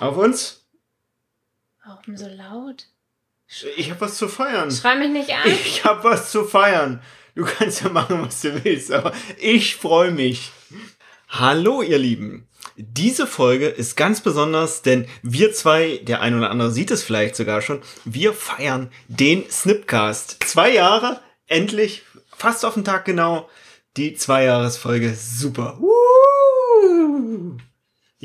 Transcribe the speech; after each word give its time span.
Auf 0.00 0.16
uns? 0.18 0.66
Warum 1.84 2.16
so 2.16 2.28
laut? 2.28 2.86
Ich 3.76 3.90
habe 3.90 4.00
was 4.02 4.16
zu 4.16 4.28
feiern. 4.28 4.70
Schrei 4.70 4.96
mich 4.96 5.10
nicht 5.10 5.30
an. 5.30 5.48
Ich 5.48 5.84
habe 5.84 6.04
was 6.04 6.30
zu 6.30 6.44
feiern. 6.44 7.00
Du 7.34 7.44
kannst 7.44 7.82
ja 7.82 7.88
machen, 7.88 8.22
was 8.22 8.40
du 8.40 8.64
willst, 8.64 8.90
aber 8.92 9.12
ich 9.38 9.76
freue 9.76 10.10
mich. 10.10 10.52
Hallo, 11.28 11.82
ihr 11.82 11.98
Lieben. 11.98 12.48
Diese 12.76 13.26
Folge 13.26 13.68
ist 13.68 13.96
ganz 13.96 14.20
besonders, 14.20 14.82
denn 14.82 15.06
wir 15.22 15.52
zwei, 15.52 15.98
der 16.02 16.20
ein 16.20 16.36
oder 16.36 16.50
andere 16.50 16.70
sieht 16.70 16.90
es 16.90 17.02
vielleicht 17.02 17.36
sogar 17.36 17.62
schon, 17.62 17.82
wir 18.04 18.32
feiern 18.32 18.90
den 19.08 19.48
Snipcast. 19.50 20.42
Zwei 20.44 20.74
Jahre, 20.74 21.20
endlich, 21.46 22.02
fast 22.36 22.64
auf 22.64 22.74
den 22.74 22.84
Tag 22.84 23.04
genau, 23.04 23.48
die 23.96 24.14
Zweijahresfolge. 24.14 25.14
Super. 25.14 25.78
Woo! 25.78 27.56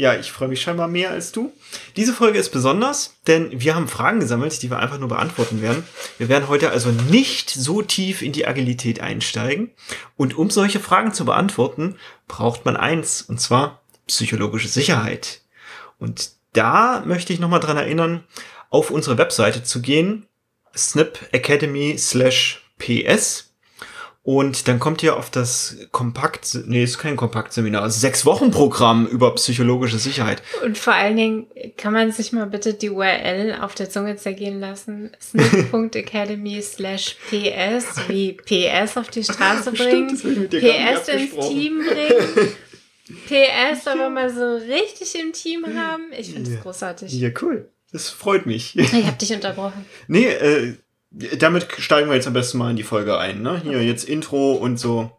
Ja, 0.02 0.16
ich 0.16 0.32
freue 0.32 0.48
mich 0.48 0.64
scheinbar 0.64 0.88
mehr 0.88 1.12
als 1.12 1.32
du. 1.32 1.54
Diese 1.96 2.12
Folge 2.12 2.40
ist 2.40 2.50
besonders, 2.50 3.18
denn 3.28 3.62
wir 3.62 3.76
haben 3.76 3.88
Fragen 3.88 4.20
gesammelt, 4.20 4.60
die 4.64 4.72
wir 4.72 4.80
einfach 4.80 4.98
nur 4.98 5.10
beantworten 5.10 5.62
werden. 5.62 5.84
Wir 6.18 6.28
werden 6.28 6.48
heute 6.48 6.72
also 6.72 6.90
nicht 6.90 7.52
so 7.52 7.84
tief 7.84 8.24
in 8.24 8.32
die 8.32 8.48
Agilität 8.48 9.00
einsteigen. 9.00 9.70
Und 10.18 10.36
um 10.36 10.50
solche 10.50 10.80
Fragen 10.80 11.14
zu 11.14 11.24
beantworten, 11.24 11.98
braucht 12.28 12.66
man 12.66 12.78
eins, 12.78 13.22
und 13.22 13.40
zwar 13.40 13.84
psychologische 14.08 14.70
Sicherheit. 14.70 15.42
Und 16.00 16.32
da 16.54 17.04
möchte 17.06 17.32
ich 17.32 17.40
nochmal 17.40 17.60
dran 17.60 17.78
erinnern, 17.78 18.24
auf 18.72 18.90
unsere 18.90 19.20
Webseite 19.20 19.62
zu 19.62 19.84
gehen, 19.84 20.26
Snip 20.76 21.20
Academy 21.32 21.96
slash 22.00 22.64
PS 22.80 23.51
und 24.24 24.68
dann 24.68 24.80
kommt 24.80 25.02
ihr 25.02 25.18
auf 25.18 25.32
das 25.32 25.78
Kompakt, 25.92 26.56
nee, 26.68 26.84
ist 26.84 27.00
kein 27.00 27.16
Kompaktseminar, 27.16 27.82
also 27.82 28.00
sechs 28.00 28.24
Wochen 28.24 28.52
Programm 28.52 29.08
über 29.08 29.34
psychologische 29.34 29.98
Sicherheit. 29.98 30.44
Und 30.64 30.78
vor 30.78 30.94
allen 30.94 31.18
Dingen 31.18 31.48
kann 31.76 31.92
man 31.92 32.12
sich 32.12 32.32
mal 32.32 32.46
bitte 32.46 32.76
die 32.76 32.92
URL 32.92 33.58
auf 33.62 33.74
der 33.74 33.90
Zunge 33.90 34.18
zergehen 34.18 34.60
lassen. 34.60 35.10
snip.academy 35.20 36.62
slash 36.62 37.18
PS, 37.30 38.08
wie 38.10 38.34
PS 38.34 38.98
auf 38.98 39.10
die 39.10 39.24
Straße 39.24 39.72
bringen, 39.72 40.16
Stimmt, 40.16 40.52
PS 40.52 41.08
ins 41.08 41.48
Team 41.48 41.84
bringen. 41.88 42.56
PS 43.26 43.88
aber 43.88 44.10
mal 44.10 44.32
so 44.32 44.56
richtig 44.72 45.16
im 45.20 45.34
Team 45.34 45.66
haben. 45.76 46.04
Ich 46.18 46.28
finde 46.28 46.44
das 46.44 46.54
ja. 46.54 46.62
großartig. 46.62 47.12
Ja, 47.14 47.30
cool. 47.42 47.70
Das 47.92 48.10
freut 48.10 48.46
mich. 48.46 48.78
Ich 48.78 48.94
habe 48.94 49.18
dich 49.18 49.34
unterbrochen. 49.34 49.86
Nee, 50.08 50.28
äh, 50.28 50.76
damit 51.12 51.68
steigen 51.78 52.10
wir 52.10 52.16
jetzt 52.16 52.28
am 52.28 52.34
besten 52.34 52.58
mal 52.58 52.72
in 52.72 52.78
die 52.78 52.84
Folge 52.84 53.18
ein. 53.18 53.42
Ne? 53.42 53.62
Hier 53.64 53.84
jetzt 53.84 54.06
Intro 54.06 54.54
und 54.54 54.78
so. 54.78 55.12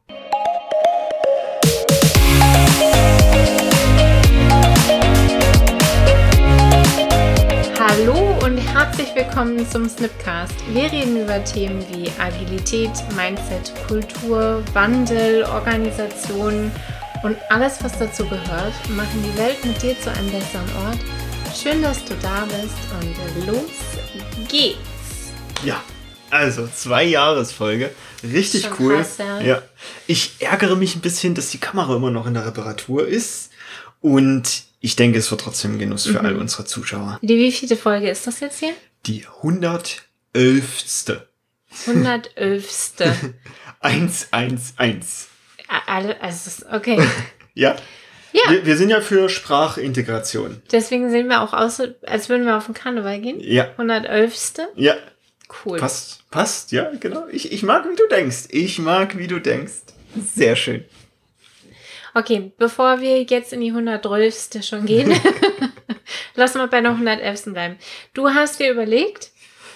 Hallo 7.78 8.38
und 8.42 8.56
herzlich 8.56 9.14
willkommen 9.14 9.68
zum 9.68 9.86
Snipcast. 9.86 10.54
Wir 10.72 10.90
reden 10.90 11.22
über 11.22 11.44
Themen 11.44 11.84
wie 11.92 12.10
Agilität, 12.18 12.90
Mindset, 13.14 13.72
Kultur, 13.86 14.62
Wandel, 14.72 15.44
Organisation 15.44 16.72
und 17.22 17.36
alles, 17.50 17.84
was 17.84 17.98
dazu 17.98 18.24
gehört, 18.24 18.72
machen 18.96 19.22
die 19.22 19.38
Welt 19.38 19.62
mit 19.64 19.82
dir 19.82 19.98
zu 20.00 20.10
einem 20.10 20.30
besseren 20.30 20.70
Ort. 20.86 20.98
Schön, 21.54 21.82
dass 21.82 22.02
du 22.06 22.14
da 22.22 22.46
bist 22.46 22.78
und 22.98 23.46
los 23.46 24.48
geht's. 24.48 24.91
Ja, 25.64 25.82
also 26.30 26.66
zwei 26.66 27.05
Jahresfolge. 27.05 27.91
Richtig 28.24 28.62
Schon 28.62 28.72
cool. 28.78 28.96
Krass, 28.96 29.18
ja. 29.18 29.41
ja. 29.41 29.62
Ich 30.06 30.36
ärgere 30.41 30.77
mich 30.77 30.96
ein 30.96 31.00
bisschen, 31.00 31.34
dass 31.34 31.50
die 31.50 31.58
Kamera 31.58 31.94
immer 31.96 32.10
noch 32.10 32.27
in 32.27 32.34
der 32.34 32.46
Reparatur 32.46 33.06
ist. 33.06 33.50
Und 34.00 34.64
ich 34.80 34.96
denke, 34.96 35.18
es 35.18 35.30
wird 35.30 35.42
trotzdem 35.42 35.78
Genuss 35.78 36.06
für 36.06 36.18
mhm. 36.20 36.27
all 36.27 36.36
unsere 36.36 36.64
Zuschauer. 36.64 37.18
Die 37.22 37.36
wievielte 37.36 37.77
Folge 37.77 38.10
ist 38.10 38.27
das 38.27 38.40
jetzt 38.40 38.58
hier? 38.58 38.72
Die 39.06 39.24
111. 39.27 40.02
111. 41.86 42.92
111. 43.80 45.29
Alle, 45.86 46.20
also, 46.20 46.67
okay. 46.73 47.00
ja. 47.55 47.77
Ja. 48.33 48.50
Wir, 48.50 48.64
wir, 48.64 48.77
sind 48.79 48.89
ja 48.89 49.02
für 49.02 49.29
Sprachintegration. 49.29 50.62
Deswegen 50.73 51.11
sehen 51.11 51.29
wir 51.29 51.42
auch 51.42 51.52
aus, 51.52 51.83
als 52.06 52.30
würden 52.30 52.46
wir 52.46 52.56
auf 52.56 52.64
den 52.64 52.74
Karneval 52.74 53.20
gehen. 53.20 53.39
Ja. 53.40 53.68
111. 53.73 54.55
Ja. 54.77 54.96
Cool. 55.64 55.79
Passt, 55.79 56.29
passt, 56.30 56.73
ja, 56.73 56.90
genau. 56.98 57.27
Ich, 57.30 57.52
ich 57.52 57.63
mag, 57.63 57.89
wie 57.89 57.96
du 57.96 58.07
denkst. 58.08 58.48
Ich 58.51 58.79
mag, 58.79 59.17
wie 59.18 59.27
du 59.27 59.40
denkst. 59.40 59.83
Sehr 60.35 60.57
schön. 60.57 60.85
Okay, 62.14 62.52
bevor 62.58 63.01
wir 63.01 63.23
jetzt 63.23 63.52
in 63.52 63.61
die 63.61 63.70
112. 63.70 64.62
schon 64.62 64.85
gehen, 64.85 65.12
lass 66.35 66.55
mal 66.55 66.68
bei 66.68 66.80
der 66.80 66.91
111. 66.91 67.45
bleiben. 67.46 67.79
Du 68.12 68.29
hast 68.29 68.61
dir 68.61 68.70
überlegt? 68.70 69.30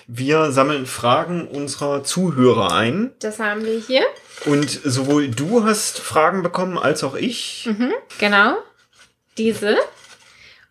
Wir 0.06 0.52
sammeln 0.52 0.86
Fragen 0.86 1.48
unserer 1.48 2.04
Zuhörer 2.04 2.72
ein. 2.72 3.12
Das 3.20 3.40
haben 3.40 3.64
wir 3.64 3.80
hier. 3.80 4.02
Und 4.44 4.70
sowohl 4.70 5.28
du 5.28 5.64
hast 5.64 5.98
Fragen 5.98 6.42
bekommen 6.42 6.78
als 6.78 7.02
auch 7.02 7.16
ich. 7.16 7.66
Mhm, 7.66 7.92
genau. 8.18 8.56
Diese. 9.38 9.76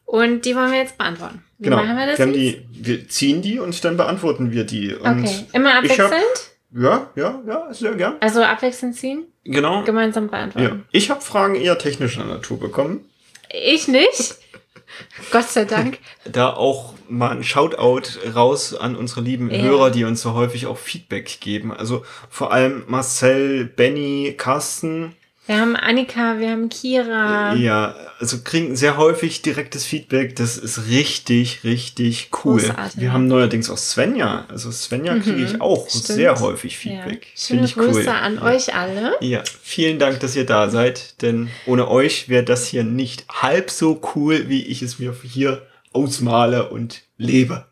Und 0.05 0.45
die 0.45 0.55
wollen 0.55 0.71
wir 0.71 0.79
jetzt 0.79 0.97
beantworten. 0.97 1.43
Wie 1.57 1.65
genau. 1.65 1.77
machen 1.77 1.97
wir 1.97 2.05
das 2.05 2.19
wir, 2.19 2.27
die, 2.27 2.65
wir 2.71 3.07
ziehen 3.07 3.41
die 3.41 3.59
und 3.59 3.83
dann 3.83 3.97
beantworten 3.97 4.51
wir 4.51 4.63
die. 4.63 4.93
Und 4.93 5.23
okay. 5.23 5.45
Immer 5.53 5.77
abwechselnd? 5.77 6.13
Hab, 6.13 6.47
ja, 6.77 7.09
ja, 7.15 7.41
ja, 7.47 7.73
sehr 7.73 7.95
gern. 7.95 8.15
Also 8.19 8.43
abwechselnd 8.43 8.95
ziehen? 8.95 9.25
Genau. 9.43 9.83
Gemeinsam 9.83 10.27
beantworten. 10.29 10.67
Ja. 10.67 10.85
Ich 10.91 11.09
habe 11.09 11.21
Fragen 11.21 11.55
eher 11.55 11.77
technischer 11.77 12.25
Natur 12.25 12.59
bekommen. 12.59 13.05
Ich 13.49 13.87
nicht. 13.87 14.35
Gott 15.31 15.49
sei 15.49 15.65
Dank. 15.65 15.99
Da 16.25 16.53
auch 16.53 16.93
mal 17.07 17.31
ein 17.31 17.43
Shoutout 17.43 18.03
raus 18.35 18.75
an 18.75 18.95
unsere 18.95 19.21
lieben 19.21 19.49
ja. 19.49 19.61
Hörer, 19.61 19.91
die 19.91 20.03
uns 20.03 20.21
so 20.21 20.33
häufig 20.33 20.67
auch 20.67 20.77
Feedback 20.77 21.39
geben. 21.39 21.71
Also 21.71 22.05
vor 22.29 22.51
allem 22.51 22.83
Marcel, 22.87 23.65
Benny, 23.65 24.35
Carsten, 24.37 25.15
wir 25.47 25.59
haben 25.59 25.75
Annika, 25.75 26.39
wir 26.39 26.49
haben 26.49 26.69
Kira. 26.69 27.53
Ja, 27.53 27.95
also 28.19 28.39
kriegen 28.43 28.75
sehr 28.75 28.97
häufig 28.97 29.43
direktes 29.43 29.85
Feedback. 29.85 30.35
Das 30.35 30.57
ist 30.57 30.87
richtig, 30.87 31.63
richtig 31.63 32.29
cool. 32.43 32.61
Großartig. 32.61 32.99
Wir 32.99 33.13
haben 33.13 33.27
neuerdings 33.27 33.69
auch 33.69 33.77
Svenja. 33.77 34.45
Also 34.49 34.71
Svenja 34.71 35.13
mhm, 35.13 35.21
kriege 35.21 35.43
ich 35.43 35.61
auch 35.61 35.87
stimmt. 35.87 36.05
sehr 36.05 36.39
häufig 36.39 36.77
Feedback. 36.77 37.25
Ja. 37.25 37.47
Schöne 37.47 37.65
ich 37.65 37.75
Grüße 37.75 37.99
cool. 38.01 38.07
an 38.07 38.39
euch 38.39 38.73
alle. 38.73 39.13
Ja, 39.21 39.43
vielen 39.61 39.99
Dank, 39.99 40.19
dass 40.19 40.35
ihr 40.35 40.45
da 40.45 40.69
seid. 40.69 41.21
Denn 41.21 41.49
ohne 41.67 41.89
euch 41.89 42.27
wäre 42.27 42.43
das 42.43 42.67
hier 42.67 42.83
nicht 42.83 43.25
halb 43.29 43.69
so 43.69 44.01
cool, 44.15 44.49
wie 44.49 44.63
ich 44.65 44.81
es 44.81 44.97
mir 44.97 45.15
hier 45.23 45.61
ausmale 45.93 46.69
und 46.69 47.03
lebe. 47.17 47.65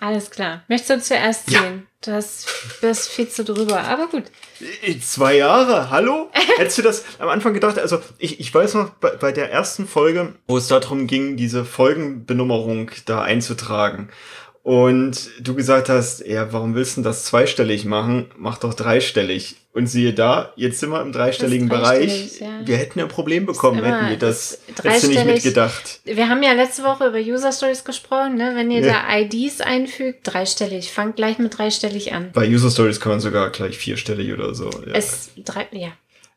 Alles 0.00 0.30
klar. 0.30 0.62
Möchtest 0.68 0.90
du 0.90 1.00
zuerst 1.02 1.50
ja. 1.50 1.60
sehen? 1.60 1.86
Du 2.02 2.12
hast, 2.12 2.48
bist 2.80 3.10
viel 3.10 3.28
zu 3.28 3.44
drüber, 3.44 3.84
aber 3.84 4.06
gut. 4.06 4.24
Zwei 5.02 5.36
Jahre, 5.36 5.90
hallo? 5.90 6.30
Hättest 6.56 6.78
du 6.78 6.82
das 6.82 7.04
am 7.18 7.28
Anfang 7.28 7.52
gedacht? 7.52 7.78
Also, 7.78 8.00
ich, 8.16 8.40
ich 8.40 8.52
weiß 8.52 8.72
noch, 8.74 8.88
bei, 8.94 9.10
bei 9.10 9.32
der 9.32 9.52
ersten 9.52 9.86
Folge, 9.86 10.32
wo 10.48 10.56
es 10.56 10.68
darum 10.68 11.06
ging, 11.06 11.36
diese 11.36 11.66
Folgenbenummerung 11.66 12.90
da 13.04 13.20
einzutragen. 13.20 14.08
Und 14.62 15.30
du 15.40 15.54
gesagt 15.54 15.88
hast, 15.88 16.26
ja, 16.26 16.52
warum 16.52 16.74
willst 16.74 16.98
du 16.98 17.02
das 17.02 17.24
zweistellig 17.24 17.86
machen? 17.86 18.30
Mach 18.36 18.58
doch 18.58 18.74
dreistellig. 18.74 19.56
Und 19.72 19.86
siehe 19.86 20.12
da, 20.12 20.52
jetzt 20.56 20.80
sind 20.80 20.90
wir 20.90 21.00
im 21.00 21.12
dreistelligen 21.12 21.68
Bereich. 21.68 22.40
Ja. 22.40 22.48
Wir 22.64 22.76
hätten 22.76 23.00
ein 23.00 23.08
Problem 23.08 23.46
bekommen, 23.46 23.82
hätten 23.82 24.10
wir 24.10 24.18
das, 24.18 24.58
hättest 24.82 25.04
du 25.04 25.08
nicht 25.08 25.24
mitgedacht. 25.24 26.00
Wir 26.04 26.28
haben 26.28 26.42
ja 26.42 26.52
letzte 26.52 26.82
Woche 26.82 27.06
über 27.06 27.18
User 27.18 27.52
Stories 27.52 27.84
gesprochen, 27.84 28.34
ne? 28.34 28.52
Wenn 28.54 28.70
ihr 28.70 28.80
ja. 28.80 29.04
da 29.08 29.18
IDs 29.18 29.60
einfügt, 29.60 30.20
dreistellig. 30.24 30.92
Fangt 30.92 31.16
gleich 31.16 31.38
mit 31.38 31.56
dreistellig 31.56 32.12
an. 32.12 32.30
Bei 32.32 32.46
User 32.46 32.70
Stories 32.70 33.00
kann 33.00 33.12
man 33.12 33.20
sogar 33.20 33.48
gleich 33.50 33.78
vierstellig 33.78 34.32
oder 34.32 34.54
so. 34.54 34.68
Ja. 34.86 34.92
Es, 34.92 35.30
drei, 35.36 35.68
ja. 35.70 35.92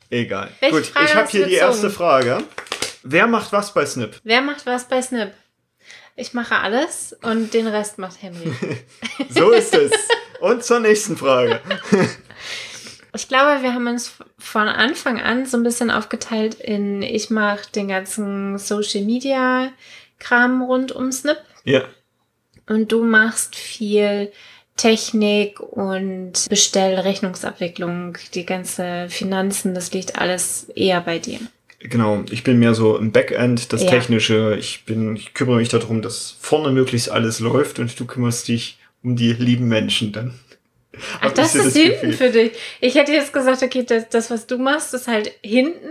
Egal. 0.09 0.50
Welche 0.59 0.75
Gut, 0.75 0.85
Frage 0.85 1.05
ich 1.07 1.16
habe 1.16 1.29
hier 1.29 1.45
die 1.47 1.55
erste 1.55 1.90
Frage. 1.90 2.44
Wer 3.01 3.28
macht 3.28 3.51
was 3.51 3.73
bei 3.73 3.85
Snip? 3.85 4.22
Wer 4.23 4.41
macht 4.41 4.66
was 4.66 4.88
bei 4.88 5.01
Snip? 5.01 5.31
Ich 6.16 6.34
mache 6.34 6.55
alles 6.55 7.16
und 7.23 7.53
den 7.53 7.67
Rest 7.67 7.97
macht 7.97 8.22
Henry. 8.22 8.53
so 9.29 9.52
ist 9.52 9.73
es. 9.73 9.91
Und 10.40 10.64
zur 10.64 10.79
nächsten 10.79 11.17
Frage. 11.17 11.59
ich 13.16 13.28
glaube, 13.28 13.64
wir 13.64 13.73
haben 13.73 13.88
uns 13.88 14.14
von 14.38 14.67
Anfang 14.67 15.20
an 15.20 15.46
so 15.46 15.58
ein 15.58 15.64
bisschen 15.64 15.90
aufgeteilt 15.90 16.55
in, 16.55 17.02
ich 17.02 17.29
mache 17.29 17.72
den 17.72 17.88
ganzen 17.88 18.58
Social 18.58 19.02
Media 19.02 19.72
Kram 20.20 20.61
rund 20.61 20.91
um 20.91 21.11
Snip. 21.11 21.38
Ja. 21.64 21.84
Und 22.67 22.91
du 22.91 23.03
machst 23.03 23.55
viel 23.55 24.32
Technik 24.76 25.59
und 25.59 26.47
Bestellrechnungsabwicklung, 26.49 28.17
die 28.34 28.46
ganze 28.46 29.08
Finanzen, 29.09 29.76
das 29.76 29.91
liegt 29.93 30.20
alles 30.20 30.70
eher 30.76 31.02
bei 31.02 31.20
dir. 31.20 31.40
Genau, 31.84 32.24
ich 32.32 32.44
bin 32.44 32.59
mehr 32.59 32.74
so 32.74 32.97
im 32.97 33.12
Backend, 33.12 33.74
das 33.74 33.84
ja. 33.84 33.90
Technische. 33.90 34.56
Ich 34.58 34.85
bin, 34.85 35.16
ich 35.18 35.34
kümmere 35.34 35.58
mich 35.58 35.70
darum, 35.70 36.02
dass 36.02 36.38
vorne 36.40 36.72
möglichst 36.72 37.12
alles 37.12 37.40
läuft 37.40 37.80
und 37.80 38.00
du 38.00 38.06
kümmerst 38.06 38.47
dich 38.47 38.78
um 39.03 39.18
die 39.18 39.34
lieben 39.34 39.68
Menschen 39.68 40.14
dann. 40.14 40.34
Ach, 41.22 41.32
das 41.32 41.56
ist 41.56 41.66
das 41.66 41.74
hinten 41.74 42.12
Gefühl. 42.12 42.14
für 42.14 42.30
dich. 42.30 42.52
Ich 42.80 42.96
hätte 42.96 43.12
jetzt 43.12 43.34
gesagt, 43.34 43.64
okay, 43.64 43.84
das, 43.84 44.08
das, 44.09 44.32
was 44.32 44.47
du 44.47 44.58
machst, 44.58 44.94
ist 44.94 45.08
halt 45.08 45.32
hinten, 45.41 45.90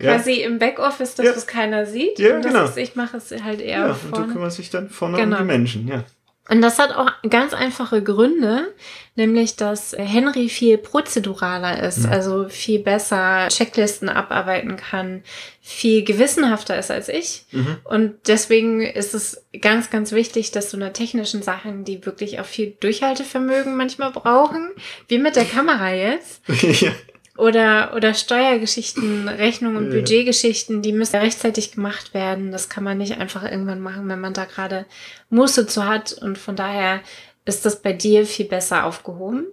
ja. 0.00 0.14
quasi 0.14 0.42
im 0.42 0.58
Backoffice, 0.58 1.14
das, 1.14 1.26
ja. 1.26 1.36
was 1.36 1.46
keiner 1.46 1.86
sieht. 1.86 2.18
Ja, 2.18 2.36
und 2.36 2.44
das, 2.44 2.52
genau. 2.52 2.64
was 2.64 2.76
ich 2.76 2.96
mache, 2.96 3.18
ist 3.18 3.44
halt 3.44 3.60
eher 3.60 3.86
ja, 3.86 3.94
vorne. 3.94 4.16
Und 4.16 4.28
du 4.28 4.32
kümmerst 4.34 4.58
dich 4.58 4.70
dann 4.70 4.90
vorne 4.90 5.18
genau. 5.18 5.36
um 5.36 5.42
die 5.42 5.46
Menschen, 5.46 5.86
ja. 5.86 6.04
Und 6.48 6.62
das 6.62 6.78
hat 6.78 6.92
auch 6.92 7.10
ganz 7.28 7.52
einfache 7.52 8.02
Gründe, 8.02 8.74
nämlich 9.16 9.56
dass 9.56 9.94
Henry 9.96 10.48
viel 10.48 10.78
prozeduraler 10.78 11.82
ist, 11.82 12.06
mhm. 12.06 12.12
also 12.12 12.48
viel 12.48 12.78
besser 12.78 13.48
Checklisten 13.48 14.08
abarbeiten 14.08 14.76
kann, 14.76 15.22
viel 15.60 16.04
gewissenhafter 16.04 16.78
ist 16.78 16.90
als 16.90 17.10
ich. 17.10 17.44
Mhm. 17.52 17.76
Und 17.84 18.14
deswegen 18.28 18.80
ist 18.80 19.14
es 19.14 19.44
ganz, 19.60 19.90
ganz 19.90 20.12
wichtig, 20.12 20.50
dass 20.50 20.70
so 20.70 20.78
eine 20.78 20.94
technischen 20.94 21.42
Sachen, 21.42 21.84
die 21.84 22.06
wirklich 22.06 22.40
auch 22.40 22.46
viel 22.46 22.74
Durchhaltevermögen 22.80 23.76
manchmal 23.76 24.12
brauchen, 24.12 24.70
wie 25.06 25.18
mit 25.18 25.36
der 25.36 25.44
Kamera 25.44 25.92
jetzt, 25.92 26.40
ja. 26.80 26.92
Oder, 27.38 27.94
oder 27.94 28.14
Steuergeschichten, 28.14 29.28
Rechnungen 29.28 29.76
und 29.76 29.92
ja. 29.92 30.00
Budgetgeschichten, 30.00 30.82
die 30.82 30.92
müssen 30.92 31.16
rechtzeitig 31.16 31.72
gemacht 31.72 32.12
werden. 32.12 32.52
Das 32.52 32.68
kann 32.68 32.84
man 32.84 32.98
nicht 32.98 33.18
einfach 33.18 33.44
irgendwann 33.44 33.80
machen, 33.80 34.08
wenn 34.08 34.20
man 34.20 34.34
da 34.34 34.44
gerade 34.44 34.86
Muße 35.30 35.66
zu 35.66 35.86
hat. 35.86 36.12
Und 36.12 36.36
von 36.36 36.56
daher 36.56 37.00
ist 37.44 37.64
das 37.64 37.80
bei 37.80 37.92
dir 37.92 38.26
viel 38.26 38.46
besser 38.46 38.84
aufgehoben. 38.84 39.46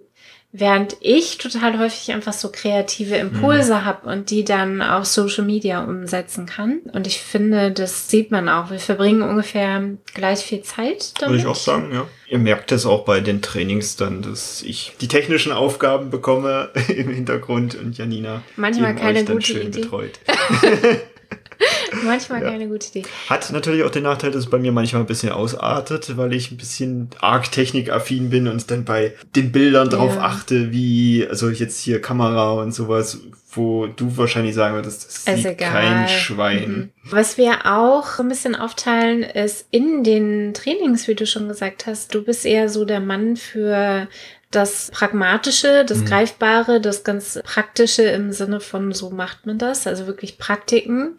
Während 0.58 0.96
ich 1.02 1.38
total 1.38 1.78
häufig 1.78 2.14
einfach 2.14 2.32
so 2.32 2.50
kreative 2.50 3.18
Impulse 3.18 3.74
mhm. 3.74 3.86
habe 3.86 4.08
und 4.08 4.30
die 4.30 4.46
dann 4.46 4.82
auf 4.82 5.06
Social 5.06 5.44
Media 5.44 5.84
umsetzen 5.84 6.46
kann. 6.46 6.80
Und 6.94 7.08
ich 7.08 7.20
finde, 7.20 7.72
das 7.72 8.10
sieht 8.10 8.32
man 8.32 8.48
auch. 8.48 8.72
Wir 8.72 8.80
verbringen 8.80 9.22
ungefähr 9.22 9.84
gleich 10.14 10.40
viel 10.40 10.62
Zeit 10.62 11.12
damit. 11.20 11.34
Würde 11.34 11.42
ich 11.42 11.48
auch 11.48 11.56
sagen, 11.56 11.92
ja. 11.94 12.08
Ihr 12.30 12.40
merkt 12.40 12.72
es 12.72 12.86
auch 12.86 13.04
bei 13.04 13.20
den 13.20 13.42
Trainings 13.42 13.98
dann, 13.98 14.22
dass 14.22 14.64
ich 14.64 14.94
die 15.02 15.10
technischen 15.10 15.52
Aufgaben 15.52 16.10
bekomme 16.10 16.70
im 16.88 17.10
Hintergrund 17.10 17.76
und 17.76 17.98
Janina 17.98 18.42
manchmal 18.56 18.96
keine 18.96 19.26
gute 19.26 19.46
schön 19.46 19.68
Idee. 19.68 19.82
betreut. 19.82 20.20
manchmal 22.04 22.42
ja. 22.42 22.50
keine 22.50 22.68
gute 22.68 22.88
Idee. 22.90 23.04
Hat 23.30 23.52
natürlich 23.52 23.84
auch 23.84 23.92
den 23.92 24.04
Nachteil, 24.04 24.32
dass 24.32 24.46
es 24.46 24.50
bei 24.50 24.58
mir 24.58 24.72
manchmal 24.72 25.04
ein 25.04 25.08
bisschen 25.08 25.32
ausartet, 25.32 26.18
weil 26.18 26.34
ich 26.34 26.52
ein 26.52 26.58
bisschen 26.58 27.10
arg 27.20 27.52
technikaffin 27.52 28.30
bin 28.30 28.48
und 28.48 28.70
dann 28.72 28.86
bei 28.86 29.14
den 29.36 29.52
Bildern 29.52 29.90
drauf 29.90 30.16
ja. 30.16 30.22
achte, 30.22 30.72
wie, 30.72 31.26
also 31.28 31.50
jetzt 31.50 31.80
hier 31.80 32.02
Kamera 32.02 32.54
und 32.54 32.72
sowas, 32.74 33.20
wo 33.52 33.88
du 33.88 34.18
wahrscheinlich 34.18 34.56
sagen 34.56 34.76
würdest, 34.76 35.06
das 35.06 35.38
ist 35.38 35.44
sieht 35.44 35.58
kein 35.58 36.08
Schwein. 36.08 36.70
Mhm. 36.70 36.90
Was 37.12 37.38
wir 37.38 37.66
auch 37.66 38.20
ein 38.20 38.28
bisschen 38.28 38.56
aufteilen, 38.56 39.24
ist 39.24 39.68
in 39.72 40.04
den 40.04 40.54
Trainings, 40.54 41.08
wie 41.08 41.16
du 41.16 41.26
schon 41.26 41.48
gesagt 41.48 41.86
hast, 41.86 42.14
du 42.14 42.24
bist 42.24 42.46
eher 42.46 42.70
so 42.70 42.86
der 42.86 43.00
Mann 43.00 43.38
für 43.38 44.08
das 44.56 44.90
Pragmatische, 44.92 45.86
das 45.86 46.00
mhm. 46.00 46.06
Greifbare, 46.06 46.82
das 46.82 47.04
ganz 47.04 47.40
Praktische 47.44 48.04
im 48.04 48.32
Sinne 48.32 48.60
von 48.60 48.94
so 48.94 49.10
macht 49.10 49.46
man 49.46 49.58
das, 49.58 49.88
also 49.88 50.08
wirklich 50.08 50.38
Praktiken 50.38 51.18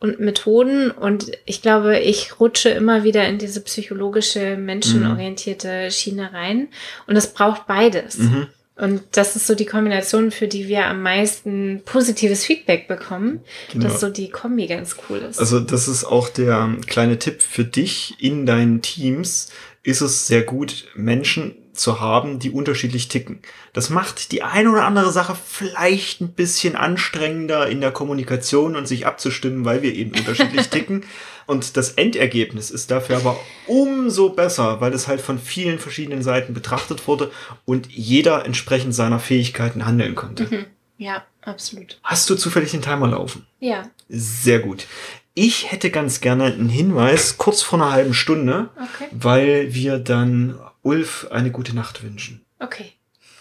und 0.00 0.18
Methoden. 0.18 0.90
Und 0.90 1.30
ich 1.44 1.62
glaube, 1.62 1.98
ich 1.98 2.40
rutsche 2.40 2.70
immer 2.70 3.04
wieder 3.04 3.28
in 3.28 3.38
diese 3.38 3.60
psychologische, 3.60 4.56
menschenorientierte 4.56 5.90
Schiene 5.90 6.32
rein. 6.32 6.68
Und 7.06 7.16
es 7.16 7.32
braucht 7.32 7.66
beides. 7.66 8.18
Mhm. 8.18 8.46
Und 8.76 9.02
das 9.12 9.36
ist 9.36 9.46
so 9.46 9.54
die 9.54 9.66
Kombination, 9.66 10.30
für 10.30 10.48
die 10.48 10.66
wir 10.66 10.86
am 10.86 11.02
meisten 11.02 11.82
positives 11.84 12.46
Feedback 12.46 12.88
bekommen, 12.88 13.40
genau. 13.70 13.84
dass 13.84 14.00
so 14.00 14.08
die 14.08 14.30
Kombi 14.30 14.66
ganz 14.66 14.96
cool 15.08 15.18
ist. 15.18 15.38
Also 15.38 15.60
das 15.60 15.86
ist 15.86 16.04
auch 16.04 16.30
der 16.30 16.76
kleine 16.86 17.18
Tipp 17.18 17.42
für 17.42 17.64
dich 17.64 18.14
in 18.18 18.46
deinen 18.46 18.80
Teams. 18.80 19.50
Ist 19.82 20.00
es 20.00 20.26
sehr 20.26 20.42
gut, 20.42 20.86
Menschen 20.94 21.59
zu 21.80 22.00
haben, 22.00 22.38
die 22.38 22.50
unterschiedlich 22.50 23.08
ticken. 23.08 23.40
Das 23.72 23.90
macht 23.90 24.32
die 24.32 24.42
eine 24.42 24.70
oder 24.70 24.84
andere 24.84 25.10
Sache 25.10 25.36
vielleicht 25.42 26.20
ein 26.20 26.32
bisschen 26.32 26.76
anstrengender 26.76 27.68
in 27.68 27.80
der 27.80 27.90
Kommunikation 27.90 28.76
und 28.76 28.86
sich 28.86 29.06
abzustimmen, 29.06 29.64
weil 29.64 29.82
wir 29.82 29.94
eben 29.94 30.12
unterschiedlich 30.12 30.68
ticken. 30.70 31.04
Und 31.46 31.76
das 31.76 31.90
Endergebnis 31.90 32.70
ist 32.70 32.90
dafür 32.90 33.16
aber 33.16 33.40
umso 33.66 34.28
besser, 34.28 34.80
weil 34.80 34.92
es 34.92 35.08
halt 35.08 35.20
von 35.20 35.38
vielen 35.38 35.78
verschiedenen 35.78 36.22
Seiten 36.22 36.54
betrachtet 36.54 37.08
wurde 37.08 37.32
und 37.64 37.88
jeder 37.90 38.46
entsprechend 38.46 38.94
seiner 38.94 39.18
Fähigkeiten 39.18 39.84
handeln 39.84 40.14
konnte. 40.14 40.44
Mhm. 40.44 40.66
Ja, 40.98 41.24
absolut. 41.42 41.98
Hast 42.04 42.28
du 42.28 42.34
zufällig 42.34 42.72
den 42.72 42.82
Timer 42.82 43.08
laufen? 43.08 43.46
Ja. 43.58 43.84
Sehr 44.08 44.58
gut. 44.60 44.86
Ich 45.34 45.72
hätte 45.72 45.90
ganz 45.90 46.20
gerne 46.20 46.44
einen 46.44 46.68
Hinweis 46.68 47.38
kurz 47.38 47.62
vor 47.62 47.80
einer 47.80 47.92
halben 47.92 48.14
Stunde, 48.14 48.68
okay. 48.76 49.08
weil 49.12 49.72
wir 49.72 49.98
dann 49.98 50.58
Ulf 50.82 51.28
eine 51.30 51.50
gute 51.50 51.74
Nacht 51.74 52.02
wünschen. 52.02 52.44
Okay. 52.58 52.92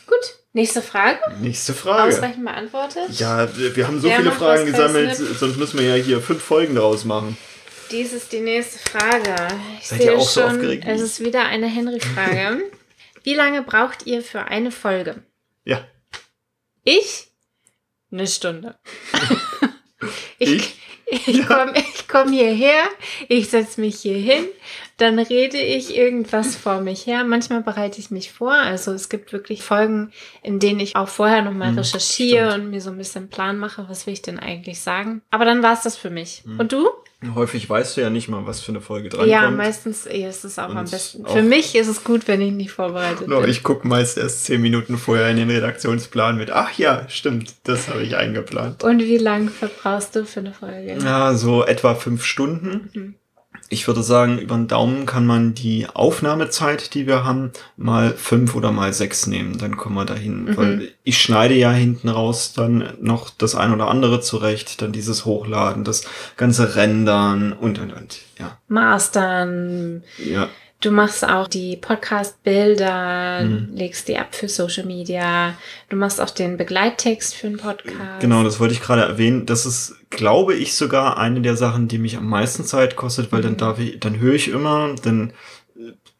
Gut. 0.05 0.39
Nächste 0.53 0.81
Frage. 0.81 1.19
Nächste 1.39 1.73
Frage. 1.73 2.15
Ausreichend 2.15 2.43
beantwortet. 2.43 3.11
Ja, 3.11 3.47
wir 3.55 3.87
haben 3.87 4.01
so 4.01 4.07
Wer 4.09 4.17
viele 4.17 4.31
Fragen 4.31 4.65
gesammelt, 4.65 5.15
sonst 5.15 5.57
müssen 5.57 5.79
wir 5.79 5.95
ja 5.95 6.03
hier 6.03 6.21
fünf 6.21 6.41
Folgen 6.41 6.75
daraus 6.75 7.05
machen. 7.05 7.37
Dies 7.91 8.13
ist 8.13 8.31
die 8.31 8.39
nächste 8.39 8.79
Frage. 8.79 9.35
Ich 9.79 9.87
Seid 9.87 10.01
ihr 10.01 10.17
auch 10.17 10.29
schon, 10.29 10.43
so 10.43 10.43
aufgeregt? 10.43 10.83
Es 10.87 11.01
ist 11.01 11.23
wieder 11.23 11.45
eine 11.45 11.67
Henry-Frage. 11.67 12.71
Wie 13.23 13.33
lange 13.33 13.61
braucht 13.63 14.05
ihr 14.05 14.23
für 14.23 14.45
eine 14.45 14.71
Folge? 14.71 15.23
Ja. 15.65 15.85
Ich? 16.83 17.27
Eine 18.11 18.27
Stunde. 18.27 18.77
ich, 20.39 20.51
ich? 20.51 20.78
Ich 21.11 21.47
komme 21.47 21.73
komm 22.09 22.33
hierher, 22.33 22.83
ich 23.27 23.49
setze 23.49 23.79
mich 23.79 23.99
hier 23.99 24.17
hin, 24.17 24.45
dann 24.97 25.19
rede 25.19 25.57
ich 25.57 25.95
irgendwas 25.95 26.55
vor 26.55 26.81
mich 26.81 27.05
her. 27.05 27.23
Manchmal 27.23 27.61
bereite 27.61 27.99
ich 27.99 28.11
mich 28.11 28.31
vor. 28.31 28.51
Also 28.51 28.91
es 28.91 29.07
gibt 29.07 29.31
wirklich 29.31 29.63
Folgen, 29.63 30.11
in 30.43 30.59
denen 30.59 30.79
ich 30.79 30.95
auch 30.95 31.07
vorher 31.07 31.41
nochmal 31.41 31.71
mhm, 31.71 31.79
recherchiere 31.79 32.51
stimmt. 32.51 32.65
und 32.65 32.71
mir 32.71 32.81
so 32.81 32.89
ein 32.89 32.97
bisschen 32.97 33.29
Plan 33.29 33.57
mache, 33.57 33.85
was 33.87 34.05
will 34.05 34.13
ich 34.13 34.21
denn 34.21 34.39
eigentlich 34.39 34.81
sagen. 34.81 35.21
Aber 35.31 35.45
dann 35.45 35.63
war 35.63 35.73
es 35.73 35.83
das 35.83 35.95
für 35.95 36.09
mich. 36.09 36.43
Mhm. 36.45 36.59
Und 36.59 36.71
du? 36.73 36.89
Häufig 37.35 37.69
weißt 37.69 37.97
du 37.97 38.01
ja 38.01 38.09
nicht 38.09 38.29
mal, 38.29 38.45
was 38.45 38.61
für 38.61 38.71
eine 38.71 38.79
Folge 38.79 39.09
dran 39.09 39.27
ja, 39.27 39.41
kommt. 39.41 39.51
Ja, 39.51 39.57
meistens 39.57 40.05
ist 40.05 40.45
es 40.45 40.57
auch 40.57 40.69
und 40.69 40.77
am 40.77 40.89
besten. 40.89 41.25
Für 41.27 41.41
mich 41.41 41.75
ist 41.75 41.89
es 41.89 42.05
gut, 42.05 42.29
wenn 42.29 42.39
ich 42.39 42.53
nicht 42.53 42.71
vorbereitet 42.71 43.27
no, 43.27 43.41
bin. 43.41 43.49
Ich 43.49 43.61
gucke 43.61 43.85
meist 43.85 44.17
erst 44.17 44.45
zehn 44.45 44.61
Minuten 44.61 44.97
vorher 44.97 45.29
in 45.29 45.35
den 45.35 45.49
Redaktionsplan 45.49 46.37
mit, 46.37 46.49
ach 46.49 46.77
ja, 46.77 47.09
stimmt, 47.09 47.55
das 47.65 47.89
habe 47.89 48.03
ich 48.03 48.15
eingeplant. 48.15 48.85
Und 48.85 48.99
wie 48.99 49.17
lange 49.17 49.49
verbrauchst 49.49 50.15
du 50.15 50.25
für 50.25 50.39
eine 50.39 50.53
Folge? 50.53 50.97
Ja, 51.03 51.33
so 51.33 51.65
etwa 51.65 51.95
fünf 51.95 52.23
Stunden. 52.23 52.89
Mhm 52.93 53.15
ich 53.69 53.87
würde 53.87 54.01
sagen, 54.01 54.39
über 54.39 54.55
den 54.55 54.67
Daumen 54.67 55.05
kann 55.05 55.25
man 55.25 55.53
die 55.53 55.87
Aufnahmezeit, 55.93 56.93
die 56.95 57.05
wir 57.05 57.23
haben, 57.23 57.51
mal 57.77 58.11
fünf 58.11 58.55
oder 58.55 58.71
mal 58.71 58.93
sechs 58.93 59.27
nehmen. 59.27 59.57
Dann 59.59 59.77
kommen 59.77 59.95
wir 59.95 60.05
dahin. 60.05 60.45
Mhm. 60.45 60.57
Weil 60.57 60.91
ich 61.03 61.21
schneide 61.21 61.53
ja 61.53 61.71
hinten 61.71 62.09
raus 62.09 62.53
dann 62.53 62.93
noch 62.99 63.29
das 63.29 63.53
ein 63.53 63.71
oder 63.71 63.87
andere 63.87 64.21
zurecht, 64.21 64.81
dann 64.81 64.91
dieses 64.91 65.25
Hochladen, 65.25 65.83
das 65.83 66.03
ganze 66.35 66.75
Rendern 66.75 67.53
und 67.53 67.79
und 67.79 67.93
und. 67.93 68.19
Ja. 68.39 68.57
Mastern. 68.67 70.03
Ja. 70.17 70.49
Du 70.81 70.91
machst 70.91 71.27
auch 71.27 71.49
die 71.49 71.75
Podcast-Bilder, 71.75 73.41
mhm. 73.43 73.75
legst 73.75 74.07
die 74.07 74.17
ab 74.17 74.33
für 74.33 74.47
Social 74.47 74.85
Media. 74.85 75.53
Du 75.89 75.97
machst 75.97 76.21
auch 76.21 76.29
den 76.29 76.55
Begleittext 76.55 77.35
für 77.35 77.49
den 77.49 77.57
Podcast. 77.57 78.21
Genau, 78.21 78.43
das 78.43 78.61
wollte 78.61 78.75
ich 78.75 78.81
gerade 78.81 79.01
erwähnen. 79.01 79.45
Das 79.45 79.65
ist, 79.65 79.97
glaube 80.09 80.53
ich, 80.53 80.75
sogar 80.75 81.17
eine 81.17 81.41
der 81.41 81.57
Sachen, 81.57 81.89
die 81.89 81.97
mich 81.97 82.15
am 82.15 82.29
meisten 82.29 82.63
Zeit 82.63 82.95
kostet, 82.95 83.33
weil 83.33 83.39
mhm. 83.39 83.43
dann 83.43 83.57
darf 83.57 83.79
ich, 83.79 83.99
dann 83.99 84.19
höre 84.19 84.35
ich 84.35 84.47
immer, 84.47 84.95
dann 85.03 85.33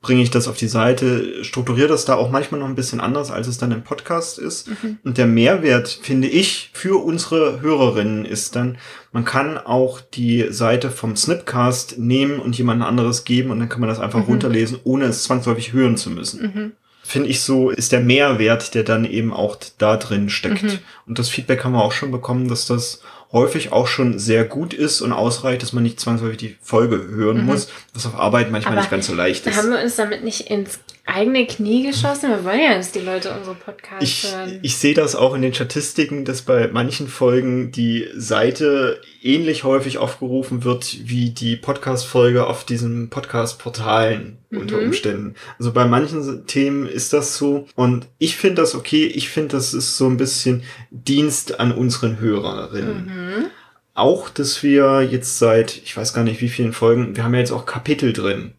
bringe 0.01 0.21
ich 0.21 0.31
das 0.31 0.47
auf 0.47 0.55
die 0.55 0.67
Seite, 0.67 1.43
strukturiere 1.43 1.89
das 1.89 2.05
da 2.05 2.15
auch 2.15 2.31
manchmal 2.31 2.61
noch 2.61 2.67
ein 2.67 2.75
bisschen 2.75 3.01
anders, 3.01 3.31
als 3.31 3.47
es 3.47 3.57
dann 3.57 3.71
im 3.71 3.83
Podcast 3.83 4.39
ist. 4.39 4.69
Mhm. 4.69 4.97
Und 5.03 5.17
der 5.17 5.27
Mehrwert, 5.27 5.89
finde 6.01 6.29
ich, 6.29 6.69
für 6.73 7.03
unsere 7.03 7.59
Hörerinnen 7.59 8.23
ist 8.23 8.55
dann, 8.55 8.77
man 9.11 9.25
kann 9.25 9.57
auch 9.57 9.99
die 9.99 10.47
Seite 10.51 10.89
vom 10.89 11.17
Snipcast 11.17 11.99
nehmen 11.99 12.39
und 12.39 12.57
jemand 12.57 12.81
anderes 12.81 13.25
geben 13.25 13.51
und 13.51 13.59
dann 13.59 13.67
kann 13.67 13.81
man 13.81 13.89
das 13.89 13.99
einfach 13.99 14.19
mhm. 14.19 14.25
runterlesen, 14.25 14.79
ohne 14.85 15.05
es 15.05 15.23
zwangsläufig 15.23 15.73
hören 15.73 15.97
zu 15.97 16.11
müssen. 16.11 16.41
Mhm. 16.41 16.71
Finde 17.03 17.29
ich 17.29 17.41
so, 17.41 17.69
ist 17.71 17.91
der 17.91 18.01
Mehrwert, 18.01 18.75
der 18.75 18.83
dann 18.83 19.03
eben 19.03 19.33
auch 19.33 19.57
da 19.79 19.97
drin 19.97 20.29
steckt. 20.29 20.63
Mhm. 20.63 20.79
Und 21.09 21.17
das 21.17 21.27
Feedback 21.27 21.63
haben 21.63 21.73
wir 21.73 21.83
auch 21.83 21.91
schon 21.91 22.11
bekommen, 22.11 22.47
dass 22.47 22.67
das 22.67 23.01
häufig 23.31 23.71
auch 23.71 23.87
schon 23.87 24.17
sehr 24.17 24.45
gut 24.45 24.73
ist 24.73 25.01
und 25.01 25.11
ausreicht, 25.11 25.61
dass 25.61 25.73
man 25.73 25.83
nicht 25.83 25.99
zwangsläufig 25.99 26.37
die 26.37 26.55
Folge 26.61 26.97
hören 27.09 27.41
mhm. 27.41 27.45
muss, 27.45 27.69
was 27.93 28.05
auf 28.05 28.15
Arbeit 28.15 28.51
manchmal 28.51 28.73
Aber 28.73 28.81
nicht 28.81 28.91
ganz 28.91 29.07
so 29.07 29.13
leicht 29.13 29.45
ist. 29.45 29.57
Haben 29.57 29.71
wir 29.71 29.81
uns 29.81 29.95
damit 29.95 30.23
nicht 30.23 30.49
ins 30.49 30.79
eigene 31.05 31.45
Knie 31.45 31.85
geschossen? 31.85 32.29
Wir 32.29 32.43
wollen 32.43 32.61
ja, 32.61 32.75
dass 32.75 32.91
die 32.91 32.99
Leute 32.99 33.31
unsere 33.35 33.55
Podcasts 33.55 34.03
ich, 34.03 34.31
hören. 34.31 34.59
Ich 34.61 34.77
sehe 34.77 34.93
das 34.93 35.15
auch 35.15 35.33
in 35.33 35.41
den 35.41 35.53
Statistiken, 35.53 36.25
dass 36.25 36.41
bei 36.41 36.69
manchen 36.71 37.07
Folgen 37.07 37.71
die 37.71 38.07
Seite 38.15 39.01
ähnlich 39.21 39.63
häufig 39.63 39.97
aufgerufen 39.97 40.63
wird 40.63 40.97
wie 41.03 41.31
die 41.31 41.55
Podcast-Folge 41.55 42.47
auf 42.47 42.63
diesen 42.63 43.09
Podcast-Portalen 43.09 44.37
mhm. 44.49 44.59
unter 44.59 44.79
Umständen. 44.79 45.35
Also 45.57 45.71
bei 45.71 45.85
manchen 45.85 46.47
Themen 46.47 46.87
ist 46.87 47.13
das 47.13 47.37
so 47.37 47.67
und 47.75 48.07
ich 48.17 48.37
finde 48.37 48.61
das 48.61 48.75
okay. 48.75 49.05
Ich 49.05 49.29
finde, 49.29 49.49
das 49.49 49.73
ist 49.73 49.97
so 49.97 50.07
ein 50.07 50.17
bisschen 50.17 50.63
Dienst 51.03 51.59
an 51.59 51.71
unseren 51.71 52.19
Hörerinnen. 52.19 53.05
Mhm. 53.05 53.45
Auch, 53.93 54.29
dass 54.29 54.63
wir 54.63 55.01
jetzt 55.01 55.39
seit, 55.39 55.75
ich 55.77 55.95
weiß 55.95 56.13
gar 56.13 56.23
nicht 56.23 56.41
wie 56.41 56.49
vielen 56.49 56.73
Folgen, 56.73 57.15
wir 57.15 57.23
haben 57.23 57.33
ja 57.33 57.41
jetzt 57.41 57.51
auch 57.51 57.65
Kapitel 57.65 58.13
drin. 58.13 58.53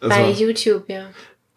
Also, 0.00 0.16
bei 0.16 0.30
YouTube, 0.30 0.88
ja 0.88 1.08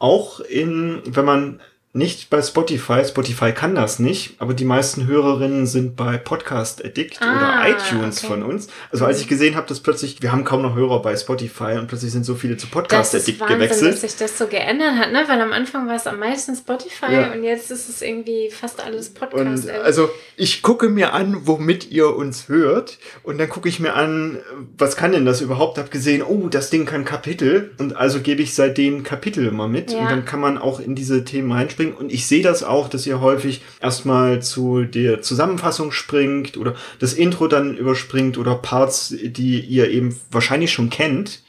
auch 0.02 0.40
in, 0.40 1.02
wenn 1.06 1.26
man 1.26 1.60
nicht 1.94 2.30
bei 2.30 2.42
Spotify. 2.42 3.04
Spotify 3.04 3.52
kann 3.52 3.76
das 3.76 4.00
nicht, 4.00 4.36
aber 4.40 4.54
die 4.54 4.64
meisten 4.64 5.08
Hörerinnen 5.08 5.68
sind 5.68 5.98
bei 5.98 6.18
Podcast 6.18 6.84
Addict 6.86 7.20
Ah, 7.22 7.66
oder 7.66 7.70
iTunes 7.70 8.20
okay. 8.20 8.28
von 8.28 8.44
uns. 8.44 8.68
Also 8.92 9.06
als 9.06 9.20
ich 9.20 9.28
gesehen 9.28 9.56
habe, 9.56 9.68
dass 9.68 9.82
plötzlich, 9.82 10.22
wir 10.22 10.32
haben 10.32 10.46
kaum 10.46 10.62
noch 10.62 10.74
Hörer 10.76 11.02
bei 11.02 11.18
Spotify 11.18 11.78
und 11.78 11.88
plötzlich 11.88 12.14
sind 12.14 12.24
so 12.26 12.36
viele 12.36 12.56
zu 12.56 12.68
Podcast 12.68 13.14
Das 13.14 13.22
ist 13.24 13.28
Addict 13.28 13.42
Wahnsinn, 13.42 13.58
gewechselt. 13.60 13.94
dass 13.94 14.02
sich 14.02 14.16
das 14.16 14.38
so 14.38 14.48
geändert 14.48 14.96
hat, 14.96 15.12
ne? 15.12 15.24
Weil 15.28 15.42
am 15.42 15.52
Anfang 15.52 15.86
war 15.88 15.96
es 15.96 16.08
am 16.08 16.18
meisten 16.20 16.56
Spotify 16.56 17.12
Ja. 17.14 17.32
und 17.34 17.44
jetzt 17.44 17.70
ist 17.72 17.90
es 17.90 18.02
irgendwie 18.02 18.50
fast 18.52 18.82
alles 18.82 19.14
Podcast. 19.14 19.66
Und 19.66 19.72
also 19.72 20.10
ich 20.38 20.62
gucke 20.62 20.88
mir 20.88 21.14
an, 21.14 21.42
womit 21.46 21.92
ihr 21.92 22.16
uns 22.16 22.48
hört. 22.48 23.00
Und 23.24 23.38
dann 23.38 23.50
gucke 23.50 23.68
ich 23.68 23.82
mir 23.82 23.96
an, 23.96 24.38
was 24.78 24.96
kann 24.96 25.12
denn 25.12 25.26
das 25.26 25.42
überhaupt? 25.42 25.78
Hab 25.78 25.92
gesehen, 25.92 26.24
oh, 26.24 26.48
das 26.48 26.70
Ding 26.70 26.86
kann 26.86 27.04
Kapitel. 27.04 27.72
Und 27.80 27.98
also 27.98 28.22
gebe 28.22 28.42
ich 28.42 28.56
seitdem 28.56 29.04
Kapitel 29.04 29.46
immer 29.46 29.68
mit. 29.68 29.92
Ja. 29.92 30.00
Und 30.04 30.10
dann 30.12 30.24
kann 30.26 30.40
man 30.40 30.58
auch 30.58 30.80
in 30.80 30.96
diese 30.96 31.26
Themen 31.26 31.54
reinspringen. 31.82 31.94
Und 31.96 32.12
ich 32.12 32.28
sehe 32.28 32.44
das 32.44 32.64
auch, 32.64 32.90
dass 32.90 33.06
ihr 33.08 33.22
häufig 33.22 33.62
erstmal 33.82 34.42
zu 34.42 34.84
der 34.84 35.22
Zusammenfassung 35.22 35.92
springt 35.92 36.58
oder 36.58 36.76
das 37.00 37.14
Intro 37.14 37.48
dann 37.48 37.78
überspringt 37.78 38.38
oder 38.38 38.56
Parts, 38.56 39.10
die 39.22 39.60
ihr 39.60 39.90
eben 39.90 40.20
wahrscheinlich 40.32 40.72
schon 40.72 40.90
kennt. 40.90 41.44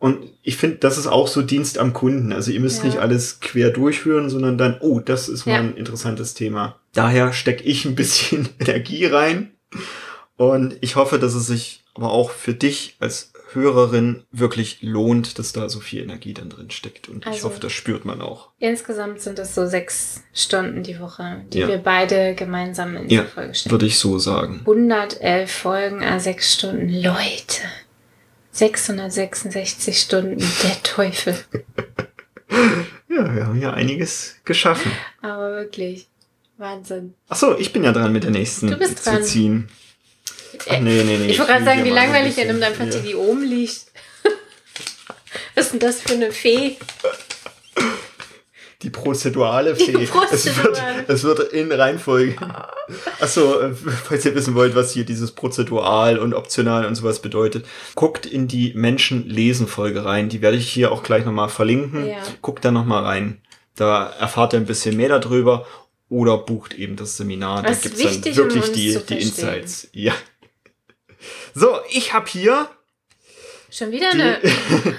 Und 0.00 0.18
ich 0.44 0.56
finde, 0.56 0.76
das 0.76 0.96
ist 0.96 1.08
auch 1.08 1.26
so 1.26 1.42
Dienst 1.42 1.78
am 1.78 1.92
Kunden. 1.92 2.32
Also 2.32 2.52
ihr 2.52 2.60
müsst 2.60 2.78
Ja. 2.80 2.84
nicht 2.84 2.98
alles 2.98 3.40
quer 3.40 3.70
durchführen, 3.70 4.30
sondern 4.30 4.56
dann, 4.56 4.76
oh, 4.80 5.00
das 5.00 5.28
ist 5.28 5.44
mal 5.46 5.54
Ja. 5.54 5.58
ein 5.58 5.76
interessantes 5.76 6.34
Thema. 6.34 6.78
Daher 6.94 7.32
stecke 7.32 7.64
ich 7.64 7.84
ein 7.84 7.96
bisschen 7.96 8.48
Energie 8.60 9.06
rein. 9.06 9.50
Und 10.36 10.76
ich 10.82 10.94
hoffe, 10.94 11.18
dass 11.18 11.34
es 11.34 11.46
sich 11.48 11.82
aber 11.94 12.12
auch 12.12 12.30
für 12.30 12.54
dich 12.54 12.94
als 13.00 13.32
Hörerin 13.52 14.24
wirklich 14.30 14.78
lohnt, 14.82 15.38
dass 15.38 15.52
da 15.52 15.68
so 15.68 15.80
viel 15.80 16.02
Energie 16.02 16.34
dann 16.34 16.50
drin 16.50 16.70
steckt. 16.70 17.08
Und 17.08 17.22
ich 17.24 17.32
Also- 17.32 17.44
hoffe, 17.48 17.60
das 17.60 17.72
spürt 17.72 18.04
man 18.04 18.20
auch. 18.20 18.50
Insgesamt 18.58 19.20
sind 19.20 19.38
es 19.38 19.54
so 19.54 19.66
sechs 19.66 20.22
Stunden 20.34 20.82
die 20.82 21.00
Woche, 21.00 21.42
die 21.52 21.60
Ja. 21.60 21.68
wir 21.68 21.78
beide 21.78 22.34
gemeinsam 22.34 22.96
in 22.96 23.08
Ja, 23.08 23.22
diese 23.22 23.32
Folge 23.34 23.54
stecken. 23.54 23.70
Würde 23.72 23.86
ich 23.86 23.98
so 23.98 24.18
sagen. 24.18 24.62
111 24.66 25.50
Folgen, 25.50 26.02
a 26.04 26.18
sechs 26.20 26.54
Stunden. 26.54 26.88
Leute. 27.02 27.62
666 28.52 29.98
Stunden, 30.00 30.38
der 30.62 30.82
Teufel. 30.82 31.34
Ja, 33.08 33.34
wir 33.34 33.46
haben 33.46 33.60
ja 33.60 33.72
einiges 33.72 34.36
geschaffen. 34.44 34.90
Aber 35.22 35.52
wirklich, 35.52 36.08
Wahnsinn. 36.56 37.14
Ach 37.28 37.36
so, 37.36 37.56
ich 37.58 37.72
bin 37.72 37.84
ja 37.84 37.92
dran 37.92 38.12
mit 38.12 38.24
der 38.24 38.30
nächsten 38.30 38.68
Du 38.70 38.76
bist 38.76 39.04
zu 39.04 39.10
dran. 39.10 39.22
ziehen. 39.22 39.68
Ach, 40.68 40.80
nee, 40.80 41.02
nee, 41.04 41.18
nee. 41.18 41.26
ich 41.26 41.38
wollte 41.38 41.52
gerade 41.52 41.64
sagen, 41.64 41.84
wie 41.84 41.90
langweilig, 41.90 42.38
er 42.38 42.46
nimmt 42.46 42.62
einfach 42.62 42.88
die, 42.88 43.00
die 43.00 43.14
oben 43.14 43.42
liegt. 43.42 43.86
Was 45.54 45.66
ist 45.66 45.72
denn 45.72 45.80
das 45.80 46.00
für 46.00 46.14
eine 46.14 46.32
Fee? 46.32 46.76
Die 48.82 48.90
prozedurale 48.90 49.74
Fee. 49.74 49.90
Es, 49.92 49.98
wird, 49.98 50.10
Prozedurale. 50.10 51.04
es 51.08 51.24
wird 51.24 51.52
in 51.52 51.72
Reihenfolge. 51.72 52.36
Achso, 53.20 53.60
äh, 53.60 53.74
falls 53.74 54.24
ihr 54.24 54.36
wissen 54.36 54.54
wollt, 54.54 54.76
was 54.76 54.92
hier 54.92 55.04
dieses 55.04 55.32
Prozedural 55.32 56.18
und 56.18 56.32
optional 56.32 56.86
und 56.86 56.94
sowas 56.94 57.20
bedeutet, 57.20 57.66
guckt 57.96 58.24
in 58.24 58.46
die 58.46 58.72
Menschen-Lesen-Folge 58.74 60.04
rein. 60.04 60.28
Die 60.28 60.42
werde 60.42 60.56
ich 60.56 60.70
hier 60.70 60.92
auch 60.92 61.02
gleich 61.02 61.24
nochmal 61.24 61.48
verlinken. 61.48 62.06
Ja. 62.06 62.18
Guckt 62.40 62.64
da 62.64 62.70
nochmal 62.70 63.02
rein. 63.02 63.42
Da 63.74 64.06
erfahrt 64.06 64.52
ihr 64.52 64.60
ein 64.60 64.66
bisschen 64.66 64.96
mehr 64.96 65.08
darüber. 65.08 65.66
Oder 66.08 66.38
bucht 66.38 66.74
eben 66.74 66.96
das 66.96 67.16
Seminar. 67.16 67.62
Das 67.62 67.80
da 67.80 67.88
gibt's 67.88 68.02
dann 68.02 68.12
wichtig, 68.12 68.40
um 68.40 68.44
wirklich 68.44 68.72
die, 68.72 68.98
die. 69.08 69.20
Insights. 69.20 69.88
Ja. 69.92 70.14
So, 71.58 71.78
ich 71.90 72.12
habe 72.12 72.28
hier 72.28 72.68
Schon 73.70 73.90
wieder 73.90 74.10
die, 74.12 74.20
eine. 74.22 74.38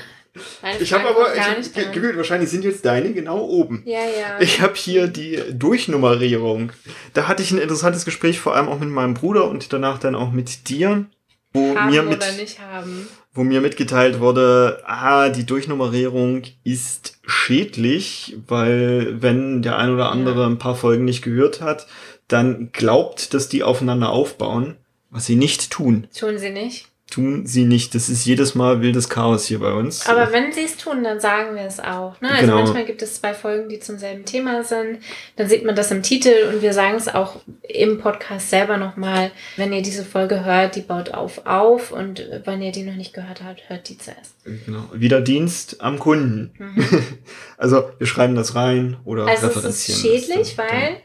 Ich 0.79 0.93
habe 0.93 1.09
aber 1.09 1.33
ich, 1.35 1.57
nicht 1.57 1.73
ge- 1.73 1.83
dran. 1.85 1.93
gewöhnt, 1.93 2.15
wahrscheinlich 2.17 2.49
sind 2.49 2.63
jetzt 2.63 2.85
deine 2.85 3.11
genau 3.13 3.39
oben. 3.39 3.81
Ja, 3.85 3.99
ja. 3.99 4.39
Ich 4.39 4.61
habe 4.61 4.75
hier 4.75 5.07
die 5.07 5.39
Durchnummerierung. 5.51 6.71
Da 7.13 7.27
hatte 7.27 7.41
ich 7.43 7.51
ein 7.51 7.57
interessantes 7.57 8.05
Gespräch, 8.05 8.39
vor 8.39 8.55
allem 8.55 8.67
auch 8.69 8.79
mit 8.79 8.89
meinem 8.89 9.15
Bruder 9.15 9.49
und 9.49 9.73
danach 9.73 9.97
dann 9.99 10.15
auch 10.15 10.31
mit 10.31 10.69
dir, 10.69 11.05
wo 11.53 11.75
haben 11.75 11.89
mir, 11.89 12.03
mit, 12.03 12.23
nicht 12.37 12.59
haben. 12.59 13.07
wo 13.33 13.43
mir 13.43 13.59
mitgeteilt 13.59 14.19
wurde, 14.19 14.81
ah, 14.85 15.29
die 15.29 15.45
Durchnummerierung 15.45 16.43
ist 16.63 17.17
schädlich, 17.25 18.37
weil 18.47 19.21
wenn 19.21 19.61
der 19.61 19.77
ein 19.77 19.91
oder 19.93 20.11
andere 20.11 20.41
Ja. 20.41 20.47
ein 20.47 20.59
paar 20.59 20.75
Folgen 20.75 21.05
nicht 21.05 21.23
gehört 21.23 21.59
hat, 21.59 21.87
dann 22.27 22.71
glaubt, 22.71 23.33
dass 23.33 23.49
die 23.49 23.63
aufeinander 23.63 24.09
aufbauen, 24.09 24.77
was 25.09 25.25
sie 25.25 25.35
nicht 25.35 25.71
tun. 25.71 26.07
Tun 26.17 26.37
sie 26.37 26.49
nicht. 26.51 26.85
Tun 27.11 27.47
sie 27.47 27.65
nicht. 27.65 27.95
Das 27.95 28.07
ist 28.07 28.23
jedes 28.25 28.53
Mal 28.53 28.83
wildes 28.83 29.09
Chaos 29.09 29.45
hier 29.47 29.57
bei 29.57 29.73
uns. 29.73 30.05
Aber 30.05 30.31
wenn 30.31 30.51
sie 30.53 30.65
es 30.65 30.77
tun, 30.77 31.03
dann 31.03 31.19
sagen 31.19 31.55
wir 31.55 31.63
es 31.63 31.79
auch. 31.79 32.21
Ne? 32.21 32.29
Also 32.29 32.41
Genau. 32.41 32.57
manchmal 32.57 32.85
gibt 32.85 33.01
es 33.01 33.15
zwei 33.15 33.33
Folgen, 33.33 33.67
die 33.67 33.79
zum 33.79 33.97
selben 33.97 34.25
Thema 34.25 34.63
sind. 34.63 34.99
Dann 35.35 35.49
sieht 35.49 35.65
man 35.65 35.75
das 35.75 35.89
im 35.89 36.03
Titel 36.03 36.31
und 36.53 36.61
wir 36.61 36.71
sagen 36.71 36.97
es 36.97 37.07
auch 37.07 37.37
im 37.67 37.97
Podcast 37.97 38.51
selber 38.51 38.77
nochmal. 38.77 39.31
Wenn 39.57 39.73
ihr 39.73 39.81
diese 39.81 40.05
Folge 40.05 40.45
hört, 40.45 40.75
die 40.75 40.81
baut 40.81 41.09
auf 41.09 41.47
auf 41.47 41.91
und 41.91 42.23
wenn 42.45 42.61
ihr 42.61 42.71
die 42.71 42.83
noch 42.83 42.93
nicht 42.95 43.13
gehört 43.13 43.41
habt, 43.43 43.67
hört 43.69 43.89
die 43.89 43.97
zuerst. 43.97 44.35
Genau. 44.43 44.83
Wieder 44.93 45.21
Dienst 45.21 45.81
am 45.81 45.97
Kunden. 45.97 46.51
also 47.57 47.89
wir 47.97 48.05
schreiben 48.05 48.35
das 48.35 48.53
rein 48.53 48.97
oder 49.03 49.25
Also 49.25 49.47
es 49.47 49.55
referenzieren 49.55 49.97
ist 50.15 50.25
schädlich, 50.27 50.55
das. 50.55 50.57
weil 50.59 50.97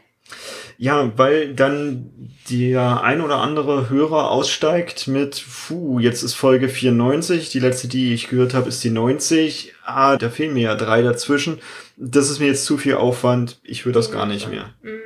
Ja, 0.77 1.11
weil 1.17 1.53
dann 1.53 2.11
der 2.49 3.01
ein 3.01 3.21
oder 3.21 3.37
andere 3.37 3.89
Hörer 3.89 4.29
aussteigt 4.29 5.07
mit, 5.07 5.43
puh, 5.67 5.99
jetzt 5.99 6.21
ist 6.21 6.33
Folge 6.33 6.69
94, 6.69 7.49
die 7.49 7.59
letzte, 7.59 7.87
die 7.87 8.13
ich 8.13 8.27
gehört 8.27 8.53
habe, 8.53 8.69
ist 8.69 8.83
die 8.83 8.89
90. 8.89 9.73
Ah, 9.83 10.17
da 10.17 10.29
fehlen 10.29 10.53
mir 10.53 10.63
ja 10.63 10.75
drei 10.75 11.01
dazwischen. 11.01 11.59
Das 11.97 12.29
ist 12.29 12.39
mir 12.39 12.47
jetzt 12.47 12.65
zu 12.65 12.77
viel 12.77 12.95
Aufwand, 12.95 13.59
ich 13.63 13.85
höre 13.85 13.93
das 13.93 14.11
gar 14.11 14.25
nicht 14.25 14.49
mehr. 14.49 14.65
Mhm. 14.83 15.05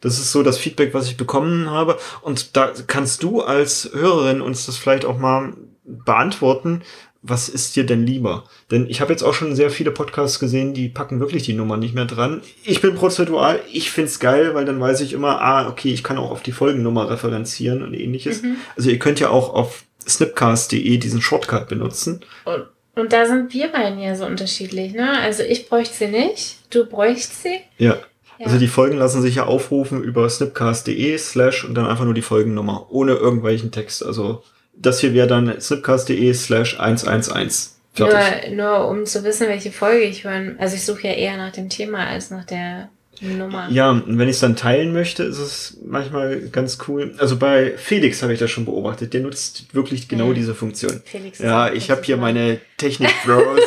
Das 0.00 0.18
ist 0.18 0.30
so 0.30 0.42
das 0.42 0.58
Feedback, 0.58 0.94
was 0.94 1.08
ich 1.08 1.16
bekommen 1.16 1.70
habe. 1.70 1.98
Und 2.22 2.56
da 2.56 2.72
kannst 2.86 3.22
du 3.22 3.42
als 3.42 3.90
Hörerin 3.92 4.40
uns 4.40 4.66
das 4.66 4.76
vielleicht 4.76 5.04
auch 5.04 5.18
mal 5.18 5.54
beantworten. 5.84 6.82
Was 7.22 7.48
ist 7.48 7.74
dir 7.74 7.84
denn 7.84 8.06
lieber? 8.06 8.44
Denn 8.70 8.88
ich 8.88 9.00
habe 9.00 9.12
jetzt 9.12 9.22
auch 9.22 9.34
schon 9.34 9.56
sehr 9.56 9.70
viele 9.70 9.90
Podcasts 9.90 10.38
gesehen, 10.38 10.72
die 10.72 10.88
packen 10.88 11.18
wirklich 11.18 11.42
die 11.42 11.52
Nummer 11.52 11.76
nicht 11.76 11.94
mehr 11.94 12.04
dran. 12.04 12.42
Ich 12.64 12.80
bin 12.80 12.94
prozedural, 12.94 13.60
ich 13.72 13.90
find's 13.90 14.20
geil, 14.20 14.54
weil 14.54 14.64
dann 14.64 14.80
weiß 14.80 15.00
ich 15.00 15.12
immer, 15.12 15.40
ah, 15.40 15.68
okay, 15.68 15.92
ich 15.92 16.04
kann 16.04 16.16
auch 16.18 16.30
auf 16.30 16.42
die 16.42 16.52
Folgennummer 16.52 17.10
referenzieren 17.10 17.82
und 17.82 17.94
ähnliches. 17.94 18.42
Also 18.76 18.90
ihr 18.90 18.98
könnt 19.00 19.18
ja 19.18 19.30
auch 19.30 19.52
auf 19.52 19.84
snipcast.de 20.06 20.96
diesen 20.98 21.20
Shortcut 21.20 21.68
benutzen. 21.68 22.20
Und, 22.44 22.66
und 22.94 23.12
da 23.12 23.26
sind 23.26 23.52
wir 23.52 23.68
beiden 23.68 23.98
ja 23.98 24.14
so 24.14 24.24
unterschiedlich. 24.24 24.92
Ne? 24.92 25.18
Also 25.18 25.42
ich 25.42 25.68
bräuchte 25.68 25.94
sie 25.94 26.08
nicht, 26.08 26.58
du 26.70 26.86
bräuchst 26.86 27.42
sie. 27.42 27.60
Ja. 27.78 27.98
Ja. 28.38 28.46
Also 28.46 28.58
die 28.58 28.68
Folgen 28.68 28.96
lassen 28.96 29.20
sich 29.20 29.34
ja 29.34 29.46
aufrufen 29.46 30.02
über 30.02 30.28
snipcast.de 30.28 31.18
slash 31.18 31.64
und 31.64 31.74
dann 31.74 31.86
einfach 31.86 32.04
nur 32.04 32.14
die 32.14 32.22
Folgennummer, 32.22 32.86
ohne 32.90 33.14
irgendwelchen 33.14 33.72
Text. 33.72 34.04
Also 34.06 34.44
das 34.80 35.00
hier 35.00 35.14
wäre 35.14 35.26
dann 35.26 35.60
snipcast.de 35.60 36.32
slash 36.34 36.78
111. 36.78 37.70
Fertig. 37.94 38.50
Nur, 38.52 38.56
nur 38.78 38.88
um 38.88 39.06
zu 39.06 39.24
wissen, 39.24 39.48
welche 39.48 39.72
Folge 39.72 40.04
ich 40.04 40.24
hören. 40.24 40.56
Also 40.58 40.76
ich 40.76 40.84
suche 40.84 41.08
ja 41.08 41.14
eher 41.14 41.36
nach 41.36 41.52
dem 41.52 41.68
Thema 41.68 42.06
als 42.06 42.30
nach 42.30 42.44
der 42.44 42.90
Nummer. 43.20 43.68
Ja, 43.70 43.90
und 43.90 44.16
wenn 44.18 44.28
ich 44.28 44.36
es 44.36 44.40
dann 44.40 44.54
teilen 44.54 44.92
möchte, 44.92 45.24
ist 45.24 45.38
es 45.38 45.76
manchmal 45.84 46.38
ganz 46.50 46.78
cool. 46.86 47.14
Also 47.18 47.36
bei 47.36 47.72
Felix 47.76 48.22
habe 48.22 48.32
ich 48.32 48.38
das 48.38 48.50
schon 48.50 48.64
beobachtet. 48.64 49.12
Der 49.14 49.22
nutzt 49.22 49.74
wirklich 49.74 50.08
genau 50.08 50.26
Mhm. 50.26 50.34
diese 50.34 50.54
Funktion. 50.54 51.02
Felix 51.04 51.40
ist 51.40 51.44
Ja, 51.44 51.72
ich 51.72 51.90
habe 51.90 52.02
hier 52.04 52.16
meine 52.16 52.60
Technik-Bros. 52.76 53.60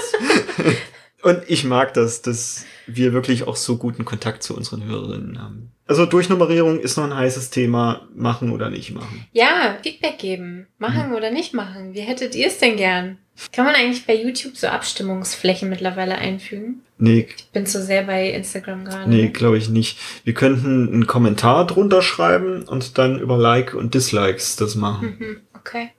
und 1.24 1.42
ich 1.48 1.66
mag 1.66 1.94
das, 1.94 2.22
dass 2.22 2.64
wir 2.88 3.14
wirklich 3.14 3.48
auch 3.48 3.56
so 3.56 3.78
guten 3.78 4.06
Kontakt 4.06 4.44
zu 4.44 4.56
unseren 4.56 4.84
Hörerinnen 4.84 5.42
haben. 5.42 5.72
Also 5.88 6.06
Durchnummerierung 6.06 6.80
ist 6.80 6.98
noch 6.98 7.04
ein 7.06 7.16
heißes 7.16 7.50
Thema. 7.50 8.08
Machen 8.16 8.52
oder 8.52 8.70
nicht 8.70 8.92
machen. 8.94 9.26
Ja, 9.34 9.78
Feedback 9.84 10.18
geben. 10.20 10.68
Machen 10.78 11.10
Mhm. 11.10 11.16
oder 11.16 11.32
nicht 11.32 11.54
machen. 11.54 11.94
Wie 11.94 12.00
hättet 12.02 12.34
ihr 12.36 12.48
es 12.48 12.60
denn 12.60 12.78
gern? 12.78 13.18
Kann 13.52 13.66
man 13.66 13.76
eigentlich 13.76 14.06
bei 14.06 14.16
YouTube 14.16 14.56
so 14.56 14.68
Abstimmungsflächen 14.68 15.70
mittlerweile 15.70 16.16
einfügen? 16.16 16.82
Nee, 16.98 17.28
Ich 17.36 17.46
bin 17.48 17.66
zu 17.66 17.82
sehr 17.84 18.04
bei 18.04 18.30
Instagram 18.32 18.86
gerade. 18.86 19.10
Nee, 19.10 19.30
glaube 19.30 19.58
ich 19.58 19.70
nicht. 19.70 19.98
Wir 20.24 20.34
könnten 20.34 20.88
einen 20.94 21.08
Kommentar 21.08 21.66
drunter 21.66 22.02
schreiben 22.02 22.64
und 22.64 22.98
dann 22.98 23.20
über 23.20 23.38
Like 23.38 23.74
und 23.74 23.94
Dislikes 23.96 24.56
das 24.58 24.76
machen. 24.76 25.16
Mhm, 25.20 25.38
okay. 25.56 25.90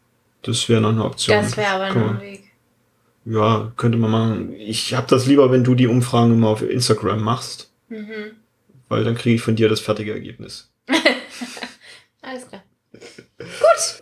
Das 0.43 0.69
wäre 0.69 0.81
noch 0.81 0.91
eine 0.91 1.05
Option. 1.05 1.37
Das 1.37 1.57
wäre 1.57 1.69
aber 1.71 1.89
noch 1.93 2.11
ein 2.15 2.21
Weg. 2.21 2.42
Ja, 3.25 3.73
könnte 3.77 3.99
man 3.99 4.11
machen. 4.11 4.53
Ich 4.59 4.95
habe 4.95 5.07
das 5.09 5.27
lieber, 5.27 5.51
wenn 5.53 5.65
du 5.65 5.75
die 5.75 5.87
Umfragen 5.87 6.33
immer 6.35 6.49
auf 6.49 6.63
Instagram 6.63 7.23
machst, 7.23 7.71
Mhm. 7.89 8.33
weil 8.89 9.05
dann 9.05 9.15
kriege 9.15 9.37
ich 9.37 9.43
von 9.43 9.55
dir 9.57 9.69
das 9.69 9.81
fertige 9.81 10.13
Ergebnis. 10.13 10.71
Alles 12.23 12.49
klar. 12.49 12.63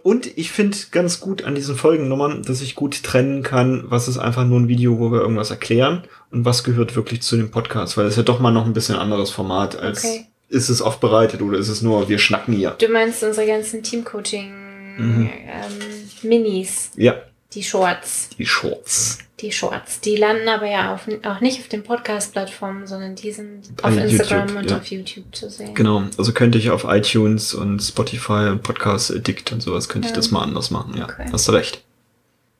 Und 0.03 0.27
ich 0.39 0.51
finde 0.51 0.77
ganz 0.91 1.21
gut 1.21 1.45
an 1.45 1.55
diesen 1.55 1.77
Folgennummern, 1.77 2.43
dass 2.43 2.61
ich 2.61 2.75
gut 2.75 3.03
trennen 3.03 3.43
kann, 3.43 3.85
was 3.87 4.09
ist 4.09 4.19
einfach 4.19 4.45
nur 4.45 4.61
ein 4.61 4.69
Video, 4.69 4.99
wo 4.99 5.11
wir 5.13 5.21
irgendwas 5.21 5.51
erklären 5.51 6.05
und 6.31 6.45
was 6.45 6.65
gehört 6.65 6.97
wirklich 6.97 7.23
zu 7.23 7.37
dem 7.37 7.51
Podcast, 7.51 7.97
weil 7.97 8.07
es 8.07 8.17
ja 8.17 8.23
doch 8.23 8.41
mal 8.41 8.51
noch 8.51 8.67
ein 8.67 8.73
bisschen 8.73 8.97
anderes 8.97 9.31
Format 9.31 9.77
als 9.77 10.05
Okay. 10.05 10.27
ist 10.49 10.69
es 10.69 10.83
aufbereitet 10.83 11.41
oder 11.43 11.59
ist 11.59 11.69
es 11.69 11.81
nur 11.83 12.09
wir 12.09 12.19
schnacken 12.19 12.55
hier. 12.55 12.71
Du 12.73 12.89
meinst 12.89 13.23
unsere 13.23 13.47
ganzen 13.47 13.83
Teamcoaching 13.83 14.53
Mhm. 14.99 15.31
ähm, 15.47 16.29
Minis, 16.29 16.91
Ja, 16.97 17.15
die 17.53 17.63
Shorts, 17.63 18.31
die 18.39 18.47
Shorts. 18.47 19.19
Die 19.41 19.51
Shorts. 19.51 20.01
Die 20.01 20.17
landen 20.17 20.49
aber 20.49 20.67
ja 20.67 20.95
auf, 20.95 21.09
auch 21.25 21.41
nicht 21.41 21.61
auf 21.61 21.69
den 21.69 21.83
Podcast-Plattformen, 21.83 22.87
sondern 22.87 23.15
die 23.17 23.33
sind 23.33 23.75
Bei 23.77 23.89
auf 23.89 23.97
Instagram 23.97 24.49
YouTube, 24.49 24.59
und 24.59 24.71
ja. 24.71 24.77
auf 24.77 24.87
YouTube 24.87 25.35
zu 25.35 25.49
sehen. 25.51 25.75
Genau, 25.75 26.05
also 26.19 26.33
könnte 26.33 26.59
ich 26.59 26.71
auf 26.71 26.85
iTunes 26.85 27.55
und 27.55 27.81
Spotify 27.81 28.49
und 28.51 28.63
Podcast 28.63 29.11
Addict 29.11 29.51
und 29.53 29.63
sowas, 29.63 29.89
könnte 29.89 30.07
ich 30.09 30.13
Ja. 30.13 30.17
das 30.17 30.31
mal 30.31 30.43
anders 30.43 30.71
machen, 30.71 30.97
ja. 30.97 31.05
Okay. 31.05 31.27
Hast 31.33 31.49
du 31.49 31.53
recht. 31.53 31.83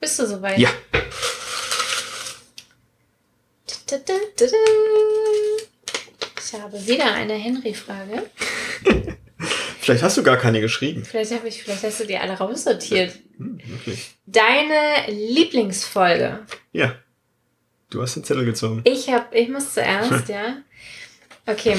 Bist 0.01 0.19
du 0.19 0.27
soweit? 0.27 0.59
Ja. 0.59 0.71
Ich 6.39 6.61
habe 6.61 6.87
wieder 6.87 7.13
eine 7.13 7.35
Henry-Frage. 7.35 8.31
Vielleicht 9.81 10.03
hast 10.03 10.17
du 10.17 10.23
gar 10.23 10.37
keine 10.37 10.61
geschrieben. 10.61 11.05
Vielleicht 11.05 11.33
ich, 11.45 11.63
vielleicht 11.63 11.83
hast 11.83 12.01
du 12.01 12.07
die 12.07 12.17
alle 12.19 12.35
raussortiert. 12.35 13.15
Hm. 13.39 13.59
Deine 14.27 15.11
Lieblingsfolge. 15.11 16.41
Ja. 16.73 16.95
Du 17.89 18.03
hast 18.03 18.15
den 18.15 18.25
Zettel 18.25 18.45
gezogen. 18.45 18.83
Ich 18.85 19.09
habe, 19.09 19.37
ich 19.37 19.49
muss 19.49 19.75
zuerst, 19.75 20.29
ja. 20.29 20.59
Okay. 21.47 21.77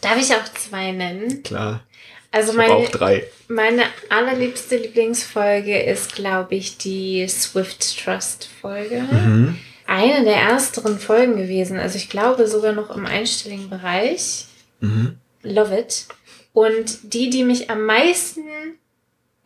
Darf 0.00 0.18
ich 0.18 0.34
auch 0.34 0.44
zwei 0.54 0.92
nennen? 0.92 1.42
Klar. 1.42 1.84
Also 2.30 2.52
Ich 2.52 2.56
meine, 2.56 2.72
auch 2.74 2.88
drei. 2.88 3.26
meine 3.48 3.82
allerliebste 4.08 4.76
Lieblingsfolge 4.76 5.82
ist, 5.82 6.14
glaube 6.14 6.54
ich, 6.54 6.78
die 6.78 7.26
Swift 7.28 8.02
Trust 8.04 8.48
Folge. 8.60 9.00
Mhm. 9.00 9.58
Eine 9.86 10.22
der 10.24 10.36
ersteren 10.36 11.00
Folgen 11.00 11.36
gewesen. 11.36 11.78
Also 11.78 11.96
ich 11.96 12.08
glaube 12.08 12.46
sogar 12.46 12.72
noch 12.72 12.94
im 12.94 13.04
einstelligen 13.04 13.68
Bereich. 13.68 14.46
Mhm. 14.78 15.18
Love 15.42 15.76
it. 15.76 16.06
Und 16.52 17.14
die, 17.14 17.30
die 17.30 17.44
mich 17.44 17.70
am 17.70 17.84
meisten 17.84 18.44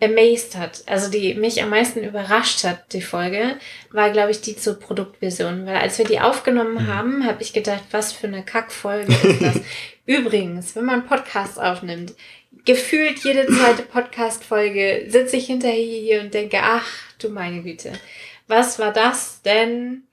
amazed 0.02 0.56
hat, 0.56 0.82
also 0.87 1.11
die 1.11 1.34
mich 1.34 1.62
am 1.62 1.70
meisten 1.70 2.02
überrascht 2.02 2.64
hat, 2.64 2.92
die 2.92 3.00
Folge, 3.00 3.58
war, 3.90 4.11
glaube 4.11 4.30
ich, 4.30 4.40
die 4.40 4.56
zur 4.56 4.78
Produktvision. 4.78 5.66
Weil 5.66 5.76
als 5.76 5.99
wir 5.99 6.04
die 6.04 6.20
aufgenommen 6.20 6.87
haben, 6.87 7.25
habe 7.25 7.42
ich 7.42 7.52
gedacht, 7.52 7.84
was 7.90 8.12
für 8.12 8.26
eine 8.26 8.44
Kackfolge 8.44 9.12
ist 9.12 9.42
das. 9.42 9.61
Übrigens, 10.06 10.76
wenn 10.76 10.84
man 10.84 11.06
Podcasts 11.06 11.58
aufnimmt, 11.58 12.14
gefühlt 12.64 13.18
jede 13.25 13.46
zweite 13.46 13.82
Podcast-Folge 13.82 15.06
sitze 15.08 15.37
ich 15.37 15.46
hinterher 15.46 16.00
hier 16.00 16.20
und 16.20 16.34
denke, 16.34 16.58
ach 16.62 16.87
du 17.18 17.30
meine 17.30 17.62
Güte, 17.62 17.92
was 18.46 18.78
war 18.78 18.92
das 18.92 19.40
denn? 19.42 20.04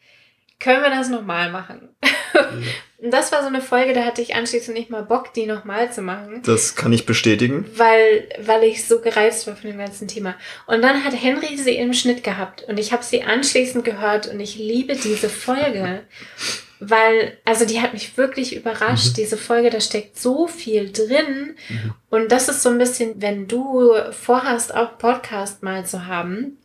Können 0.62 0.84
wir 0.84 0.90
das 0.92 1.10
nochmal 1.10 1.52
machen? 1.52 1.90
Und 3.02 3.10
das 3.12 3.32
war 3.32 3.42
so 3.42 3.48
eine 3.48 3.62
Folge, 3.62 3.94
da 3.94 4.06
hatte 4.06 4.22
ich 4.22 4.36
anschließend 4.36 4.78
nicht 4.78 4.92
mal 4.92 5.02
Bock, 5.02 5.34
die 5.34 5.48
nochmal 5.48 5.92
zu 5.92 6.04
machen, 6.04 6.44
Das 6.46 6.76
kann 6.76 6.94
ich 6.94 7.08
bestätigen. 7.08 7.66
weil, 7.76 8.30
weil 8.40 8.64
ich 8.64 8.86
so 8.88 9.02
gereizt 9.02 9.48
war 9.48 9.56
von 9.56 9.72
dem 9.72 9.80
ganzen 9.80 10.08
Thema. 10.08 10.36
Und 10.68 10.84
dann 10.84 11.04
hat 11.04 11.20
Henry 11.20 11.58
sie 11.58 11.78
im 11.78 11.94
Schnitt 11.94 12.24
gehabt. 12.24 12.62
Und 12.68 12.80
ich 12.80 12.94
habe 12.94 13.04
sie 13.04 13.24
anschließend 13.24 13.84
gehört 13.84 14.28
und 14.28 14.40
ich 14.40 14.56
liebe 14.56 14.96
diese 14.96 15.30
Folge, 15.30 16.02
weil, 16.80 17.38
also 17.44 17.66
die 17.66 17.82
hat 17.82 17.94
mich 17.94 18.18
wirklich 18.18 18.56
überrascht, 18.56 19.18
diese 19.18 19.38
Folge, 19.38 19.72
da 19.72 19.80
steckt 19.82 20.20
so 20.20 20.46
viel 20.48 20.92
drin. 20.92 21.56
Und 22.12 22.32
das 22.32 22.50
ist 22.50 22.62
so 22.62 22.70
ein 22.70 22.78
bisschen, 22.78 23.20
wenn 23.20 23.48
du 23.48 23.94
vorhast, 24.12 24.76
auch 24.76 25.00
Podcast 25.00 25.64
mal 25.64 25.88
zu 25.88 26.06
haben, 26.06 26.58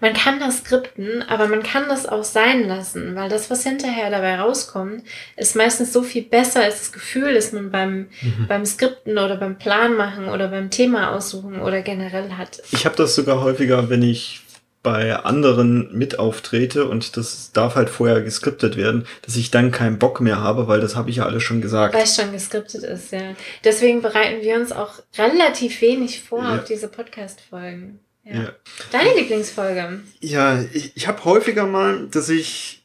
man 0.00 0.14
kann 0.14 0.40
das 0.40 0.58
skripten, 0.58 1.22
aber 1.28 1.46
man 1.46 1.62
kann 1.62 1.84
das 1.88 2.06
auch 2.06 2.24
sein 2.24 2.66
lassen, 2.66 3.14
weil 3.16 3.28
das, 3.28 3.50
was 3.50 3.62
hinterher 3.64 4.10
dabei 4.10 4.36
rauskommt, 4.38 5.02
ist 5.36 5.56
meistens 5.56 5.92
so 5.92 6.02
viel 6.02 6.22
besser 6.22 6.62
als 6.62 6.78
das 6.78 6.92
Gefühl, 6.92 7.34
das 7.34 7.52
man 7.52 7.70
beim, 7.70 8.06
beim 8.48 8.64
Skripten 8.64 9.18
oder 9.18 9.36
beim 9.36 9.58
Plan 9.58 9.94
machen 9.96 10.28
oder 10.28 10.48
beim 10.48 10.70
Thema 10.70 11.14
aussuchen 11.14 11.60
oder 11.60 11.82
generell 11.82 12.32
hat. 12.32 12.62
Ich 12.72 12.84
habe 12.86 12.96
das 12.96 13.14
sogar 13.14 13.42
häufiger, 13.42 13.90
wenn 13.90 14.02
ich 14.02 14.40
bei 14.82 15.14
anderen 15.14 15.94
mit 15.94 16.18
auftrete 16.18 16.86
und 16.88 17.18
das 17.18 17.52
darf 17.52 17.74
halt 17.74 17.90
vorher 17.90 18.22
geskriptet 18.22 18.78
werden, 18.78 19.06
dass 19.26 19.36
ich 19.36 19.50
dann 19.50 19.72
keinen 19.72 19.98
Bock 19.98 20.22
mehr 20.22 20.40
habe, 20.40 20.68
weil 20.68 20.80
das 20.80 20.96
habe 20.96 21.10
ich 21.10 21.16
ja 21.16 21.26
alles 21.26 21.42
schon 21.42 21.60
gesagt. 21.60 21.94
Weil 21.94 22.04
es 22.04 22.16
schon 22.16 22.32
geskriptet 22.32 22.84
ist, 22.84 23.12
ja. 23.12 23.34
Deswegen 23.62 24.00
bereiten 24.00 24.40
wir 24.40 24.56
uns 24.56 24.72
auch 24.72 24.94
relativ 25.18 25.82
wenig 25.82 26.22
vor 26.22 26.42
Ja. 26.42 26.54
auf 26.56 26.64
diese 26.64 26.88
Podcast-Folgen. 26.88 28.00
Ja. 28.24 28.42
Ja. 28.42 28.52
Deine 28.92 29.14
Lieblingsfolge? 29.14 30.00
Ja, 30.20 30.62
ich, 30.72 30.96
ich 30.96 31.08
habe 31.08 31.24
häufiger 31.24 31.66
mal, 31.66 32.06
dass 32.10 32.28
ich 32.28 32.80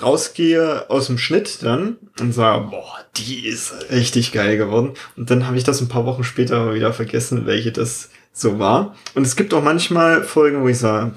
rausgehe 0.00 0.88
aus 0.88 1.06
dem 1.06 1.18
Schnitt 1.18 1.62
dann 1.62 1.98
und 2.18 2.32
sage, 2.32 2.68
boah, 2.70 2.98
die 3.16 3.46
ist 3.46 3.90
richtig 3.90 4.32
geil 4.32 4.56
geworden. 4.56 4.94
Und 5.16 5.30
dann 5.30 5.46
habe 5.46 5.56
ich 5.56 5.64
das 5.64 5.80
ein 5.80 5.88
paar 5.88 6.06
Wochen 6.06 6.24
später 6.24 6.74
wieder 6.74 6.92
vergessen, 6.92 7.46
welche 7.46 7.72
das 7.72 8.10
so 8.32 8.58
war. 8.58 8.96
Und 9.14 9.26
es 9.26 9.36
gibt 9.36 9.52
auch 9.52 9.62
manchmal 9.62 10.24
Folgen, 10.24 10.62
wo 10.62 10.68
ich 10.68 10.78
sage, 10.78 11.12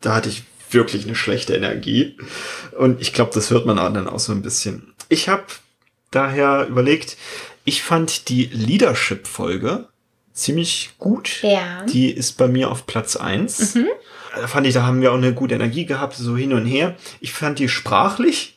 da 0.00 0.14
hatte 0.14 0.28
ich 0.28 0.44
wirklich 0.70 1.04
eine 1.04 1.16
schlechte 1.16 1.54
Energie. 1.54 2.16
Und 2.78 3.00
ich 3.00 3.12
glaube, 3.12 3.32
das 3.34 3.50
hört 3.50 3.66
man 3.66 3.78
auch 3.78 3.92
dann 3.92 4.08
auch 4.08 4.20
so 4.20 4.32
ein 4.32 4.42
bisschen. 4.42 4.94
Ich 5.08 5.28
habe 5.28 5.44
daher 6.10 6.66
überlegt, 6.68 7.16
ich 7.64 7.82
fand 7.82 8.28
die 8.28 8.46
Leadership-Folge 8.46 9.88
ziemlich 10.40 10.90
gut. 10.98 11.42
Ja. 11.42 11.84
Die 11.84 12.10
ist 12.10 12.32
bei 12.38 12.48
mir 12.48 12.70
auf 12.70 12.86
Platz 12.86 13.16
eins. 13.16 13.76
Da 14.34 14.46
fand 14.46 14.66
ich, 14.66 14.74
da 14.74 14.82
haben 14.84 15.00
wir 15.02 15.12
auch 15.12 15.16
eine 15.16 15.34
gute 15.34 15.54
Energie 15.56 15.86
gehabt, 15.86 16.14
so 16.16 16.36
hin 16.36 16.52
und 16.52 16.64
her. 16.66 16.96
Ich 17.20 17.32
fand 17.32 17.58
die 17.58 17.68
sprachlich 17.68 18.56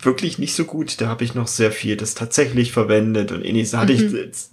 wirklich 0.00 0.38
nicht 0.38 0.54
so 0.54 0.64
gut. 0.64 1.00
Da 1.00 1.08
habe 1.08 1.24
ich 1.24 1.34
noch 1.34 1.48
sehr 1.48 1.72
viel 1.72 1.96
das 1.96 2.14
tatsächlich 2.14 2.70
verwendet 2.72 3.32
und 3.32 3.44
ähnliches. 3.44 3.72
Da 3.72 3.78
hatte 3.80 3.92
ich 3.94 4.04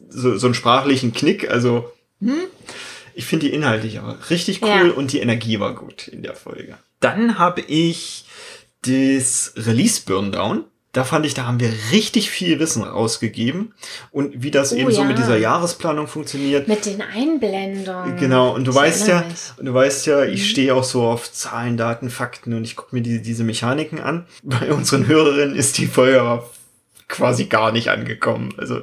so, 0.10 0.38
so 0.38 0.48
einen 0.48 0.56
sprachlichen 0.56 1.14
Knick. 1.14 1.50
Also, 1.52 1.92
hm, 2.20 2.34
ich 3.14 3.26
finde 3.26 3.46
die 3.48 3.54
inhaltlich 3.54 4.00
aber 4.00 4.18
richtig 4.30 4.62
cool 4.64 4.70
Ja. 4.88 4.92
und 4.94 5.12
die 5.14 5.20
Energie 5.20 5.60
war 5.60 5.76
gut 5.76 6.08
in 6.08 6.24
der 6.24 6.34
Folge. 6.36 6.78
Dann 7.00 7.38
habe 7.38 7.62
ich 7.62 8.26
das 8.82 9.54
Release 9.56 10.02
Burndown. 10.06 10.64
Da 10.96 11.04
fand 11.04 11.26
ich, 11.26 11.34
da 11.34 11.46
haben 11.46 11.60
wir 11.60 11.72
richtig 11.92 12.30
viel 12.30 12.58
Wissen 12.60 12.82
rausgegeben 12.82 13.74
und 14.12 14.42
wie 14.42 14.50
das 14.50 14.72
Oh, 14.72 14.78
eben 14.78 14.92
so 14.92 15.02
ja. 15.02 15.08
mit 15.08 15.18
dieser 15.18 15.36
Jahresplanung 15.38 16.08
funktioniert. 16.08 16.70
Mit 16.70 16.86
den 16.86 17.02
Einblendungen. 17.02 18.16
Genau, 18.18 18.56
und 18.56 18.64
du 18.66 18.72
Ich 18.72 18.78
weißt 18.78 19.08
ja, 19.10 19.26
und 19.58 19.66
du 19.66 19.74
weißt 19.74 20.06
ja, 20.08 20.24
ich 20.24 20.42
Mhm. 20.42 20.46
stehe 20.46 20.74
auch 20.74 20.86
so 20.86 21.04
auf 21.04 21.32
Zahlen, 21.34 21.76
Daten, 21.76 22.10
Fakten 22.10 22.54
und 22.54 22.64
ich 22.64 22.78
gucke 22.78 22.96
mir 22.96 23.02
die, 23.02 23.22
diese 23.22 23.44
Mechaniken 23.44 24.00
an. 24.00 24.26
Bei 24.44 24.72
unseren 24.72 25.06
Hörerinnen 25.08 25.56
ist 25.56 25.78
die 25.80 25.88
Folge 25.88 26.22
aber 26.22 26.50
quasi 27.08 27.46
gar 27.46 27.72
nicht 27.72 27.90
angekommen. 27.90 28.54
Also 28.58 28.82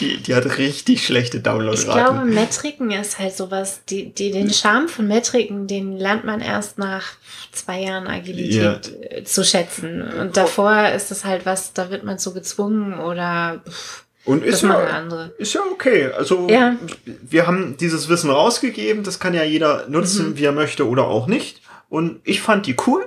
die, 0.00 0.16
die 0.18 0.34
hat 0.34 0.58
richtig 0.58 1.04
schlechte 1.04 1.36
Ich 1.38 1.42
glaube, 1.42 1.58
Downloadraten. 1.64 2.34
Metriken 2.34 2.90
ist 2.90 3.18
halt 3.18 3.36
sowas, 3.36 3.82
die, 3.88 4.14
die, 4.14 4.30
den 4.30 4.50
Charme 4.52 4.88
von 4.88 5.06
Metriken, 5.06 5.66
den 5.66 5.96
lernt 5.96 6.24
man 6.24 6.40
erst 6.40 6.78
nach 6.78 7.04
zwei 7.52 7.82
Jahren 7.82 8.06
Agilität 8.06 8.92
äh, 9.10 9.24
zu 9.24 9.44
schätzen. 9.44 10.00
Und 10.02 10.36
davor 10.38 10.88
ist 10.88 11.10
das 11.10 11.24
halt 11.24 11.44
was, 11.44 11.72
da 11.74 11.90
wird 11.90 12.02
man 12.04 12.18
so 12.18 12.32
gezwungen 12.32 12.98
oder 12.98 13.60
pff, 13.68 14.04
Und 14.24 14.42
ist 14.42 14.62
ja, 14.62 14.78
andere. 14.86 15.34
ist 15.36 15.52
ja 15.52 15.60
okay. 15.70 16.06
Also 16.16 16.48
Ja. 16.48 16.76
wir 17.04 17.46
haben 17.46 17.76
dieses 17.78 18.08
Wissen 18.08 18.30
rausgegeben. 18.30 19.04
Das 19.04 19.18
kann 19.20 19.34
ja 19.34 19.44
jeder 19.44 19.86
nutzen, 19.88 20.30
Mhm. 20.30 20.38
wie 20.38 20.44
er 20.46 20.52
möchte 20.52 20.88
oder 20.88 21.06
auch 21.06 21.26
nicht. 21.26 21.60
Und 21.90 22.20
ich 22.24 22.40
fand 22.40 22.66
die 22.66 22.76
cool. 22.86 23.06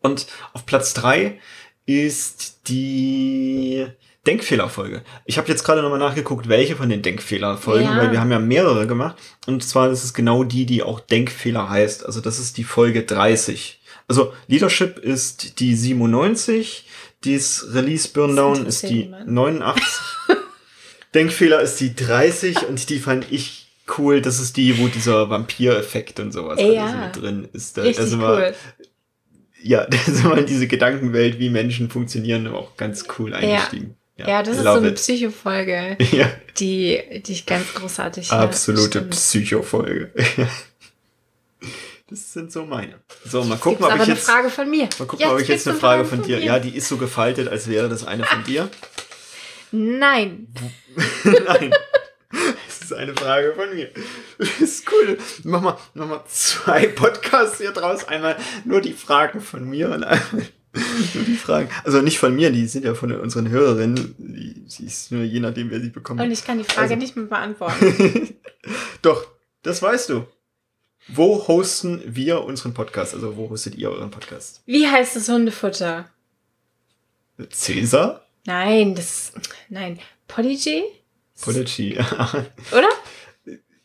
Und 0.00 0.26
auf 0.52 0.66
Platz 0.66 0.94
drei 0.94 1.38
ist 1.86 2.68
die 2.68 3.86
Denkfehlerfolge. 4.26 5.02
Ich 5.24 5.36
habe 5.38 5.48
jetzt 5.48 5.64
gerade 5.64 5.82
nochmal 5.82 5.98
nachgeguckt, 5.98 6.48
welche 6.48 6.76
von 6.76 6.88
den 6.88 7.02
Denkfehlerfolgen, 7.02 7.84
Ja. 7.86 7.96
weil 7.96 8.12
wir 8.12 8.20
haben 8.20 8.30
ja 8.30 8.38
mehrere 8.38 8.86
gemacht. 8.86 9.16
Und 9.46 9.64
zwar 9.64 9.90
ist 9.90 10.04
es 10.04 10.14
genau 10.14 10.44
die, 10.44 10.64
die 10.66 10.82
auch 10.82 11.00
Denkfehler 11.00 11.68
heißt. 11.68 12.06
Also 12.06 12.20
das 12.20 12.38
ist 12.38 12.56
die 12.56 12.64
Folge 12.64 13.02
30. 13.02 13.80
Also 14.08 14.32
Leadership 14.46 14.98
ist 14.98 15.58
die 15.60 15.74
97, 15.74 16.86
dies 17.24 17.66
Release 17.72 18.08
Burndown 18.08 18.66
ist 18.66 18.82
die 18.84 19.02
interessiert 19.02 19.28
89. 19.28 19.84
Denkfehler 21.14 21.60
ist 21.60 21.78
die 21.80 21.94
30 21.94 22.68
und 22.68 22.88
die 22.88 22.98
fand 22.98 23.30
ich 23.30 23.66
cool. 23.98 24.22
Das 24.22 24.40
ist 24.40 24.56
die, 24.56 24.78
wo 24.78 24.88
dieser 24.88 25.28
Vampir-Effekt 25.30 26.20
und 26.20 26.32
sowas 26.32 26.58
Ja. 26.60 26.84
alles 26.86 26.94
mit 27.14 27.22
drin 27.22 27.48
ist. 27.52 27.76
Da, 27.76 27.82
Richtig 27.82 28.00
also 28.04 28.16
cool. 28.18 28.54
Ja, 29.62 29.86
da 29.86 29.96
sind 29.98 30.24
wir 30.24 30.38
in 30.38 30.46
diese 30.46 30.66
Gedankenwelt, 30.66 31.38
wie 31.38 31.50
Menschen 31.50 31.88
funktionieren, 31.90 32.46
auch 32.48 32.76
ganz 32.76 33.04
cool 33.18 33.32
eingestiegen. 33.34 33.96
Ja, 34.16 34.42
das 34.42 34.56
ist 34.58 34.62
so 34.64 34.70
eine 34.72 34.88
it. 34.88 34.96
Psychofolge, 34.96 35.96
Ja, 36.12 36.30
die, 36.58 37.22
die 37.26 37.32
ich 37.32 37.46
ganz 37.46 37.72
großartig 37.74 38.28
finde. 38.28 38.42
absolute 38.44 38.98
Stimmt. 38.98 39.10
Psychofolge. 39.10 40.12
Das 42.08 42.30
sind 42.34 42.52
so 42.52 42.66
meine. 42.66 42.96
So, 43.24 43.42
mal 43.42 43.56
gucken, 43.56 43.86
ob 43.86 43.94
ich 43.94 44.00
eine 44.02 44.12
jetzt, 44.12 44.26
Frage 44.26 44.50
von 44.50 44.68
mir. 44.68 44.86
mal 44.98 45.06
gucken, 45.06 45.26
ob 45.28 45.40
ich 45.40 45.48
jetzt 45.48 45.66
eine 45.66 45.78
Frage 45.78 46.04
von 46.04 46.20
dir. 46.22 46.40
Ja, 46.40 46.58
die 46.58 46.76
ist 46.76 46.86
so 46.88 46.98
gefaltet, 46.98 47.48
als 47.48 47.68
wäre 47.68 47.88
das 47.88 48.06
eine 48.06 48.24
von 48.24 48.44
dir. 48.46 48.68
Nein. 49.70 50.48
Nein. 51.24 51.72
Ist 52.82 52.92
eine 52.92 53.14
Frage 53.14 53.54
von 53.54 53.74
mir. 53.74 53.90
Das 54.38 54.48
ist 54.60 54.90
cool. 54.92 55.18
Mach 55.44 55.60
mal, 55.60 55.78
mach 55.94 56.06
mal 56.08 56.24
zwei 56.28 56.86
Podcasts 56.88 57.58
hier 57.58 57.72
draus. 57.72 58.04
Einmal 58.08 58.36
nur 58.64 58.80
die 58.80 58.92
Fragen 58.92 59.40
von 59.40 59.68
mir 59.68 59.90
und 59.90 60.04
einmal 60.04 60.46
nur 61.14 61.24
die 61.24 61.36
Fragen. 61.36 61.68
Also 61.84 62.00
nicht 62.02 62.18
von 62.18 62.34
mir, 62.34 62.50
die 62.50 62.66
sind 62.66 62.84
ja 62.84 62.94
von 62.94 63.12
unseren 63.12 63.48
Hörerinnen. 63.48 64.14
Die, 64.18 64.54
die 64.64 64.84
ist 64.86 65.12
nur 65.12 65.22
je 65.22 65.40
nachdem, 65.40 65.70
wer 65.70 65.80
sie 65.80 65.90
bekommt. 65.90 66.20
Und 66.20 66.30
ich 66.30 66.44
kann 66.44 66.58
die 66.58 66.64
Frage 66.64 66.82
Also- 66.82 66.96
nicht 66.96 67.16
mehr 67.16 67.26
beantworten. 67.26 68.36
Doch, 69.02 69.26
das 69.62 69.82
weißt 69.82 70.08
du. 70.10 70.26
Wo 71.08 71.48
hosten 71.48 72.00
wir 72.06 72.42
unseren 72.44 72.74
Podcast? 72.74 73.12
Also 73.14 73.36
wo 73.36 73.50
hostet 73.50 73.74
ihr 73.74 73.90
euren 73.90 74.10
Podcast? 74.12 74.62
Wie 74.66 74.86
heißt 74.86 75.16
das 75.16 75.28
Hundefutter? 75.28 76.08
Cäsar? 77.50 78.24
Nein, 78.46 78.94
das. 78.94 79.32
Nein. 79.68 79.98
Polyg? 80.28 80.84
Podigy. 81.42 81.98
Oder? 82.72 82.88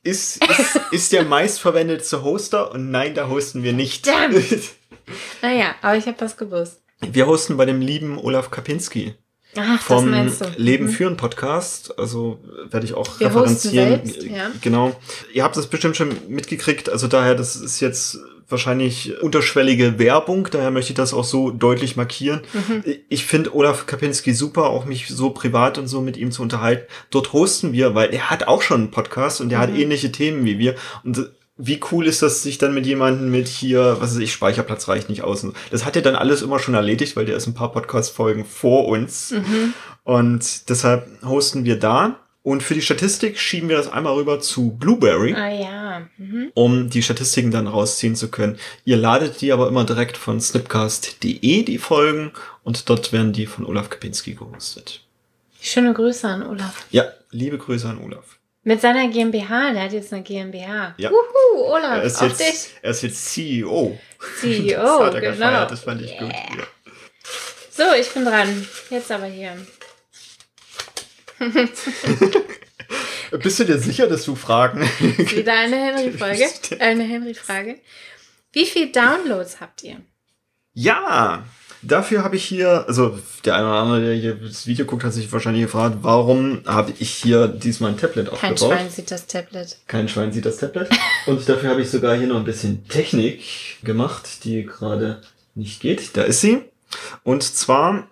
ist, 0.03 0.37
ist, 0.45 0.79
ist 0.91 1.11
der 1.11 1.23
meistverwendete 1.25 2.23
Hoster 2.23 2.71
und 2.71 2.91
nein, 2.91 3.13
da 3.13 3.27
hosten 3.27 3.63
wir 3.63 3.73
nicht. 3.73 4.07
Naja, 5.41 5.75
aber 5.81 5.95
ich 5.97 6.05
habe 6.05 6.19
was 6.19 6.35
gewusst. 6.35 6.81
Wir 6.99 7.27
hosten 7.27 7.55
bei 7.55 7.65
dem 7.65 7.79
lieben 7.79 8.17
Olaf 8.17 8.51
Kapinski 8.51 9.15
Ach, 9.55 9.77
das 9.77 9.83
vom 9.85 10.09
meinst 10.09 10.41
du. 10.41 10.45
Leben 10.57 10.85
Mhm. 10.85 10.89
führen 10.89 11.17
Podcast. 11.17 11.97
Also 11.97 12.39
werde 12.69 12.85
ich 12.85 12.93
auch 12.93 13.17
Wir 13.19 13.33
hosten 13.33 13.69
referenzieren. 13.69 14.05
selbst, 14.05 14.23
ja. 14.23 14.51
Genau. 14.61 14.99
Ihr 15.33 15.43
habt 15.45 15.55
das 15.55 15.67
bestimmt 15.67 15.95
schon 15.95 16.09
mitgekriegt. 16.27 16.89
Also 16.89 17.07
daher, 17.07 17.35
das 17.35 17.55
ist 17.55 17.79
jetzt 17.79 18.17
wahrscheinlich 18.49 19.21
unterschwellige 19.21 19.99
Werbung. 19.99 20.47
Daher 20.51 20.71
möchte 20.71 20.91
ich 20.91 20.97
das 20.97 21.13
auch 21.13 21.23
so 21.23 21.51
deutlich 21.51 21.95
markieren. 21.95 22.41
Mhm. 22.53 22.83
Ich 23.09 23.25
finde 23.25 23.53
Olaf 23.55 23.85
Kapinski 23.87 24.33
super, 24.33 24.65
auch 24.69 24.85
mich 24.85 25.07
so 25.07 25.31
privat 25.31 25.77
und 25.77 25.87
so 25.87 26.01
mit 26.01 26.17
ihm 26.17 26.31
zu 26.31 26.41
unterhalten. 26.41 26.85
Dort 27.09 27.33
hosten 27.33 27.73
wir, 27.73 27.93
weil 27.95 28.13
er 28.13 28.29
hat 28.29 28.47
auch 28.47 28.61
schon 28.61 28.81
einen 28.81 28.91
Podcast 28.91 29.41
und 29.41 29.51
er 29.51 29.59
hat 29.59 29.71
Mhm. 29.71 29.79
ähnliche 29.79 30.11
Themen 30.11 30.45
wie 30.45 30.59
wir. 30.59 30.75
Und 31.03 31.29
wie 31.59 31.79
cool 31.91 32.05
ist 32.05 32.21
das, 32.21 32.43
sich 32.43 32.59
dann 32.59 32.73
mit 32.75 32.85
jemandem 32.85 33.31
mit 33.31 33.47
hier, 33.47 33.97
was 33.99 34.11
weiß 34.11 34.19
ich, 34.21 34.31
Speicherplatz 34.31 34.87
reicht 34.87 35.09
nicht 35.09 35.23
aus. 35.23 35.45
Das 35.71 35.85
hat 35.85 35.95
er 35.95 36.03
dann 36.03 36.15
alles 36.15 36.43
immer 36.43 36.59
schon 36.59 36.75
erledigt, 36.75 37.15
weil 37.15 37.25
der 37.25 37.35
ist 37.35 37.47
ein 37.47 37.55
paar 37.55 37.71
Podcast-Folgen 37.71 38.45
vor 38.45 38.87
uns. 38.87 39.31
Mhm. 39.31 39.73
Und 40.03 40.69
deshalb 40.69 41.07
hosten 41.25 41.65
wir 41.65 41.79
da. 41.79 42.19
Und 42.43 42.63
für 42.63 42.75
die 42.75 42.81
Statistik 42.81 43.39
schieben 43.39 43.67
wir 43.67 43.75
das 43.75 43.91
einmal 43.91 44.13
rüber 44.13 44.39
zu 44.39 44.69
Blueberry, 44.77 45.33
Ah 45.33 45.49
ja. 45.49 45.86
Mhm. 46.17 46.51
um 46.53 46.89
die 46.89 47.03
Statistiken 47.03 47.51
dann 47.51 47.67
rausziehen 47.67 48.15
zu 48.15 48.29
können. 48.29 48.57
Ihr 48.85 48.97
ladet 48.97 49.41
die 49.41 49.51
aber 49.51 49.67
immer 49.67 49.85
direkt 49.85 50.17
von 50.17 50.39
snipcast.de, 50.41 51.63
die 51.63 51.77
Folgen, 51.77 52.31
und 52.63 52.89
dort 52.89 53.13
werden 53.13 53.33
die 53.33 53.45
von 53.45 53.65
Olaf 53.65 53.89
Kapinski 53.89 54.33
gehostet. 54.33 55.01
Schöne 55.61 55.93
Grüße 55.93 56.27
an 56.27 56.43
Olaf. 56.45 56.85
Ja, 56.91 57.05
liebe 57.31 57.57
Grüße 57.57 57.87
an 57.87 57.97
Olaf. 58.03 58.37
Mit 58.63 58.81
seiner 58.81 59.07
GmbH, 59.07 59.71
der 59.71 59.83
hat 59.83 59.93
jetzt 59.93 60.11
eine 60.11 60.23
GmbH. 60.23 60.93
Ja. 60.97 61.09
Wuhu, 61.09 61.63
Olaf, 61.63 61.97
Er 61.99 62.03
ist, 62.03 62.21
auf 62.21 62.35
dich. 62.35 62.47
jetzt, 62.47 62.71
er 62.81 62.91
ist 62.91 63.01
jetzt 63.03 63.25
CEO. 63.33 63.97
CEO, 64.41 64.81
das 64.81 65.01
hat 65.05 65.13
er 65.15 65.21
genau. 65.21 65.31
gefeiert, 65.35 65.71
das 65.71 65.79
fand 65.81 66.01
ich 66.01 66.17
gut. 66.17 66.31
Ja. 66.33 66.63
So, 67.71 67.83
ich 67.99 68.09
bin 68.09 68.25
dran. 68.25 68.67
Jetzt 68.89 69.09
aber 69.11 69.25
hier. 69.27 69.55
Bist 73.31 73.59
du 73.59 73.65
dir 73.65 73.79
sicher, 73.79 74.07
dass 74.07 74.23
du 74.25 74.35
Fragen? 74.35 74.81
Wieder 74.99 75.53
eine 75.53 75.75
Henry-Folge. 75.85 76.45
Eine 76.79 77.03
Henry-Frage. 77.03 77.79
Wie 78.53 78.65
viele 78.65 78.91
Downloads 78.91 79.59
habt 79.59 79.83
ihr? 79.83 79.97
Ja, 80.73 81.43
dafür 81.81 82.23
habe 82.23 82.35
ich 82.35 82.45
hier, 82.45 82.85
also 82.87 83.19
der 83.45 83.55
eine 83.55 83.65
oder 83.67 83.79
andere, 83.79 84.01
der 84.01 84.13
hier 84.13 84.35
das 84.35 84.67
Video 84.67 84.85
guckt, 84.85 85.03
hat 85.03 85.13
sich 85.13 85.31
wahrscheinlich 85.31 85.63
gefragt, 85.63 85.97
warum 86.01 86.61
habe 86.65 86.93
ich 86.99 87.11
hier 87.11 87.47
diesmal 87.47 87.91
ein 87.91 87.97
Tablet 87.97 88.27
Kein 88.27 88.53
aufgebaut? 88.53 88.77
Schwein 88.77 88.89
sieht 88.89 89.11
das 89.11 89.27
Tablet. 89.27 89.77
Kein 89.87 90.07
Schwein 90.07 90.31
sieht 90.31 90.45
das 90.45 90.57
Tablet. 90.57 90.89
Und 91.25 91.47
dafür 91.49 91.69
habe 91.69 91.81
ich 91.81 91.89
sogar 91.89 92.15
hier 92.15 92.27
noch 92.27 92.37
ein 92.37 92.45
bisschen 92.45 92.87
Technik 92.87 93.43
gemacht, 93.83 94.43
die 94.43 94.63
gerade 94.65 95.21
nicht 95.55 95.81
geht. 95.81 96.15
Da 96.15 96.23
ist 96.23 96.41
sie. 96.41 96.61
Und 97.23 97.43
zwar 97.43 98.07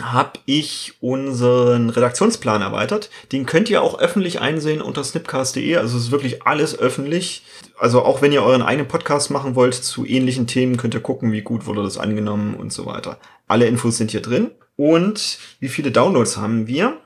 habe 0.00 0.40
ich 0.46 0.94
unseren 1.00 1.90
Redaktionsplan 1.90 2.62
erweitert. 2.62 3.10
Den 3.30 3.44
könnt 3.44 3.68
ihr 3.68 3.82
auch 3.82 3.98
öffentlich 3.98 4.40
einsehen 4.40 4.80
unter 4.80 5.04
snipcast.de. 5.04 5.76
Also 5.76 5.98
es 5.98 6.04
ist 6.04 6.10
wirklich 6.10 6.44
alles 6.44 6.78
öffentlich. 6.78 7.44
Also 7.78 8.02
auch 8.02 8.22
wenn 8.22 8.32
ihr 8.32 8.42
euren 8.42 8.62
eigenen 8.62 8.88
Podcast 8.88 9.30
machen 9.30 9.54
wollt 9.54 9.74
zu 9.74 10.06
ähnlichen 10.06 10.46
Themen, 10.46 10.78
könnt 10.78 10.94
ihr 10.94 11.00
gucken, 11.00 11.32
wie 11.32 11.42
gut 11.42 11.66
wurde 11.66 11.82
das 11.82 11.98
angenommen 11.98 12.54
und 12.54 12.72
so 12.72 12.86
weiter. 12.86 13.18
Alle 13.48 13.66
Infos 13.66 13.98
sind 13.98 14.12
hier 14.12 14.22
drin. 14.22 14.50
Und 14.76 15.38
wie 15.60 15.68
viele 15.68 15.90
Downloads 15.90 16.38
haben 16.38 16.66
wir? 16.66 16.96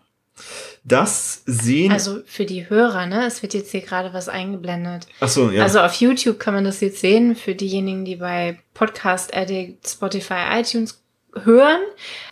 Das 0.84 1.42
sehen... 1.46 1.90
Also 1.90 2.20
für 2.24 2.44
die 2.44 2.70
Hörer, 2.70 3.06
ne? 3.06 3.26
Es 3.26 3.42
wird 3.42 3.54
jetzt 3.54 3.72
hier 3.72 3.80
gerade 3.80 4.12
was 4.12 4.28
eingeblendet. 4.28 5.08
Ach 5.18 5.28
so, 5.28 5.50
ja. 5.50 5.64
Also 5.64 5.80
auf 5.80 5.94
YouTube 5.94 6.38
kann 6.38 6.54
man 6.54 6.62
das 6.62 6.80
jetzt 6.80 7.00
sehen. 7.00 7.34
Für 7.34 7.56
diejenigen, 7.56 8.04
die 8.04 8.16
bei 8.16 8.60
Podcast 8.74 9.36
Addict, 9.36 9.88
Spotify, 9.88 10.60
iTunes 10.60 11.02
hören. 11.44 11.80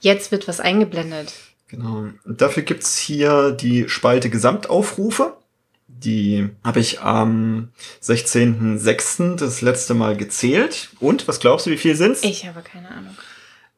Jetzt 0.01 0.33
wird 0.33 0.49
was 0.49 0.61
eingeblendet. 0.61 1.35
Genau. 1.69 2.09
Und 2.25 2.41
dafür 2.41 2.63
gibt's 2.63 2.97
hier 2.99 3.51
die 3.51 3.89
Spalte 3.89 4.31
Gesamtaufrufe. 4.31 5.37
Die 5.89 6.49
habe 6.63 6.79
ich 6.81 7.01
am 7.01 7.71
16.06. 8.03 9.37
das 9.37 9.63
letzte 9.63 9.95
Mal 9.95 10.17
gezählt. 10.17 10.91
Und 11.01 11.27
was 11.29 11.41
glaubst 11.41 11.67
du, 11.67 11.71
wie 11.71 11.79
viel 11.79 11.97
sind's? 11.97 12.23
Ich 12.23 12.47
habe 12.47 12.61
keine 12.63 12.91
Ahnung. 12.91 13.17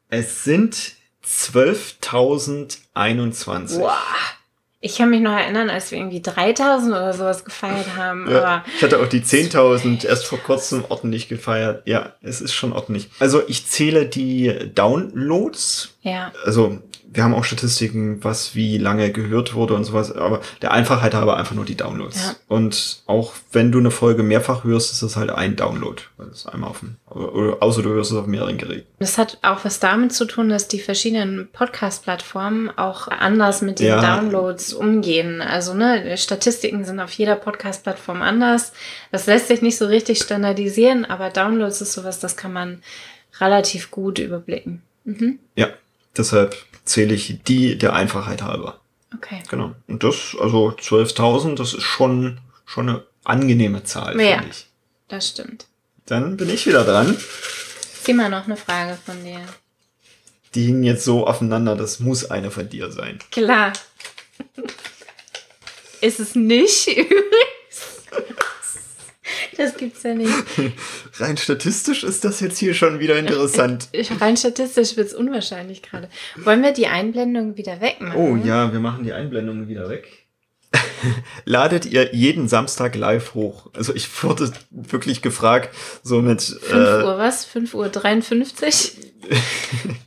Es 0.09 0.43
sind 0.43 0.93
12.021. 1.25 3.79
Wow. 3.79 3.93
Ich 4.79 4.97
kann 4.97 5.09
mich 5.09 5.21
noch 5.21 5.31
erinnern, 5.31 5.71
als 5.71 5.89
wir 5.89 5.97
irgendwie 5.97 6.21
3000 6.21 6.91
oder 6.91 7.11
sowas 7.11 7.43
gefeiert 7.43 7.95
haben. 7.95 8.29
Ja, 8.29 8.37
Aber 8.37 8.65
ich 8.75 8.83
hatte 8.83 8.99
auch 8.99 9.07
die 9.07 9.21
10.000 9.21 10.05
erst 10.05 10.27
vor 10.27 10.37
kurzem 10.37 10.85
ordentlich 10.87 11.27
gefeiert. 11.27 11.81
Ja, 11.87 12.13
es 12.21 12.41
ist 12.41 12.53
schon 12.53 12.73
ordentlich. 12.73 13.09
Also 13.19 13.41
ich 13.47 13.65
zähle 13.65 14.05
die 14.05 14.71
Downloads 14.75 15.97
ja, 16.07 16.31
also 16.45 16.79
wir 17.09 17.23
haben 17.23 17.33
auch 17.33 17.43
Statistiken, 17.45 18.23
was 18.23 18.53
wie 18.53 18.77
lange 18.77 19.11
gehört 19.11 19.53
wurde 19.53 19.73
und 19.75 19.85
sowas, 19.85 20.11
aber 20.11 20.41
der 20.61 20.71
Einfachheit 20.71 21.13
halber 21.13 21.37
einfach 21.37 21.55
nur 21.55 21.63
die 21.65 21.75
Downloads. 21.75 22.21
Ja. 22.21 22.35
Und 22.47 23.01
auch 23.05 23.33
wenn 23.51 23.71
du 23.71 23.79
eine 23.79 23.91
Folge 23.91 24.23
mehrfach 24.23 24.63
hörst, 24.63 24.91
ist 24.91 25.03
das 25.03 25.15
halt 25.15 25.29
ein 25.29 25.55
Download. 25.55 26.01
Weil 26.17 26.27
es 26.27 26.45
einmal 26.45 26.69
auf 26.69 26.79
dem, 26.79 26.97
oder, 27.09 27.61
außer 27.61 27.81
du 27.81 27.89
hörst 27.89 28.11
es 28.11 28.17
auf 28.17 28.27
mehreren 28.27 28.57
Geräten. 28.57 28.87
das 28.99 29.17
hat 29.17 29.37
auch 29.41 29.63
was 29.63 29.79
damit 29.79 30.11
zu 30.13 30.25
tun, 30.25 30.49
dass 30.49 30.67
die 30.67 30.79
verschiedenen 30.79 31.47
Podcast-Plattformen 31.53 32.69
auch 32.77 33.07
anders 33.07 33.61
mit 33.61 33.79
den 33.79 33.87
Ja. 33.87 34.01
Downloads 34.19 34.73
umgehen. 34.73 35.41
Also, 35.41 35.73
ne, 35.73 36.17
Statistiken 36.17 36.83
sind 36.83 36.99
auf 36.99 37.11
jeder 37.11 37.35
Podcast-Plattform 37.35 38.21
anders. 38.21 38.73
Das 39.11 39.25
lässt 39.27 39.47
sich 39.47 39.61
nicht 39.61 39.77
so 39.77 39.85
richtig 39.85 40.19
standardisieren, 40.19 41.05
aber 41.05 41.29
Downloads 41.29 41.81
ist 41.81 41.93
sowas, 41.93 42.19
das 42.19 42.35
kann 42.35 42.53
man 42.53 42.81
relativ 43.39 43.91
gut 43.91 44.19
überblicken. 44.19 44.81
Mhm. 45.05 45.39
Ja, 45.55 45.69
deshalb 46.17 46.55
zähle 46.87 47.13
ich 47.13 47.39
die 47.47 47.77
der 47.77 47.93
Einfachheit 47.93 48.41
halber. 48.41 48.79
Okay. 49.15 49.41
Genau. 49.49 49.73
Und 49.87 50.03
das, 50.03 50.35
also 50.39 50.69
12.000, 50.69 51.55
das 51.55 51.73
ist 51.73 51.83
schon, 51.83 52.39
schon 52.65 52.89
eine 52.89 53.03
angenehme 53.23 53.83
Zahl, 53.83 54.19
Ja. 54.19 54.37
finde 54.39 54.49
ich. 54.51 54.67
Das 55.07 55.29
stimmt. 55.29 55.67
Dann 56.05 56.37
bin 56.37 56.49
ich 56.49 56.65
wieder 56.65 56.83
dran. 56.83 57.15
Zieh 58.03 58.13
mal 58.13 58.29
noch 58.29 58.45
eine 58.45 58.57
Frage 58.57 58.97
von 59.05 59.23
dir. 59.23 59.39
Die 60.55 60.65
hingen 60.65 60.83
jetzt 60.83 61.03
so 61.03 61.27
aufeinander, 61.27 61.75
das 61.75 61.99
muss 61.99 62.29
eine 62.31 62.51
von 62.51 62.69
dir 62.69 62.91
sein. 62.91 63.19
Klar. 63.31 63.73
Ist 66.01 66.19
es 66.19 66.35
nicht 66.35 66.87
übrigens? 66.97 68.03
Das 69.57 69.75
gibt's 69.75 70.03
ja 70.03 70.13
nicht. 70.13 70.31
Rein 71.19 71.35
statistisch 71.35 72.03
ist 72.03 72.23
das 72.23 72.39
jetzt 72.39 72.59
hier 72.59 72.75
schon 72.75 72.99
wieder 72.99 73.17
interessant. 73.17 73.89
Ich- 73.91 74.21
Rein 74.21 74.37
statistisch 74.37 74.95
wird's 74.97 75.13
unwahrscheinlich 75.15 75.81
gerade. 75.81 76.09
Wollen 76.35 76.61
wir 76.61 76.73
die 76.73 76.87
Einblendung 76.87 77.57
wieder 77.57 77.81
wegmachen? 77.81 78.15
Oh 78.15 78.35
ja, 78.35 78.71
wir 78.71 78.79
machen 78.79 79.03
die 79.03 79.13
Einblendungen 79.13 79.67
wieder 79.67 79.89
weg. 79.89 80.27
Ladet 81.45 81.85
ihr 81.85 82.13
jeden 82.13 82.47
Samstag 82.47 82.95
live 82.95 83.33
hoch? 83.33 83.69
Also 83.73 83.95
ich 83.95 84.23
wurde 84.23 84.51
wirklich 84.69 85.21
gefragt, 85.21 85.73
so 86.03 86.21
mit 86.21 86.41
5 86.41 86.71
äh, 86.71 87.03
Uhr 87.03 87.17
was? 87.17 87.45
5 87.45 87.73
Uhr 87.73 87.89
53? 87.89 88.97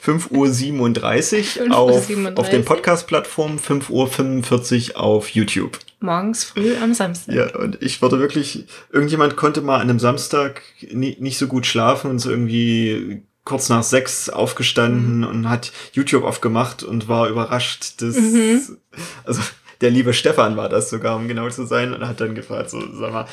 5 0.00 0.30
Uhr 0.30 0.48
37 0.48 1.50
5 1.54 1.70
Uhr 1.70 1.76
auf, 1.76 2.04
37. 2.06 2.38
auf 2.38 2.48
den 2.50 2.64
Podcast-Plattformen, 2.64 3.58
5 3.58 3.90
Uhr 3.90 4.08
45 4.08 4.96
auf 4.96 5.28
YouTube. 5.30 5.78
Morgens 6.00 6.44
früh 6.44 6.74
am 6.82 6.94
Samstag. 6.94 7.34
Ja, 7.34 7.54
und 7.56 7.80
ich 7.82 8.00
wurde 8.02 8.18
wirklich, 8.18 8.64
irgendjemand 8.92 9.36
konnte 9.36 9.60
mal 9.60 9.76
an 9.76 9.82
einem 9.90 9.98
Samstag 9.98 10.62
nie, 10.90 11.16
nicht 11.20 11.36
so 11.38 11.46
gut 11.46 11.66
schlafen 11.66 12.10
und 12.10 12.18
so 12.18 12.30
irgendwie 12.30 13.22
kurz 13.44 13.68
nach 13.68 13.82
sechs 13.82 14.28
aufgestanden 14.28 15.18
Mhm. 15.18 15.26
und 15.26 15.48
hat 15.48 15.72
YouTube 15.92 16.24
aufgemacht 16.24 16.82
und 16.82 17.08
war 17.08 17.28
überrascht, 17.28 18.00
dass, 18.02 18.16
Mhm. 18.16 18.78
also 19.24 19.40
der 19.80 19.90
liebe 19.90 20.12
Stefan 20.14 20.56
war 20.56 20.68
das 20.68 20.90
sogar, 20.90 21.16
um 21.16 21.26
genau 21.26 21.48
zu 21.48 21.66
sein, 21.66 21.92
und 21.94 22.06
hat 22.06 22.20
dann 22.20 22.34
gefragt, 22.34 22.70
so, 22.70 22.80
sag 22.94 23.12
mal, 23.12 23.26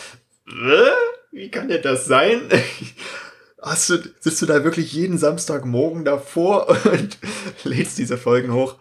äh, 0.47 0.91
wie 1.31 1.49
kann 1.51 1.67
denn 1.67 1.81
das 1.81 2.05
sein? 2.05 2.41
Hast 3.69 3.89
du, 3.89 3.97
sitzt 4.19 4.41
du 4.41 4.45
da 4.45 4.63
wirklich 4.63 4.93
jeden 4.93 5.17
Samstagmorgen 5.17 6.05
davor 6.05 6.69
und 6.85 7.17
lädst 7.63 7.97
diese 7.97 8.17
Folgen 8.17 8.53
hoch? 8.53 8.75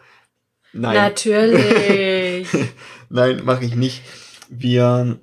Nein. 0.72 0.94
Natürlich. 0.94 2.48
Nein, 3.08 3.42
mache 3.44 3.64
ich 3.64 3.74
nicht. 3.74 4.02
Wir 4.48 5.18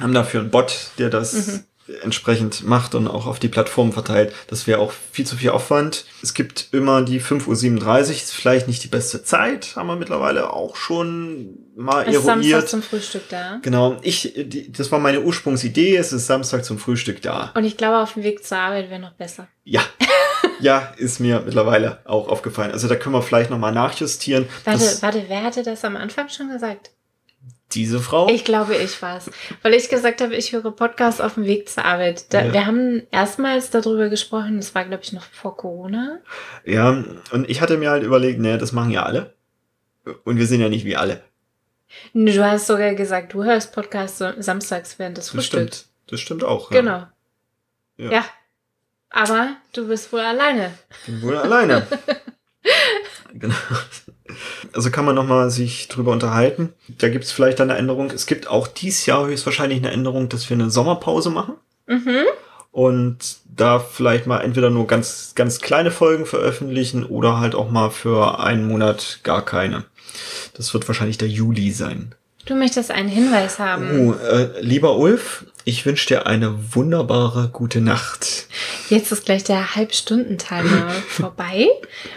haben 0.00 0.14
dafür 0.14 0.40
einen 0.40 0.50
Bot, 0.50 0.90
der 0.98 1.10
das 1.10 1.34
Mhm. 1.34 1.64
Entsprechend 2.02 2.64
macht 2.64 2.94
und 2.94 3.08
auch 3.08 3.26
auf 3.26 3.38
die 3.38 3.48
Plattform 3.48 3.92
verteilt. 3.92 4.34
Das 4.48 4.66
wäre 4.66 4.80
auch 4.80 4.92
viel 4.92 5.26
zu 5.26 5.36
viel 5.36 5.50
Aufwand. 5.50 6.04
Es 6.22 6.34
gibt 6.34 6.68
immer 6.72 7.02
die 7.02 7.20
5.37 7.20 7.46
Uhr, 7.46 8.10
ist 8.10 8.34
vielleicht 8.34 8.68
nicht 8.68 8.84
die 8.84 8.88
beste 8.88 9.22
Zeit, 9.22 9.74
haben 9.76 9.86
wir 9.86 9.96
mittlerweile 9.96 10.52
auch 10.52 10.76
schon 10.76 11.58
mal 11.76 12.02
Ist 12.02 12.14
eruiert. 12.14 12.24
Samstag 12.24 12.68
zum 12.68 12.82
Frühstück 12.82 13.28
da. 13.28 13.58
Genau, 13.62 13.98
ich, 14.02 14.32
die, 14.36 14.70
das 14.70 14.90
war 14.92 14.98
meine 14.98 15.22
Ursprungsidee, 15.22 15.96
es 15.96 16.12
ist 16.12 16.26
Samstag 16.26 16.64
zum 16.64 16.78
Frühstück 16.78 17.22
da. 17.22 17.52
Und 17.54 17.64
ich 17.64 17.76
glaube, 17.76 17.98
auf 17.98 18.14
dem 18.14 18.22
Weg 18.22 18.44
zur 18.44 18.58
Arbeit 18.58 18.90
wäre 18.90 19.00
noch 19.00 19.12
besser. 19.12 19.48
Ja. 19.64 19.82
ja, 20.60 20.92
ist 20.96 21.20
mir 21.20 21.42
mittlerweile 21.44 21.98
auch 22.04 22.28
aufgefallen. 22.28 22.72
Also 22.72 22.88
da 22.88 22.96
können 22.96 23.14
wir 23.14 23.22
vielleicht 23.22 23.50
nochmal 23.50 23.72
nachjustieren. 23.72 24.48
Warte, 24.64 24.84
warte, 25.00 25.24
wer 25.28 25.42
hatte 25.42 25.62
das 25.62 25.84
am 25.84 25.96
Anfang 25.96 26.28
schon 26.28 26.50
gesagt? 26.50 26.90
Diese 27.72 28.00
Frau. 28.00 28.28
Ich 28.28 28.44
glaube, 28.44 28.76
ich 28.76 29.00
war's. 29.02 29.30
Weil 29.62 29.74
ich 29.74 29.88
gesagt 29.88 30.20
habe, 30.20 30.34
ich 30.34 30.52
höre 30.52 30.70
Podcasts 30.70 31.20
auf 31.20 31.34
dem 31.34 31.44
Weg 31.44 31.68
zur 31.68 31.84
Arbeit. 31.84 32.32
Da, 32.32 32.44
Ja. 32.46 32.52
Wir 32.52 32.66
haben 32.66 33.02
erstmals 33.10 33.70
darüber 33.70 34.08
gesprochen, 34.08 34.56
das 34.56 34.74
war, 34.74 34.84
glaube 34.84 35.02
ich, 35.02 35.12
noch 35.12 35.24
vor 35.24 35.56
Corona. 35.56 36.18
Ja, 36.64 37.04
und 37.32 37.48
ich 37.50 37.60
hatte 37.60 37.76
mir 37.76 37.90
halt 37.90 38.04
überlegt, 38.04 38.40
ne, 38.40 38.56
das 38.58 38.72
machen 38.72 38.90
ja 38.90 39.02
alle. 39.02 39.34
Und 40.24 40.38
wir 40.38 40.46
sind 40.46 40.60
ja 40.60 40.68
nicht 40.70 40.84
wie 40.86 40.96
alle. 40.96 41.22
Du 42.14 42.42
hast 42.44 42.66
sogar 42.66 42.94
gesagt, 42.94 43.32
du 43.34 43.44
hörst 43.44 43.74
Podcasts 43.74 44.22
samstags 44.38 44.98
während 44.98 45.16
des 45.18 45.26
Das 45.26 45.34
Frühstücks. 45.34 45.76
stimmt. 45.78 45.88
Das 46.10 46.20
stimmt 46.20 46.44
auch. 46.44 46.70
Ja. 46.70 46.80
Genau. 46.80 47.06
Ja. 47.98 48.10
Ja. 48.12 48.24
Aber 49.10 49.56
du 49.72 49.88
bist 49.88 50.12
wohl 50.12 50.20
alleine. 50.20 50.72
Bin 51.06 51.22
wohl 51.22 51.36
alleine. 51.36 51.86
genau. 53.34 53.54
Also 54.72 54.90
kann 54.90 55.04
man 55.04 55.14
nochmal 55.14 55.50
sich 55.50 55.88
drüber 55.88 56.12
unterhalten. 56.12 56.72
Da 56.98 57.08
gibt 57.08 57.24
es 57.24 57.32
vielleicht 57.32 57.60
eine 57.60 57.76
Änderung. 57.76 58.10
Es 58.10 58.26
gibt 58.26 58.48
auch 58.48 58.66
dieses 58.66 59.06
Jahr 59.06 59.26
höchstwahrscheinlich 59.26 59.78
eine 59.78 59.90
Änderung, 59.90 60.28
dass 60.28 60.48
wir 60.50 60.56
eine 60.56 60.70
Sommerpause 60.70 61.30
machen. 61.30 61.54
Mhm. 61.86 62.24
und 62.70 63.38
da 63.46 63.78
vielleicht 63.78 64.26
mal 64.26 64.40
entweder 64.40 64.70
nur 64.70 64.86
ganz, 64.86 65.32
ganz 65.34 65.60
kleine 65.60 65.90
Folgen 65.90 66.26
veröffentlichen 66.26 67.04
oder 67.04 67.40
halt 67.40 67.54
auch 67.54 67.70
mal 67.70 67.90
für 67.90 68.38
einen 68.38 68.68
Monat 68.68 69.20
gar 69.22 69.44
keine. 69.44 69.84
Das 70.54 70.74
wird 70.74 70.86
wahrscheinlich 70.86 71.18
der 71.18 71.28
Juli 71.28 71.72
sein. 71.72 72.14
Du 72.48 72.54
möchtest 72.54 72.90
einen 72.90 73.10
Hinweis 73.10 73.58
haben. 73.58 74.08
Oh, 74.08 74.12
äh, 74.14 74.58
lieber 74.62 74.96
Ulf, 74.96 75.44
ich 75.64 75.84
wünsche 75.84 76.06
dir 76.06 76.26
eine 76.26 76.74
wunderbare 76.74 77.50
gute 77.52 77.82
Nacht. 77.82 78.46
Jetzt 78.88 79.12
ist 79.12 79.26
gleich 79.26 79.44
der 79.44 79.74
Halbstundentimer 79.76 80.88
vorbei. 81.08 81.66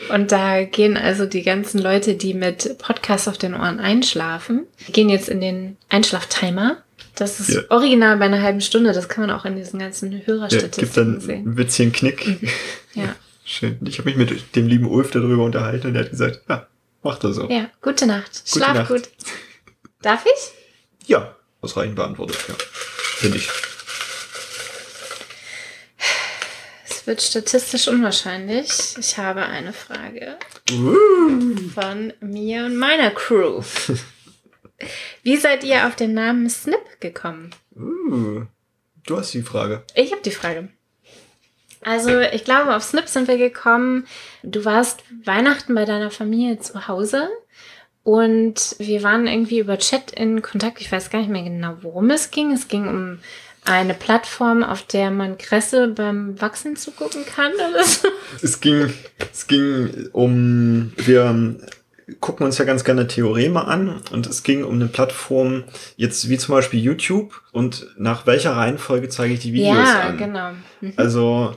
Und 0.10 0.32
da 0.32 0.64
gehen 0.64 0.96
also 0.96 1.26
die 1.26 1.44
ganzen 1.44 1.80
Leute, 1.80 2.16
die 2.16 2.34
mit 2.34 2.78
Podcasts 2.78 3.28
auf 3.28 3.38
den 3.38 3.54
Ohren 3.54 3.82
einschlafen, 3.82 4.62
gehen 4.94 5.10
jetzt 5.10 5.28
in 5.28 5.42
den 5.42 5.76
Einschlaftimer. 5.90 6.78
Das 7.16 7.42
ist 7.42 7.50
Ja. 7.50 7.62
original 7.70 8.16
bei 8.16 8.26
einer 8.26 8.42
halben 8.42 8.62
Stunde. 8.62 8.94
Das 8.94 9.10
kann 9.10 9.28
man 9.28 9.36
auch 9.36 9.44
in 9.44 9.58
diesen 9.58 9.80
ganzen 9.80 10.14
Ja, 10.14 10.18
gibt 10.20 10.28
Hörerstatistiken 10.30 10.94
dann 11.14 11.20
sehen. 11.20 11.46
ein 11.46 11.56
bisschen 11.56 11.92
Knick. 11.92 12.38
Ja. 12.94 13.16
Schön. 13.44 13.78
Ich 13.86 14.00
habe 14.00 14.08
mich 14.10 14.18
mit 14.18 14.56
dem 14.56 14.68
lieben 14.68 14.88
Ulf 14.88 15.12
darüber 15.12 15.44
unterhalten 15.44 15.88
und 15.88 15.96
er 15.96 16.04
hat 16.06 16.12
gesagt, 16.12 16.40
ja, 16.48 16.68
mach 17.04 17.20
das 17.20 17.36
so. 17.36 17.50
ja, 17.50 17.66
gute 17.82 18.06
Nacht. 18.08 18.44
Gute 18.46 18.60
Schlaf 18.64 18.74
Nacht. 18.76 18.88
gut. 18.88 19.10
Darf 20.02 20.26
ich? 20.26 21.08
Ja, 21.08 21.36
ausreichend 21.62 21.96
beantwortet, 21.96 22.38
ja. 22.48 22.56
Finde 23.18 23.38
ich. 23.38 23.50
Es 26.90 27.08
wird 27.08 27.22
statistisch 27.22 27.88
unwahrscheinlich. 27.88 28.96
Ich 29.00 29.18
habe 29.18 29.44
eine 29.46 29.74
Frage 29.74 30.38
Uh. 30.72 31.58
von 31.74 32.14
mir 32.22 32.66
und 32.66 32.78
meiner 32.78 33.12
Crew. 33.12 33.62
Wie 35.24 35.38
seid 35.38 35.64
ihr 35.64 35.88
auf 35.88 35.96
den 35.96 36.14
Namen 36.14 36.50
Snip 36.50 37.00
gekommen? 37.00 37.52
Uh. 37.76 38.46
Du 39.06 39.18
hast 39.18 39.34
die 39.34 39.42
Frage. 39.42 39.84
Ich 39.96 40.12
habe 40.12 40.22
die 40.22 40.32
Frage. 40.32 40.70
Also, 41.84 42.20
ich 42.20 42.46
glaube, 42.46 42.76
auf 42.76 42.84
Snip 42.84 43.08
sind 43.08 43.28
wir 43.28 43.38
gekommen. 43.38 44.08
Du 44.44 44.64
warst 44.66 45.04
Weihnachten 45.26 45.74
bei 45.74 45.86
deiner 45.86 46.12
Familie 46.12 46.60
zu 46.60 46.88
Hause 46.88 47.28
und 48.04 48.76
wir 48.80 49.04
waren 49.04 49.28
irgendwie 49.28 49.60
über 49.60 49.78
Chat 49.78 50.12
in 50.12 50.42
Kontakt. 50.42 50.82
Ich 50.82 50.92
weiß 50.92 51.10
gar 51.10 51.20
nicht 51.20 51.32
mehr 51.32 51.44
genau, 51.44 51.78
worum 51.82 52.10
es 52.10 52.32
ging. 52.32 52.52
Es 52.52 52.68
ging 52.68 52.88
um 52.88 53.20
eine 53.64 53.94
Plattform, 53.94 54.64
auf 54.64 54.82
der 54.84 55.12
man 55.12 55.38
Kresse 55.38 55.90
beim 55.90 56.40
Wachsen 56.42 56.76
zugucken 56.76 57.26
kann 57.26 57.52
oder 57.54 57.84
so. 57.84 58.08
Es 58.42 58.60
ging, 58.60 58.92
es 59.32 59.46
ging 59.46 60.10
um, 60.14 60.94
wir 60.98 61.56
gucken 62.20 62.46
uns 62.46 62.58
ja 62.58 62.66
ganz 62.66 62.84
gerne 62.84 63.08
Theoreme 63.08 63.66
an 63.66 64.02
und 64.12 64.28
es 64.28 64.44
ging 64.44 64.64
um 64.64 64.76
eine 64.76 64.88
Plattform, 64.88 65.64
jetzt 65.96 66.28
wie 66.28 66.38
zum 66.38 66.56
Beispiel 66.56 66.80
YouTube 66.80 67.42
und 67.52 67.88
nach 67.98 68.26
welcher 68.26 68.56
Reihenfolge 68.56 69.10
zeige 69.10 69.36
ich 69.36 69.42
die 69.42 69.54
Videos 69.54 69.88
ja, 69.88 70.02
an. 70.02 70.18
genau. 70.18 70.52
Mhm. 70.82 70.94
Also 70.98 71.54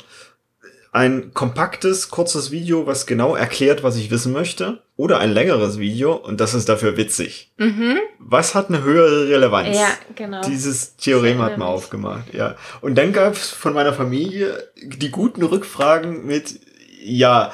ein 0.95 1.35
kompaktes, 1.35 2.09
kurzes 2.09 2.53
Video, 2.53 2.87
was 2.87 3.05
genau 3.05 3.35
erklärt, 3.35 3.83
was 3.83 3.97
ich 3.97 4.13
wissen 4.13 4.33
möchte, 4.33 4.79
oder 4.97 5.19
ein 5.19 5.33
längeres 5.33 5.81
Video 5.81 6.15
und 6.15 6.41
das 6.41 6.55
ist 6.55 6.69
dafür 6.69 6.97
witzig. 6.97 7.53
Mhm. 7.59 7.99
Was 8.21 8.55
hat 8.55 8.69
eine 8.69 8.85
höhere 8.85 9.29
Relevanz? 9.29 9.77
Ja, 9.77 9.89
genau. 10.15 10.41
Dieses 10.43 10.95
Theorem 10.97 11.43
hat 11.43 11.59
man 11.59 11.67
aufgemacht, 11.67 12.33
ja. 12.33 12.55
Und 12.81 12.95
dann 12.95 13.13
gab 13.13 13.35
es 13.35 13.51
von 13.51 13.75
meiner 13.75 13.93
Familie 13.93 14.69
die 14.81 15.11
guten 15.11 15.43
Rückfragen 15.43 16.27
mit, 16.27 16.61
ja, 17.03 17.53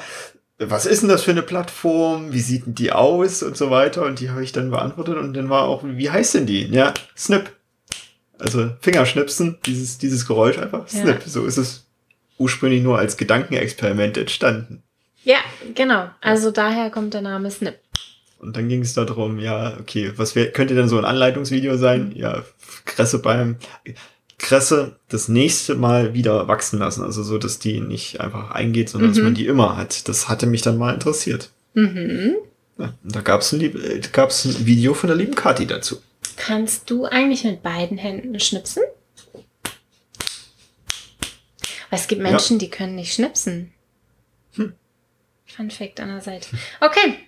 was 0.59 0.85
ist 0.85 1.01
denn 1.01 1.09
das 1.09 1.23
für 1.23 1.31
eine 1.31 1.41
Plattform? 1.41 2.33
Wie 2.33 2.41
sieht 2.41 2.67
denn 2.67 2.75
die 2.75 2.91
aus? 2.91 3.41
Und 3.41 3.57
so 3.57 3.71
weiter. 3.71 4.03
Und 4.05 4.19
die 4.19 4.29
habe 4.29 4.43
ich 4.43 4.51
dann 4.51 4.69
beantwortet. 4.69 5.17
Und 5.17 5.33
dann 5.33 5.49
war 5.49 5.63
auch, 5.63 5.81
wie 5.83 6.11
heißt 6.11 6.35
denn 6.35 6.45
die? 6.45 6.67
Ja, 6.67 6.93
Snip. 7.17 7.51
Also 8.37 8.69
Fingerschnipsen, 8.81 9.57
dieses, 9.65 9.97
dieses 9.97 10.27
Geräusch 10.27 10.59
einfach. 10.59 10.87
Ja. 10.91 11.01
Snip. 11.01 11.23
So 11.25 11.45
ist 11.45 11.57
es 11.57 11.87
ursprünglich 12.41 12.81
nur 12.83 12.97
als 12.97 13.17
Gedankenexperiment 13.17 14.17
entstanden. 14.17 14.83
Ja, 15.23 15.37
genau. 15.75 16.09
Also 16.19 16.51
daher 16.51 16.89
kommt 16.89 17.13
der 17.13 17.21
Name 17.21 17.49
Snip. 17.51 17.75
Und 18.39 18.57
dann 18.57 18.67
ging 18.69 18.81
es 18.81 18.93
darum, 18.95 19.37
ja, 19.39 19.77
okay, 19.79 20.11
was 20.15 20.35
wär, 20.35 20.51
könnte 20.51 20.73
denn 20.73 20.89
so 20.89 20.97
ein 20.97 21.05
Anleitungsvideo 21.05 21.77
sein? 21.77 22.11
Ja, 22.15 22.43
Kresse 22.85 23.19
beim 23.19 23.57
Kresse 24.39 24.95
das 25.09 25.27
nächste 25.27 25.75
Mal 25.75 26.15
wieder 26.15 26.47
wachsen 26.47 26.79
lassen. 26.79 27.03
Also 27.03 27.21
so, 27.21 27.37
dass 27.37 27.59
die 27.59 27.79
nicht 27.79 28.19
einfach 28.19 28.49
eingeht, 28.51 28.89
sondern 28.89 29.11
dass 29.11 29.19
Mhm. 29.19 29.25
man 29.25 29.35
die 29.35 29.45
immer 29.45 29.77
hat. 29.77 30.07
Das 30.09 30.27
hatte 30.27 30.47
mich 30.47 30.63
dann 30.63 30.79
mal 30.79 30.93
interessiert. 30.95 31.51
Mhm. 31.75 32.37
Ja, 32.79 32.93
und 33.03 33.15
da 33.15 33.21
gab 33.21 33.41
es 33.41 33.51
ein, 33.51 33.61
äh, 33.61 34.01
ein 34.01 34.65
Video 34.65 34.95
von 34.95 35.07
der 35.09 35.17
lieben 35.17 35.35
Kathi 35.35 35.67
dazu. 35.67 36.01
Kannst 36.37 36.89
du 36.89 37.05
eigentlich 37.05 37.43
mit 37.43 37.61
beiden 37.61 37.99
Händen 37.99 38.39
schnipsen? 38.39 38.81
Weil 41.91 41.99
es 41.99 42.07
gibt 42.07 42.23
Ja. 42.23 42.29
Menschen, 42.31 42.57
die 42.57 42.69
können 42.71 42.95
nicht 42.95 43.13
schnipsen. 43.13 43.71
Hm. 44.55 44.73
Fun 45.45 45.69
Fact 45.69 45.99
an 45.99 46.09
der 46.09 46.21
Seite. 46.21 46.47
Okay. 46.79 47.19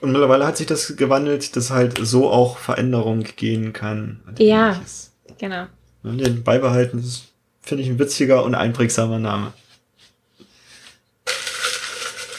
Und 0.00 0.12
mittlerweile 0.12 0.46
hat 0.46 0.56
sich 0.56 0.66
das 0.66 0.96
gewandelt, 0.96 1.54
dass 1.56 1.70
halt 1.70 1.98
so 2.00 2.30
auch 2.30 2.56
Veränderung 2.56 3.24
gehen 3.36 3.74
kann. 3.74 4.22
Ja. 4.38 4.70
ähnliches. 4.70 5.12
Genau. 5.38 5.66
Und 6.02 6.18
den 6.18 6.42
beibehalten, 6.42 7.02
das 7.02 7.24
finde 7.60 7.82
ich 7.84 7.90
ein 7.90 7.98
witziger 7.98 8.44
und 8.44 8.54
einprägsamer 8.54 9.18
Name. 9.18 9.52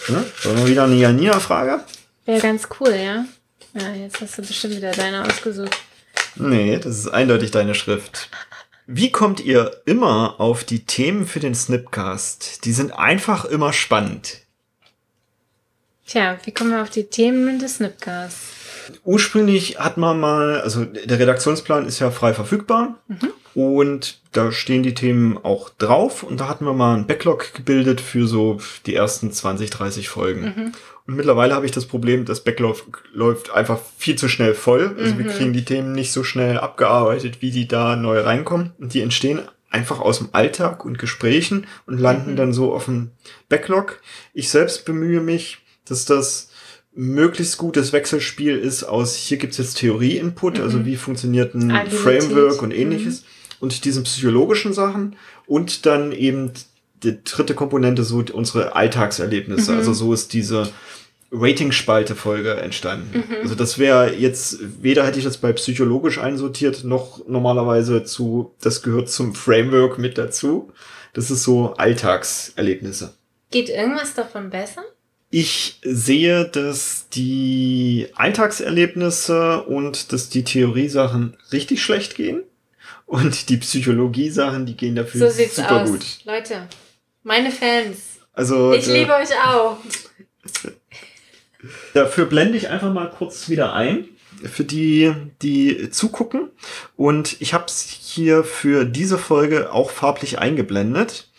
Ja, 0.07 0.23
sollen 0.41 0.57
wir 0.57 0.67
wieder 0.67 0.83
eine 0.83 0.95
Janina-Frage? 0.95 1.83
Wäre 2.25 2.41
ganz 2.41 2.67
cool, 2.79 2.91
ja? 2.91 3.25
Ja, 3.73 3.93
jetzt 3.93 4.19
hast 4.21 4.37
du 4.37 4.41
bestimmt 4.41 4.75
wieder 4.75 4.91
deine 4.91 5.25
ausgesucht. 5.25 5.77
Nee, 6.35 6.77
das 6.77 6.97
ist 6.99 7.07
eindeutig 7.07 7.51
deine 7.51 7.75
Schrift. 7.75 8.29
Wie 8.85 9.11
kommt 9.11 9.39
ihr 9.39 9.81
immer 9.85 10.39
auf 10.39 10.65
die 10.65 10.85
Themen 10.85 11.25
für 11.25 11.39
den 11.39 11.55
Snipcast? 11.55 12.65
Die 12.65 12.73
sind 12.73 12.91
einfach 12.91 13.45
immer 13.45 13.71
spannend. 13.71 14.41
Tja, 16.05 16.37
wie 16.43 16.51
kommen 16.51 16.71
wir 16.71 16.81
auf 16.81 16.89
die 16.89 17.05
Themen 17.05 17.59
des 17.59 17.75
Snipcasts? 17.75 18.41
Ursprünglich 19.05 19.79
hat 19.79 19.95
man 19.95 20.19
mal, 20.19 20.59
also 20.59 20.83
der 20.83 21.17
Redaktionsplan 21.17 21.85
ist 21.85 21.99
ja 21.99 22.11
frei 22.11 22.33
verfügbar 22.33 22.99
und 23.55 24.19
da 24.31 24.51
stehen 24.51 24.83
die 24.83 24.93
Themen 24.93 25.37
auch 25.37 25.69
drauf 25.69 26.23
und 26.23 26.39
da 26.39 26.47
hatten 26.47 26.65
wir 26.65 26.73
mal 26.73 26.95
einen 26.95 27.07
Backlog 27.07 27.53
gebildet 27.53 28.01
für 28.01 28.27
so 28.27 28.57
die 28.85 28.95
ersten 28.95 29.31
20, 29.31 29.69
30 29.69 30.09
Folgen. 30.09 30.73
Und 31.05 31.15
mittlerweile 31.15 31.53
habe 31.53 31.65
ich 31.65 31.71
das 31.71 31.85
Problem, 31.85 32.25
das 32.25 32.43
Backlog 32.43 33.03
läuft 33.13 33.51
einfach 33.51 33.79
viel 33.97 34.15
zu 34.15 34.29
schnell 34.29 34.53
voll. 34.53 34.95
Also 34.97 35.17
wir 35.17 35.27
kriegen 35.27 35.53
die 35.53 35.65
Themen 35.65 35.91
nicht 35.91 36.11
so 36.11 36.23
schnell 36.23 36.57
abgearbeitet, 36.57 37.41
wie 37.41 37.51
die 37.51 37.67
da 37.67 37.95
neu 37.95 38.21
reinkommen. 38.21 38.71
Und 38.79 38.93
die 38.93 39.01
entstehen 39.01 39.41
einfach 39.69 39.99
aus 39.99 40.19
dem 40.19 40.29
Alltag 40.31 40.85
und 40.85 40.99
Gesprächen 40.99 41.67
und 41.85 41.99
landen 41.99 42.35
dann 42.35 42.53
so 42.53 42.73
auf 42.73 42.85
dem 42.85 43.11
Backlog. 43.49 44.01
Ich 44.33 44.49
selbst 44.49 44.85
bemühe 44.85 45.19
mich, 45.19 45.57
dass 45.85 46.05
das 46.05 46.51
möglichst 46.95 47.57
gutes 47.57 47.91
Wechselspiel 47.91 48.57
ist 48.57 48.83
aus, 48.83 49.15
hier 49.15 49.37
gibt's 49.37 49.57
jetzt 49.57 49.79
Theorie-Input, 49.79 50.59
also 50.59 50.85
wie 50.85 50.95
funktioniert 50.95 51.55
ein 51.55 51.71
Agilität. 51.71 51.99
Framework 51.99 52.61
und 52.61 52.71
ähnliches 52.71 53.23
und 53.63 53.85
diesen 53.85 54.03
psychologischen 54.03 54.73
Sachen 54.73 55.15
und 55.47 55.85
dann 55.85 56.11
eben 56.11 56.51
die 57.01 57.23
dritte 57.23 57.55
Komponente 57.55 58.03
so 58.03 58.21
unsere 58.33 58.75
Alltagserlebnisse. 58.75 59.73
Also 59.73 59.93
so 59.93 60.13
ist 60.13 60.33
diese 60.33 60.69
Rating-Spalte-Folge 61.31 62.55
entstanden. 62.55 63.23
Mhm. 63.25 63.35
Also 63.41 63.55
das 63.55 63.79
wäre 63.79 64.13
jetzt, 64.13 64.59
weder 64.81 65.05
hätte 65.05 65.17
ich 65.17 65.23
das 65.23 65.37
bei 65.37 65.53
psychologisch 65.53 66.19
einsortiert, 66.19 66.83
noch 66.83 67.25
normalerweise 67.25 68.03
zu, 68.03 68.53
das 68.61 68.81
gehört 68.83 69.09
zum 69.09 69.33
Framework 69.33 69.97
mit 69.97 70.17
dazu. 70.17 70.71
Das 71.13 71.31
ist 71.31 71.43
so 71.43 71.73
Alltagserlebnisse. 71.75 73.13
Geht 73.49 73.69
irgendwas 73.69 74.13
davon 74.13 74.49
besser? 74.49 74.83
Ich 75.29 75.79
sehe, 75.83 76.45
dass 76.49 77.05
die 77.13 78.07
Alltagserlebnisse 78.15 79.63
und 79.63 80.11
dass 80.11 80.27
die 80.27 80.43
Theoriesachen 80.43 81.37
richtig 81.53 81.81
schlecht 81.81 82.15
gehen. 82.15 82.43
Und 83.05 83.49
die 83.49 83.57
Psychologie-Sachen, 83.57 84.65
die 84.65 84.75
gehen 84.75 84.95
dafür 84.95 85.29
so 85.29 85.29
sieht's 85.29 85.55
super 85.55 85.83
aus. 85.83 85.89
gut. 85.89 86.05
Leute, 86.25 86.67
meine 87.23 87.51
Fans. 87.51 88.19
Also, 88.33 88.73
ich 88.73 88.87
liebe 88.87 89.13
euch 89.13 89.29
auch. 89.45 89.77
Dafür 91.93 92.25
blende 92.25 92.57
ich 92.57 92.69
einfach 92.69 92.91
mal 92.91 93.09
kurz 93.09 93.49
wieder 93.49 93.73
ein 93.73 94.09
für 94.43 94.63
die, 94.63 95.13
die 95.41 95.89
zugucken. 95.89 96.49
Und 96.95 97.39
ich 97.41 97.53
habe 97.53 97.65
es 97.65 97.81
hier 97.81 98.43
für 98.43 98.85
diese 98.85 99.17
Folge 99.17 99.71
auch 99.71 99.91
farblich 99.91 100.39
eingeblendet. 100.39 101.29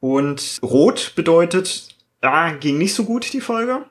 Und 0.00 0.58
rot 0.62 1.12
bedeutet, 1.14 1.88
ah, 2.22 2.52
ging 2.52 2.78
nicht 2.78 2.94
so 2.94 3.04
gut 3.04 3.32
die 3.32 3.40
Folge. 3.40 3.84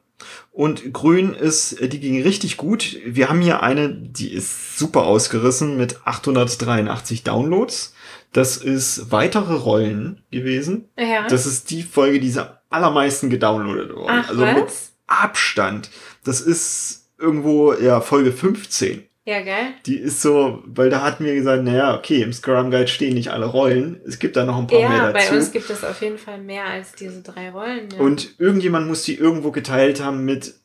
Und 0.51 0.93
grün 0.93 1.33
ist, 1.33 1.77
die 1.81 1.99
ging 1.99 2.21
richtig 2.21 2.57
gut. 2.57 2.97
Wir 3.05 3.29
haben 3.29 3.41
hier 3.41 3.63
eine, 3.63 3.89
die 3.93 4.33
ist 4.33 4.77
super 4.77 5.05
ausgerissen 5.05 5.77
mit 5.77 6.05
883 6.05 7.23
Downloads. 7.23 7.93
Das 8.33 8.57
ist 8.57 9.11
weitere 9.11 9.55
Rollen 9.55 10.21
gewesen. 10.31 10.89
Ja. 10.97 11.27
Das 11.27 11.45
ist 11.45 11.71
die 11.71 11.83
Folge, 11.83 12.19
die 12.19 12.37
am 12.37 12.47
allermeisten 12.69 13.29
gedownloadet 13.29 13.95
worden. 13.95 14.23
Ach, 14.23 14.29
also 14.29 14.41
was? 14.41 14.93
Abstand. 15.07 15.89
Das 16.23 16.41
ist 16.41 17.09
irgendwo, 17.17 17.73
ja, 17.73 18.01
Folge 18.01 18.31
15. 18.31 19.08
Ja, 19.29 19.41
geil. 19.41 19.75
Die 19.85 19.97
ist 19.97 20.23
so, 20.23 20.63
weil 20.65 20.89
da 20.89 21.03
hatten 21.03 21.23
wir 21.23 21.35
gesagt, 21.35 21.63
naja, 21.63 21.95
okay, 21.95 22.23
im 22.23 22.33
Scrum 22.33 22.71
Guide 22.71 22.87
stehen 22.87 23.13
nicht 23.13 23.29
alle 23.29 23.45
Rollen. 23.45 24.01
Es 24.03 24.17
gibt 24.17 24.35
da 24.35 24.43
noch 24.43 24.57
ein 24.57 24.65
paar 24.65 24.79
ja, 24.79 24.89
mehr 24.89 25.13
dazu. 25.13 25.23
Ja, 25.23 25.29
bei 25.29 25.37
uns 25.37 25.51
gibt 25.51 25.69
es 25.69 25.83
auf 25.83 26.01
jeden 26.01 26.17
Fall 26.17 26.39
mehr 26.39 26.65
als 26.65 26.93
diese 26.93 27.21
drei 27.21 27.51
Rollen. 27.51 27.89
Ja. 27.93 27.99
Und 27.99 28.39
irgendjemand 28.39 28.87
muss 28.87 29.03
die 29.03 29.13
irgendwo 29.13 29.51
geteilt 29.51 30.03
haben 30.03 30.25
mit, 30.25 30.55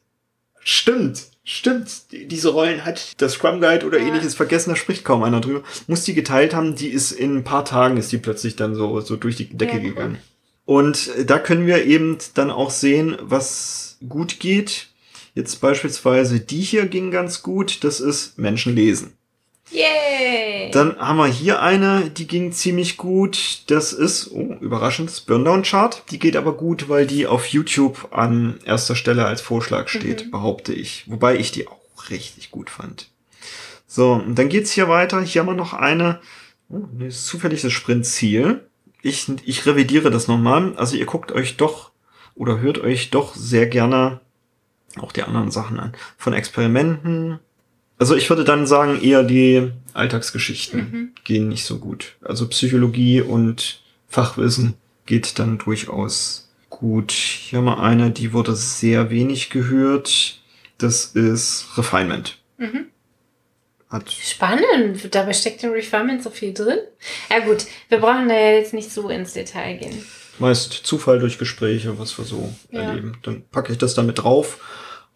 stimmt, 0.61 1.25
stimmt, 1.45 2.11
diese 2.11 2.49
Rollen 2.49 2.87
hat 2.87 3.21
der 3.21 3.29
Scrum 3.29 3.61
Guide 3.61 3.85
oder 3.85 3.99
ja. 3.99 4.07
ähnliches 4.07 4.35
vergessen, 4.35 4.71
da 4.71 4.77
spricht 4.77 5.05
kaum 5.05 5.23
einer 5.25 5.43
drüber. 5.43 5.63
Muss 5.87 6.05
die 6.05 6.15
geteilt 6.15 6.55
haben, 6.55 6.75
die 6.75 6.89
ist 6.89 7.13
in 7.13 7.37
ein 7.37 7.45
paar 7.45 7.67
Tagen, 7.67 7.99
ist 7.99 8.13
die 8.13 8.19
plötzlich 8.19 8.57
dann 8.57 8.75
so, 8.75 8.99
so 9.03 9.17
durch 9.17 9.37
die 9.37 9.51
Decke 9.51 9.77
ja, 9.77 9.83
cool. 9.83 9.89
gegangen. 9.91 10.19
Und 10.65 11.11
da 11.27 11.39
können 11.39 11.67
wir 11.67 11.85
eben 11.85 12.17
dann 12.33 12.51
auch 12.51 12.71
sehen, 12.71 13.19
was 13.21 13.99
gut 14.09 14.41
geht 14.41 14.89
Jetzt 15.35 15.61
beispielsweise 15.61 16.41
die 16.41 16.61
hier 16.61 16.87
ging 16.87 17.11
ganz 17.11 17.43
gut. 17.43 17.83
Das 17.83 18.01
ist 18.01 18.39
Menschen 18.39 18.75
lesen. 18.75 19.15
Yay! 19.71 20.71
Dann 20.73 20.97
haben 20.99 21.17
wir 21.17 21.27
hier 21.27 21.63
eine, 21.63 22.11
die 22.11 22.27
ging 22.27 22.53
ziemlich 22.53 22.97
gut. 22.97 23.63
Das 23.69 23.93
ist, 23.93 24.31
oh, 24.31 24.57
überraschend, 24.61 25.09
das 25.09 25.21
Burndown-Chart. 25.23 26.05
Die 26.11 26.19
geht 26.19 26.37
aber 26.37 26.57
gut, 26.57 26.89
weil 26.89 27.07
die 27.07 27.27
auf 27.27 27.47
YouTube 27.47 28.09
an 28.13 28.59
erster 28.65 28.95
Stelle 28.95 29.25
als 29.25 29.41
Vorschlag 29.41 29.89
steht, 29.89 30.27
mhm. 30.27 30.31
behaupte 30.31 30.73
ich. 30.73 31.05
Wobei 31.11 31.37
ich 31.37 31.51
die 31.51 31.67
auch 31.67 32.11
richtig 32.11 32.51
gut 32.51 32.71
fand. 32.71 33.09
So, 33.87 34.13
und 34.13 34.37
dann 34.37 34.49
geht's 34.49 34.73
hier 34.73 34.89
weiter. 34.89 35.21
Hier 35.23 35.41
haben 35.41 35.49
wir 35.49 35.55
noch 35.55 35.73
eine, 35.73 36.21
oh, 36.69 36.83
nee, 36.93 37.09
zufällig 37.09 37.63
das 37.63 37.73
Sprintziel. 37.73 38.69
Ich, 39.03 39.27
ich 39.45 39.67
revidiere 39.67 40.11
das 40.11 40.29
nochmal. 40.29 40.75
Also 40.77 40.97
ihr 40.97 41.07
guckt 41.07 41.33
euch 41.33 41.57
doch 41.57 41.91
oder 42.35 42.59
hört 42.59 42.79
euch 42.79 43.11
doch 43.11 43.35
sehr 43.35 43.67
gerne 43.67 44.21
auch 45.01 45.13
die 45.13 45.23
anderen 45.23 45.51
Sachen 45.51 45.81
an. 45.81 45.93
Von 46.17 46.33
Experimenten. 46.33 47.39
Also 47.99 48.17
ich 48.17 48.29
würde 48.29 48.45
dann 48.45 48.67
sagen, 48.67 49.01
eher 49.01 49.23
die 49.23 49.73
Alltagsgeschichten 49.93 50.81
mhm. 50.81 51.13
gehen 51.25 51.49
nicht 51.49 51.65
so 51.65 51.79
gut. 51.79 52.17
Also 52.23 52.49
Psychologie 52.49 53.21
und 53.21 53.83
Fachwissen 54.09 54.75
geht 55.07 55.39
dann 55.39 55.59
durchaus 55.59 56.53
gut. 56.71 57.13
Hier 57.13 57.59
haben 57.59 57.67
wir 57.67 57.81
eine, 57.81 58.11
die 58.11 58.33
wurde 58.33 58.55
sehr 58.55 59.11
wenig 59.11 59.51
gehört. 59.51 60.41
Das 60.79 61.07
ist 61.07 61.67
Refinement. 61.77 62.39
Mhm. 62.59 62.87
Hat 63.89 64.11
Spannend. 64.11 65.15
Dabei 65.15 65.33
steckt 65.33 65.63
im 65.63 65.71
Refinement 65.71 66.23
so 66.23 66.31
viel 66.31 66.53
drin. 66.53 66.79
Ja 67.31 67.41
gut, 67.41 67.67
wir 67.89 67.99
brauchen 67.99 68.29
da 68.29 68.35
ja 68.35 68.53
jetzt 68.53 68.75
nicht 68.75 68.91
so 68.91 69.09
ins 69.09 69.35
Detail 69.35 69.77
gehen. 69.77 70.05
Meist 70.41 70.73
Zufall 70.73 71.21
durch 71.21 71.39
Gespräche, 71.39 71.97
was 71.97 72.19
wir 72.19 72.25
so 72.25 72.53
ja. 72.71 72.81
erleben. 72.81 73.19
Dann 73.23 73.45
packe 73.53 73.73
ich 73.73 73.79
das 73.79 73.95
damit 73.95 74.19
drauf 74.19 74.59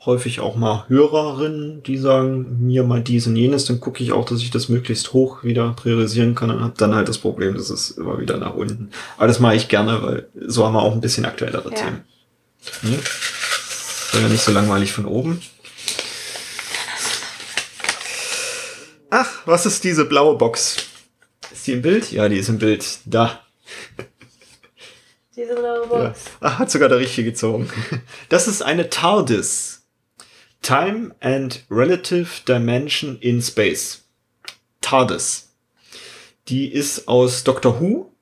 häufig 0.04 0.40
auch 0.40 0.56
mal 0.56 0.84
Hörerinnen, 0.88 1.82
die 1.82 1.98
sagen 1.98 2.58
mir 2.60 2.84
mal 2.84 3.02
dies 3.02 3.26
und 3.26 3.36
jenes, 3.36 3.64
dann 3.64 3.80
gucke 3.80 4.02
ich 4.02 4.12
auch, 4.12 4.24
dass 4.24 4.40
ich 4.40 4.50
das 4.50 4.68
möglichst 4.68 5.12
hoch 5.12 5.42
wieder 5.42 5.72
priorisieren 5.72 6.34
kann 6.34 6.50
und 6.50 6.60
habe 6.60 6.74
dann 6.76 6.94
halt 6.94 7.08
das 7.08 7.18
Problem, 7.18 7.54
dass 7.54 7.70
es 7.70 7.90
immer 7.90 8.20
wieder 8.20 8.36
nach 8.36 8.54
unten. 8.54 8.90
Aber 9.16 9.26
das 9.26 9.40
mache 9.40 9.56
ich 9.56 9.68
gerne, 9.68 10.02
weil 10.02 10.28
so 10.46 10.64
haben 10.64 10.74
wir 10.74 10.82
auch 10.82 10.92
ein 10.92 11.00
bisschen 11.00 11.24
aktuellere 11.24 11.70
ja. 11.70 11.76
Themen. 11.76 12.04
Hm? 12.82 12.98
Soll 14.12 14.22
ja 14.22 14.28
nicht 14.28 14.42
so 14.42 14.52
langweilig 14.52 14.92
von 14.92 15.04
oben. 15.04 15.42
Ach, 19.10 19.30
was 19.46 19.66
ist 19.66 19.84
diese 19.84 20.04
blaue 20.04 20.36
Box? 20.36 20.76
Ist 21.50 21.66
die 21.66 21.72
im 21.72 21.82
Bild? 21.82 22.12
Ja, 22.12 22.28
die 22.28 22.36
ist 22.36 22.48
im 22.48 22.58
Bild. 22.58 22.86
Da. 23.06 23.40
Diese 25.34 25.54
blaue 25.54 25.86
Box. 25.86 26.24
Ja. 26.24 26.32
Ach, 26.40 26.58
hat 26.58 26.70
sogar 26.70 26.88
der 26.88 26.98
richtige 26.98 27.30
gezogen. 27.30 27.70
Das 28.28 28.48
ist 28.48 28.62
eine 28.62 28.90
TARDIS. 28.90 29.77
Time 30.62 31.14
and 31.20 31.64
Relative 31.70 32.44
Dimension 32.46 33.18
in 33.20 33.40
Space. 33.40 34.04
TARDIS. 34.80 35.48
Die 36.48 36.72
ist 36.72 37.08
aus 37.08 37.44
Doctor 37.44 37.80
Who 37.80 38.12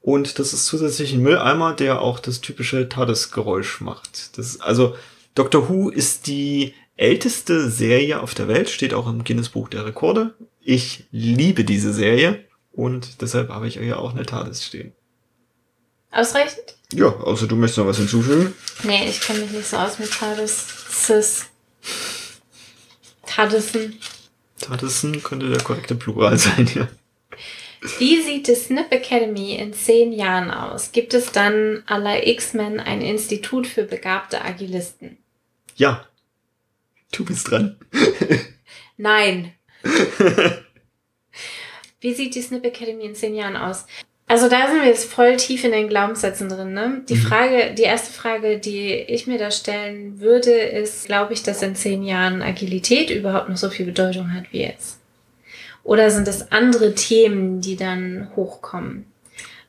und 0.00 0.38
das 0.38 0.52
ist 0.52 0.66
zusätzlich 0.66 1.12
ein 1.12 1.22
Mülleimer, 1.22 1.74
der 1.74 2.00
auch 2.00 2.18
das 2.20 2.40
typische 2.40 2.88
TARDIS-Geräusch 2.88 3.80
macht. 3.80 4.38
Das 4.38 4.46
ist, 4.46 4.60
also 4.60 4.96
Doctor 5.34 5.68
Who 5.68 5.90
ist 5.90 6.26
die 6.26 6.74
älteste 6.96 7.70
Serie 7.70 8.20
auf 8.20 8.34
der 8.34 8.48
Welt, 8.48 8.70
steht 8.70 8.94
auch 8.94 9.06
im 9.06 9.24
Guinness 9.24 9.50
Buch 9.50 9.68
der 9.68 9.84
Rekorde. 9.84 10.34
Ich 10.60 11.04
liebe 11.10 11.64
diese 11.64 11.92
Serie 11.92 12.44
und 12.72 13.20
deshalb 13.20 13.50
habe 13.50 13.68
ich 13.68 13.74
ja 13.76 13.96
auch 13.96 14.14
eine 14.14 14.24
TARDIS 14.24 14.64
stehen. 14.64 14.92
Ausreichend? 16.10 16.76
Ja, 16.92 17.08
außer 17.08 17.46
du 17.46 17.56
möchtest 17.56 17.78
noch 17.78 17.86
was 17.86 17.98
hinzufügen. 17.98 18.54
Nee, 18.84 19.08
ich 19.08 19.20
kenne 19.20 19.40
mich 19.40 19.50
nicht 19.50 19.66
so 19.66 19.76
aus 19.76 19.98
mit 19.98 20.10
TARDIS. 20.10 20.66
Taddison. 23.26 23.94
Taddison 24.60 25.22
könnte 25.22 25.50
der 25.50 25.62
korrekte 25.62 25.94
Plural 25.94 26.38
sein, 26.38 26.70
ja. 26.74 26.88
Wie 27.98 28.22
sieht 28.22 28.48
die 28.48 28.54
Snip 28.54 28.90
Academy 28.90 29.54
in 29.54 29.72
zehn 29.72 30.12
Jahren 30.12 30.50
aus? 30.50 30.92
Gibt 30.92 31.14
es 31.14 31.32
dann 31.32 31.84
la 31.88 32.22
X-Men 32.22 32.80
ein 32.80 33.00
Institut 33.00 33.66
für 33.66 33.84
begabte 33.84 34.42
Agilisten? 34.42 35.18
Ja. 35.76 36.06
Du 37.12 37.24
bist 37.24 37.50
dran. 37.50 37.78
Nein. 38.96 39.52
Wie 42.00 42.14
sieht 42.14 42.34
die 42.34 42.42
Snip 42.42 42.64
Academy 42.64 43.04
in 43.04 43.14
zehn 43.14 43.34
Jahren 43.34 43.56
aus? 43.56 43.86
Also 44.28 44.48
da 44.48 44.66
sind 44.66 44.80
wir 44.80 44.88
jetzt 44.88 45.10
voll 45.10 45.36
tief 45.36 45.62
in 45.62 45.70
den 45.70 45.88
Glaubenssätzen 45.88 46.48
drin. 46.48 46.74
Ne? 46.74 47.02
Die 47.08 47.14
mhm. 47.14 47.20
Frage, 47.20 47.74
die 47.74 47.84
erste 47.84 48.12
Frage, 48.12 48.58
die 48.58 48.92
ich 48.92 49.28
mir 49.28 49.38
da 49.38 49.52
stellen 49.52 50.20
würde, 50.20 50.50
ist, 50.50 51.06
glaube 51.06 51.32
ich, 51.32 51.44
dass 51.44 51.62
in 51.62 51.76
zehn 51.76 52.02
Jahren 52.02 52.42
Agilität 52.42 53.10
überhaupt 53.10 53.48
noch 53.48 53.56
so 53.56 53.70
viel 53.70 53.86
Bedeutung 53.86 54.34
hat 54.34 54.44
wie 54.50 54.62
jetzt? 54.62 54.98
Oder 55.84 56.10
sind 56.10 56.26
es 56.26 56.50
andere 56.50 56.96
Themen, 56.96 57.60
die 57.60 57.76
dann 57.76 58.28
hochkommen? 58.34 59.06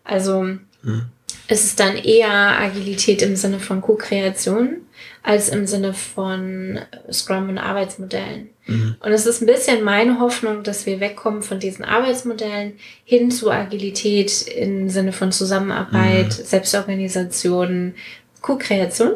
Also 0.03 0.41
mhm. 0.41 1.05
ist 1.47 1.63
es 1.63 1.75
dann 1.75 1.95
eher 1.95 2.59
Agilität 2.59 3.21
im 3.21 3.35
Sinne 3.35 3.59
von 3.59 3.81
Co-Kreation 3.81 4.77
als 5.21 5.49
im 5.49 5.67
Sinne 5.67 5.93
von 5.93 6.79
Scrum 7.11 7.49
und 7.49 7.59
Arbeitsmodellen? 7.59 8.49
Mhm. 8.67 8.95
Und 8.99 9.11
es 9.11 9.25
ist 9.25 9.41
ein 9.41 9.47
bisschen 9.47 9.83
meine 9.83 10.19
Hoffnung, 10.19 10.63
dass 10.63 10.85
wir 10.85 10.99
wegkommen 10.99 11.41
von 11.41 11.59
diesen 11.59 11.85
Arbeitsmodellen 11.85 12.73
hin 13.03 13.31
zu 13.31 13.51
Agilität 13.51 14.47
im 14.47 14.89
Sinne 14.89 15.13
von 15.13 15.31
Zusammenarbeit, 15.31 16.27
mhm. 16.27 16.43
Selbstorganisation, 16.43 17.93
Co-Kreation. 18.41 19.13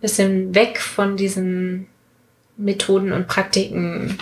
Bisschen 0.00 0.54
weg 0.54 0.80
von 0.80 1.18
diesen 1.18 1.86
Methoden 2.56 3.12
und 3.12 3.26
Praktiken 3.26 4.16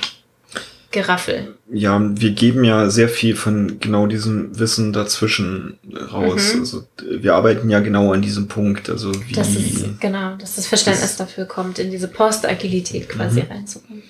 Geraffel. 0.90 1.54
Ja, 1.70 2.00
wir 2.00 2.30
geben 2.30 2.64
ja 2.64 2.88
sehr 2.88 3.10
viel 3.10 3.36
von 3.36 3.78
genau 3.78 4.06
diesem 4.06 4.58
Wissen 4.58 4.94
dazwischen 4.94 5.78
raus. 6.10 6.54
Mhm. 6.54 6.60
Also 6.60 6.84
wir 7.20 7.34
arbeiten 7.34 7.68
ja 7.68 7.80
genau 7.80 8.12
an 8.14 8.22
diesem 8.22 8.48
Punkt. 8.48 8.88
Also 8.88 9.12
wie 9.26 9.34
das 9.34 9.54
ist, 9.54 10.00
genau, 10.00 10.36
dass 10.36 10.56
das 10.56 10.66
Verständnis 10.66 11.02
das 11.02 11.16
dafür 11.18 11.44
kommt, 11.44 11.78
in 11.78 11.90
diese 11.90 12.08
Post-Agilität 12.08 13.10
quasi 13.10 13.42
mhm. 13.42 13.48
reinzukommen. 13.50 14.02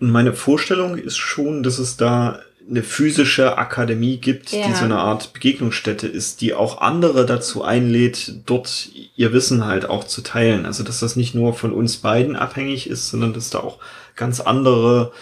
Und 0.00 0.10
meine 0.10 0.32
Vorstellung 0.32 0.96
ist 0.96 1.18
schon, 1.18 1.62
dass 1.62 1.78
es 1.78 1.96
da 1.96 2.40
eine 2.68 2.82
physische 2.82 3.58
Akademie 3.58 4.18
gibt, 4.18 4.52
Ja. 4.52 4.66
die 4.66 4.74
so 4.74 4.84
eine 4.84 4.98
Art 4.98 5.32
Begegnungsstätte 5.32 6.06
ist, 6.06 6.40
die 6.40 6.54
auch 6.54 6.80
andere 6.80 7.26
dazu 7.26 7.62
einlädt, 7.64 8.34
dort 8.46 8.90
ihr 9.16 9.32
Wissen 9.32 9.66
halt 9.66 9.88
auch 9.88 10.04
zu 10.04 10.22
teilen. 10.22 10.66
Also 10.66 10.84
dass 10.84 11.00
das 11.00 11.16
nicht 11.16 11.34
nur 11.34 11.54
von 11.54 11.72
uns 11.72 11.96
beiden 11.98 12.36
abhängig 12.36 12.88
ist, 12.88 13.08
sondern 13.10 13.32
dass 13.32 13.50
da 13.50 13.58
auch 13.58 13.78
ganz 14.14 14.40
andere, 14.40 15.12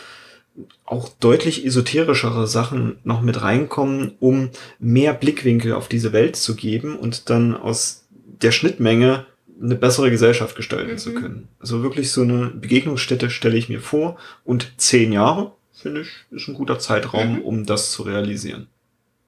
auch 0.84 1.08
deutlich 1.20 1.64
esoterischere 1.64 2.46
Sachen 2.46 2.98
noch 3.04 3.20
mit 3.22 3.40
reinkommen, 3.42 4.12
um 4.20 4.50
mehr 4.78 5.14
Blickwinkel 5.14 5.72
auf 5.72 5.88
diese 5.88 6.12
Welt 6.12 6.36
zu 6.36 6.54
geben 6.54 6.96
und 6.96 7.30
dann 7.30 7.56
aus 7.56 8.04
der 8.42 8.52
Schnittmenge 8.52 9.24
eine 9.60 9.74
bessere 9.74 10.10
Gesellschaft 10.10 10.56
gestalten 10.56 10.92
Mhm. 10.92 10.98
zu 10.98 11.14
können. 11.14 11.48
Also 11.58 11.82
wirklich 11.82 12.12
so 12.12 12.22
eine 12.22 12.46
Begegnungsstätte 12.48 13.30
stelle 13.30 13.56
ich 13.56 13.68
mir 13.68 13.80
vor 13.80 14.18
und 14.44 14.72
zehn 14.76 15.12
Jahre, 15.12 15.52
finde 15.72 16.02
ich, 16.02 16.08
ist 16.30 16.48
ein 16.48 16.54
guter 16.54 16.78
Zeitraum, 16.78 17.36
Mhm. 17.36 17.42
um 17.42 17.66
das 17.66 17.90
zu 17.92 18.02
realisieren. 18.02 18.68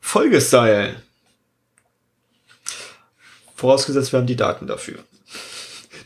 Folgestyle. 0.01 0.97
Vorausgesetzt, 3.55 4.13
wir 4.13 4.19
haben 4.21 4.27
die 4.27 4.37
Daten 4.37 4.67
dafür. 4.67 4.99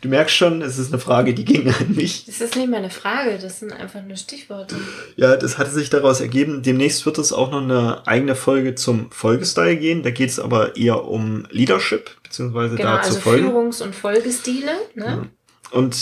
Du 0.05 0.11
merkst 0.11 0.37
schon, 0.37 0.61
es 0.61 0.77
ist 0.77 0.93
eine 0.93 1.01
Frage, 1.01 1.33
die 1.33 1.47
ging 1.47 1.67
an 1.67 1.95
mich. 1.95 2.27
Das 2.27 2.43
ist 2.43 2.57
nicht 2.57 2.69
mal 2.69 2.77
eine 2.77 2.91
Frage, 2.91 3.39
das 3.41 3.61
sind 3.61 3.73
einfach 3.73 4.03
nur 4.03 4.19
Stichworte. 4.19 4.77
Ja, 5.17 5.35
das 5.35 5.57
hatte 5.57 5.71
sich 5.71 5.89
daraus 5.89 6.21
ergeben. 6.21 6.63
Demnächst 6.63 7.07
wird 7.07 7.17
es 7.17 7.33
auch 7.33 7.51
noch 7.51 7.63
eine 7.63 8.07
eigene 8.07 8.35
Folge 8.35 8.75
zum 8.75 9.11
Folgestyle 9.11 9.79
gehen. 9.79 10.03
Da 10.03 10.11
geht 10.11 10.29
es 10.29 10.39
aber 10.39 10.77
eher 10.77 11.05
um 11.05 11.47
Leadership, 11.49 12.11
beziehungsweise 12.23 12.77
Genau, 12.77 12.97
da 12.97 13.01
zu 13.01 13.09
also 13.09 13.21
folgen. 13.21 13.49
Führungs- 13.49 13.83
und 13.83 13.95
Folgestile. 13.95 14.73
Ne? 14.95 15.31
Und 15.71 15.97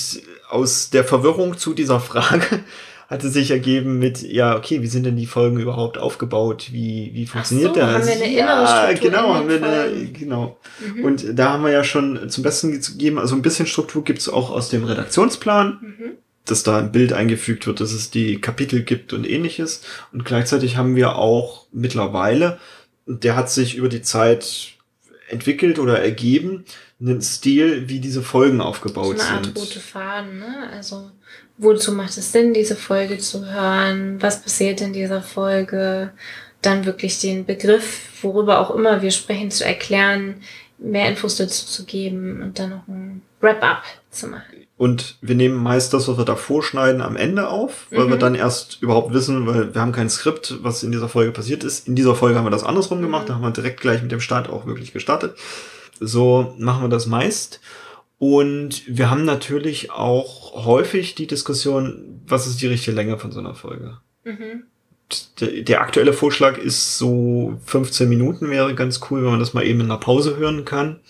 aus 0.50 0.90
der 0.90 1.04
Verwirrung 1.04 1.56
zu 1.56 1.72
dieser 1.72 2.00
Frage 2.00 2.64
hatte 3.12 3.28
sich 3.28 3.50
ergeben 3.50 3.98
mit, 3.98 4.22
ja, 4.22 4.56
okay, 4.56 4.82
wie 4.82 4.86
sind 4.86 5.04
denn 5.04 5.16
die 5.16 5.26
Folgen 5.26 5.60
überhaupt 5.60 5.98
aufgebaut? 5.98 6.68
Wie, 6.72 7.10
wie 7.12 7.26
funktioniert 7.26 7.74
so, 7.74 7.80
das? 7.80 7.90
haben 7.94 8.06
wir 8.06 8.12
eine 8.14 8.32
ja, 8.32 8.52
innere 8.62 8.66
Struktur 8.94 9.10
genau, 9.10 9.28
in 9.30 9.34
haben 9.36 9.48
wir 9.48 9.62
eine, 9.62 10.06
genau. 10.12 10.58
Mhm. 10.94 11.04
Und 11.04 11.38
da 11.38 11.52
haben 11.52 11.64
wir 11.64 11.70
ja 11.70 11.84
schon 11.84 12.28
zum 12.30 12.42
Besten 12.42 12.72
gegeben, 12.72 13.18
also 13.18 13.34
ein 13.34 13.42
bisschen 13.42 13.66
Struktur 13.66 14.02
gibt's 14.02 14.28
auch 14.28 14.50
aus 14.50 14.70
dem 14.70 14.84
Redaktionsplan, 14.84 15.78
Mhm. 15.82 16.10
dass 16.46 16.62
da 16.62 16.78
ein 16.78 16.90
Bild 16.90 17.12
eingefügt 17.12 17.66
wird, 17.66 17.80
dass 17.80 17.92
es 17.92 18.10
die 18.10 18.40
Kapitel 18.40 18.82
gibt 18.82 19.12
und 19.12 19.28
ähnliches. 19.28 19.82
Und 20.12 20.24
gleichzeitig 20.24 20.76
haben 20.76 20.96
wir 20.96 21.16
auch 21.16 21.66
mittlerweile, 21.72 22.58
der 23.06 23.36
hat 23.36 23.50
sich 23.50 23.76
über 23.76 23.88
die 23.88 24.02
Zeit 24.02 24.72
entwickelt 25.28 25.78
oder 25.78 26.00
ergeben, 26.00 26.64
einen 27.00 27.20
Stil, 27.20 27.88
wie 27.88 27.98
diese 28.00 28.22
Folgen 28.22 28.58
So 28.58 28.64
aufgebaut 28.64 29.20
eine 29.20 29.28
Art 29.36 29.44
sind. 29.46 29.58
rote 29.58 29.80
Faden, 29.80 30.38
ne? 30.38 30.70
Also, 30.72 31.10
wozu 31.58 31.92
macht 31.92 32.16
es 32.16 32.32
Sinn, 32.32 32.54
diese 32.54 32.76
Folge 32.76 33.18
zu 33.18 33.44
hören? 33.46 34.20
Was 34.20 34.42
passiert 34.42 34.80
in 34.80 34.92
dieser 34.92 35.22
Folge? 35.22 36.10
Dann 36.60 36.84
wirklich 36.84 37.18
den 37.20 37.44
Begriff, 37.44 38.00
worüber 38.22 38.60
auch 38.60 38.74
immer 38.74 39.02
wir 39.02 39.10
sprechen, 39.10 39.50
zu 39.50 39.64
erklären, 39.64 40.36
mehr 40.78 41.08
Infos 41.08 41.36
dazu 41.36 41.66
zu 41.66 41.84
geben 41.84 42.42
und 42.42 42.58
dann 42.58 42.70
noch 42.70 42.88
ein 42.88 43.22
Wrap-up 43.40 43.82
zu 44.10 44.28
machen. 44.28 44.44
Und 44.76 45.16
wir 45.20 45.36
nehmen 45.36 45.56
meist 45.62 45.92
das, 45.94 46.08
was 46.08 46.18
wir 46.18 46.24
davor 46.24 46.62
schneiden, 46.62 47.02
am 47.02 47.16
Ende 47.16 47.48
auf, 47.48 47.86
weil 47.90 48.08
wir 48.08 48.16
Mhm. 48.16 48.20
dann 48.20 48.34
erst 48.34 48.78
überhaupt 48.82 49.12
wissen, 49.12 49.46
weil 49.46 49.72
wir 49.74 49.80
haben 49.80 49.92
kein 49.92 50.10
Skript, 50.10 50.56
was 50.62 50.82
in 50.82 50.90
dieser 50.90 51.08
Folge 51.08 51.30
passiert 51.30 51.62
ist. 51.62 51.86
In 51.86 51.94
dieser 51.94 52.16
Folge 52.16 52.36
haben 52.38 52.46
wir 52.46 52.50
das 52.50 52.64
andersrum 52.64 53.00
gemacht, 53.00 53.24
Mhm. 53.24 53.28
da 53.28 53.34
haben 53.34 53.42
wir 53.42 53.50
direkt 53.50 53.80
gleich 53.80 54.02
mit 54.02 54.10
dem 54.10 54.20
Start 54.20 54.48
auch 54.48 54.66
wirklich 54.66 54.92
gestartet. 54.92 55.36
So 56.00 56.54
machen 56.58 56.82
wir 56.82 56.88
das 56.88 57.06
meist. 57.06 57.60
Und 58.22 58.84
wir 58.86 59.10
haben 59.10 59.24
natürlich 59.24 59.90
auch 59.90 60.64
häufig 60.64 61.16
die 61.16 61.26
Diskussion, 61.26 62.20
was 62.24 62.46
ist 62.46 62.62
die 62.62 62.68
richtige 62.68 62.94
Länge 62.94 63.18
von 63.18 63.32
so 63.32 63.40
einer 63.40 63.56
Folge? 63.56 63.98
Mhm. 64.22 64.62
Der, 65.40 65.62
der 65.62 65.80
aktuelle 65.80 66.12
Vorschlag 66.12 66.56
ist 66.56 66.98
so 66.98 67.58
15 67.64 68.08
Minuten 68.08 68.48
wäre 68.48 68.76
ganz 68.76 69.00
cool, 69.10 69.24
wenn 69.24 69.32
man 69.32 69.40
das 69.40 69.54
mal 69.54 69.66
eben 69.66 69.80
in 69.80 69.86
einer 69.86 69.98
Pause 69.98 70.36
hören 70.36 70.64
kann. 70.64 71.00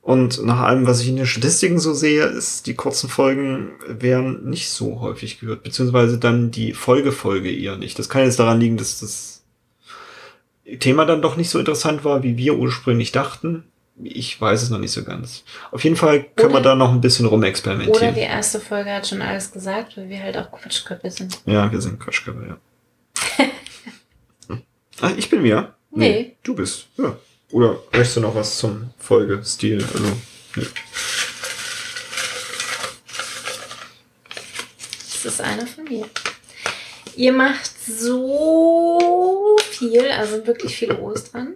Und 0.00 0.44
nach 0.44 0.60
allem, 0.60 0.86
was 0.86 1.00
ich 1.00 1.08
in 1.08 1.16
den 1.16 1.26
Statistiken 1.26 1.80
so 1.80 1.92
sehe, 1.92 2.26
ist, 2.26 2.68
die 2.68 2.74
kurzen 2.74 3.10
Folgen 3.10 3.72
werden 3.88 4.48
nicht 4.48 4.70
so 4.70 5.00
häufig 5.00 5.40
gehört, 5.40 5.64
beziehungsweise 5.64 6.18
dann 6.18 6.52
die 6.52 6.72
Folgefolge 6.72 7.52
eher 7.52 7.76
nicht. 7.78 7.98
Das 7.98 8.08
kann 8.08 8.22
jetzt 8.22 8.38
daran 8.38 8.60
liegen, 8.60 8.76
dass 8.76 9.00
das 9.00 9.42
Thema 10.78 11.04
dann 11.04 11.20
doch 11.20 11.36
nicht 11.36 11.50
so 11.50 11.58
interessant 11.58 12.04
war, 12.04 12.22
wie 12.22 12.36
wir 12.36 12.56
ursprünglich 12.56 13.10
dachten. 13.10 13.64
Ich 14.02 14.40
weiß 14.40 14.62
es 14.62 14.70
noch 14.70 14.78
nicht 14.78 14.90
so 14.90 15.04
ganz. 15.04 15.44
Auf 15.70 15.84
jeden 15.84 15.94
Fall 15.96 16.24
können 16.34 16.50
wir 16.52 16.56
Oder- 16.60 16.70
da 16.70 16.74
noch 16.74 16.90
ein 16.90 17.00
bisschen 17.00 17.26
Oder 17.26 17.34
rumexperimentieren. 17.34 18.14
die 18.14 18.20
erste 18.22 18.58
Folge 18.60 18.92
hat 18.92 19.06
schon 19.06 19.22
alles 19.22 19.52
gesagt, 19.52 19.96
weil 19.96 20.08
wir 20.08 20.20
halt 20.20 20.36
auch 20.36 20.50
Quatschköpfe 20.50 21.10
sind. 21.10 21.40
Ja, 21.46 21.70
wir 21.70 21.80
sind 21.80 22.00
Quatschkörper, 22.00 22.46
ja. 22.48 22.58
ah, 25.00 25.10
ich 25.16 25.30
bin 25.30 25.44
wieder? 25.44 25.76
Nee. 25.92 26.34
Du 26.42 26.54
bist, 26.56 26.88
ja. 26.96 27.16
Oder 27.52 27.78
möchtest 27.92 28.16
du 28.16 28.20
noch 28.22 28.34
was 28.34 28.58
zum 28.58 28.90
Folgestil? 28.98 29.84
Also, 29.92 30.04
nee. 30.56 30.66
Das 35.22 35.24
ist 35.24 35.40
eine 35.40 35.66
von 35.66 35.84
mir. 35.84 36.06
Ihr 37.16 37.32
macht 37.32 37.70
so 37.86 39.56
viel, 39.70 40.04
also 40.10 40.44
wirklich 40.46 40.76
viele 40.76 40.98
O's 40.98 41.30
dran. 41.30 41.54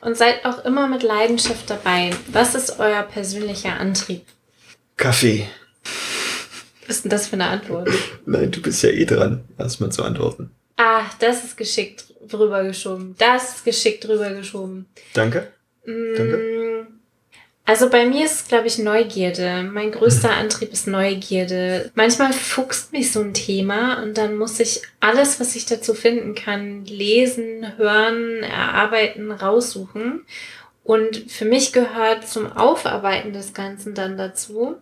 Und 0.00 0.16
seid 0.16 0.44
auch 0.44 0.64
immer 0.64 0.86
mit 0.86 1.02
Leidenschaft 1.02 1.68
dabei. 1.68 2.10
Was 2.28 2.54
ist 2.54 2.78
euer 2.78 3.02
persönlicher 3.02 3.78
Antrieb? 3.78 4.24
Kaffee. 4.96 5.48
Was 6.86 6.96
ist 6.96 7.04
denn 7.04 7.10
das 7.10 7.28
für 7.28 7.34
eine 7.34 7.46
Antwort? 7.46 7.88
Nein, 8.26 8.50
du 8.50 8.62
bist 8.62 8.82
ja 8.82 8.90
eh 8.90 9.04
dran, 9.04 9.44
erstmal 9.58 9.90
zu 9.90 10.02
antworten. 10.02 10.50
Ah, 10.76 11.02
das 11.18 11.44
ist 11.44 11.56
geschickt 11.56 12.04
rübergeschoben. 12.32 13.16
Das 13.18 13.56
ist 13.56 13.64
geschickt 13.64 14.08
rübergeschoben. 14.08 14.86
Danke. 15.12 15.52
Mm, 15.84 16.14
Also 17.68 17.90
bei 17.90 18.06
mir 18.06 18.24
ist 18.24 18.32
es, 18.32 18.48
glaube 18.48 18.66
ich, 18.66 18.78
Neugierde. 18.78 19.62
Mein 19.62 19.92
größter 19.92 20.30
Antrieb 20.30 20.72
ist 20.72 20.86
Neugierde. 20.86 21.92
Manchmal 21.94 22.32
fuchst 22.32 22.94
mich 22.94 23.12
so 23.12 23.20
ein 23.20 23.34
Thema 23.34 24.02
und 24.02 24.16
dann 24.16 24.38
muss 24.38 24.58
ich 24.58 24.80
alles, 25.00 25.38
was 25.38 25.54
ich 25.54 25.66
dazu 25.66 25.92
finden 25.92 26.34
kann, 26.34 26.86
lesen, 26.86 27.76
hören, 27.76 28.42
erarbeiten, 28.42 29.30
raussuchen. 29.30 30.24
Und 30.82 31.30
für 31.30 31.44
mich 31.44 31.74
gehört 31.74 32.26
zum 32.26 32.50
Aufarbeiten 32.50 33.34
des 33.34 33.52
Ganzen 33.52 33.94
dann 33.94 34.16
dazu, 34.16 34.76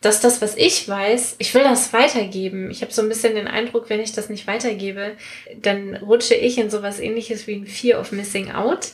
dass 0.00 0.20
das, 0.20 0.42
was 0.42 0.56
ich 0.56 0.88
weiß, 0.88 1.36
ich 1.38 1.54
will 1.54 1.62
das 1.62 1.92
weitergeben. 1.92 2.72
Ich 2.72 2.82
habe 2.82 2.92
so 2.92 3.02
ein 3.02 3.08
bisschen 3.08 3.36
den 3.36 3.46
Eindruck, 3.46 3.88
wenn 3.88 4.00
ich 4.00 4.14
das 4.14 4.28
nicht 4.28 4.48
weitergebe, 4.48 5.12
dann 5.60 5.94
rutsche 5.94 6.34
ich 6.34 6.58
in 6.58 6.70
sowas 6.70 6.98
ähnliches 6.98 7.46
wie 7.46 7.54
ein 7.54 7.68
Fear 7.68 8.00
of 8.00 8.10
Missing 8.10 8.50
Out. 8.50 8.88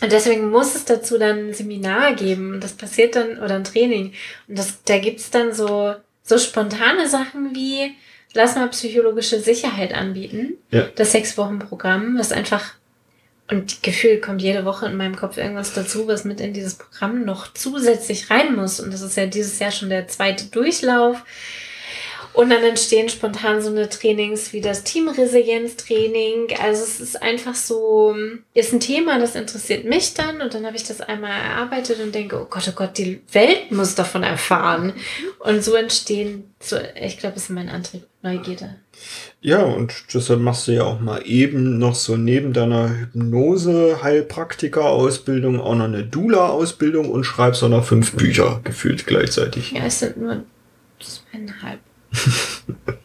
Und 0.00 0.10
deswegen 0.10 0.50
muss 0.50 0.74
es 0.74 0.84
dazu 0.84 1.18
dann 1.18 1.48
ein 1.48 1.54
Seminar 1.54 2.14
geben. 2.14 2.54
Und 2.54 2.64
das 2.64 2.72
passiert 2.72 3.14
dann, 3.14 3.38
oder 3.38 3.54
ein 3.54 3.64
Training. 3.64 4.12
Und 4.48 4.58
das, 4.58 4.82
da 4.84 4.98
gibt's 4.98 5.30
dann 5.30 5.52
so, 5.52 5.94
so 6.22 6.38
spontane 6.38 7.08
Sachen 7.08 7.54
wie, 7.54 7.94
lass 8.34 8.56
mal 8.56 8.68
psychologische 8.68 9.40
Sicherheit 9.40 9.94
anbieten. 9.94 10.54
Ja. 10.70 10.88
Das 10.96 11.12
Sechs-Wochen-Programm, 11.12 12.18
was 12.18 12.32
einfach, 12.32 12.74
und 13.48 13.82
gefühlt 13.82 14.22
kommt 14.22 14.42
jede 14.42 14.64
Woche 14.64 14.86
in 14.86 14.96
meinem 14.96 15.16
Kopf 15.16 15.36
irgendwas 15.36 15.74
dazu, 15.74 16.08
was 16.08 16.24
mit 16.24 16.40
in 16.40 16.52
dieses 16.52 16.74
Programm 16.74 17.24
noch 17.24 17.52
zusätzlich 17.52 18.30
rein 18.30 18.56
muss. 18.56 18.80
Und 18.80 18.92
das 18.92 19.02
ist 19.02 19.16
ja 19.16 19.26
dieses 19.26 19.58
Jahr 19.58 19.72
schon 19.72 19.90
der 19.90 20.08
zweite 20.08 20.46
Durchlauf. 20.46 21.22
Und 22.34 22.50
dann 22.50 22.62
entstehen 22.62 23.10
spontan 23.10 23.60
so 23.60 23.68
eine 23.68 23.88
Trainings 23.88 24.52
wie 24.52 24.60
das 24.60 24.84
Teamresilienz-Training. 24.84 26.54
Also 26.62 26.82
es 26.82 27.00
ist 27.00 27.22
einfach 27.22 27.54
so, 27.54 28.14
ist 28.54 28.72
ein 28.72 28.80
Thema, 28.80 29.18
das 29.18 29.34
interessiert 29.34 29.84
mich 29.84 30.14
dann 30.14 30.40
und 30.40 30.54
dann 30.54 30.64
habe 30.64 30.76
ich 30.76 30.84
das 30.84 31.02
einmal 31.02 31.30
erarbeitet 31.30 32.00
und 32.00 32.14
denke, 32.14 32.40
oh 32.40 32.46
Gott, 32.48 32.66
oh 32.68 32.72
Gott, 32.74 32.96
die 32.96 33.20
Welt 33.32 33.70
muss 33.70 33.94
davon 33.94 34.22
erfahren. 34.22 34.94
Und 35.40 35.62
so 35.62 35.74
entstehen, 35.74 36.54
so, 36.58 36.78
ich 37.00 37.18
glaube, 37.18 37.34
das 37.34 37.44
ist 37.44 37.50
mein 37.50 37.68
Antrieb, 37.68 38.06
Neugierde. 38.22 38.76
Ja, 39.40 39.62
und 39.62 39.92
deshalb 40.14 40.40
machst 40.40 40.68
du 40.68 40.72
ja 40.72 40.84
auch 40.84 41.00
mal 41.00 41.20
eben 41.26 41.78
noch 41.78 41.94
so 41.94 42.16
neben 42.16 42.54
deiner 42.54 42.98
Hypnose-Heilpraktiker-Ausbildung 42.98 45.60
auch 45.60 45.74
noch 45.74 45.84
eine 45.84 46.04
Dula-Ausbildung 46.04 47.10
und 47.10 47.24
schreibst 47.24 47.62
auch 47.62 47.68
noch 47.68 47.84
fünf 47.84 48.12
Bücher 48.12 48.62
gefühlt 48.64 49.06
gleichzeitig. 49.06 49.72
Ja, 49.72 49.84
es 49.86 49.98
sind 49.98 50.16
nur 50.18 50.44
zweieinhalb. 51.00 51.80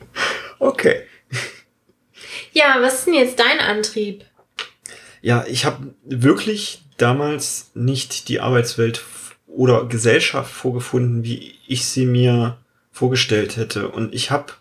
Okay. 0.59 1.03
Ja, 2.51 2.77
was 2.81 2.95
ist 2.95 3.07
denn 3.07 3.13
jetzt 3.13 3.39
dein 3.39 3.59
Antrieb? 3.59 4.25
Ja, 5.21 5.45
ich 5.47 5.65
habe 5.65 5.93
wirklich 6.03 6.83
damals 6.97 7.71
nicht 7.73 8.29
die 8.29 8.39
Arbeitswelt 8.39 9.03
oder 9.45 9.85
Gesellschaft 9.85 10.51
vorgefunden, 10.51 11.23
wie 11.23 11.55
ich 11.67 11.85
sie 11.85 12.05
mir 12.05 12.57
vorgestellt 12.91 13.57
hätte. 13.57 13.89
Und 13.89 14.13
ich 14.13 14.31
habe 14.31 14.53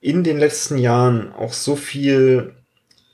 in 0.00 0.24
den 0.24 0.38
letzten 0.38 0.76
Jahren 0.76 1.32
auch 1.32 1.52
so 1.52 1.76
viel 1.76 2.54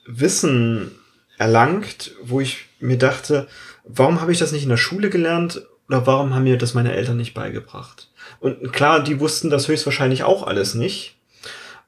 Wissen 0.06 0.90
erlangt, 1.38 2.12
wo 2.22 2.40
ich 2.40 2.66
mir 2.80 2.98
dachte, 2.98 3.46
warum 3.84 4.20
habe 4.20 4.32
ich 4.32 4.38
das 4.38 4.52
nicht 4.52 4.64
in 4.64 4.68
der 4.68 4.76
Schule 4.76 5.11
gelernt 5.11 5.62
oder 5.88 6.06
warum 6.06 6.34
haben 6.34 6.44
mir 6.44 6.58
das 6.58 6.74
meine 6.74 6.92
Eltern 6.92 7.16
nicht 7.16 7.34
beigebracht? 7.34 8.09
Und 8.41 8.72
klar, 8.72 9.03
die 9.03 9.20
wussten 9.20 9.51
das 9.51 9.68
höchstwahrscheinlich 9.68 10.24
auch 10.24 10.47
alles 10.47 10.74
nicht. 10.74 11.16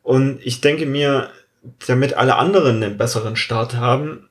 Und 0.03 0.39
ich 0.43 0.61
denke 0.61 0.87
mir, 0.87 1.31
damit 1.87 2.15
alle 2.15 2.37
anderen 2.37 2.83
einen 2.83 2.99
besseren 2.99 3.37
Start 3.37 3.75
haben, 3.75 4.29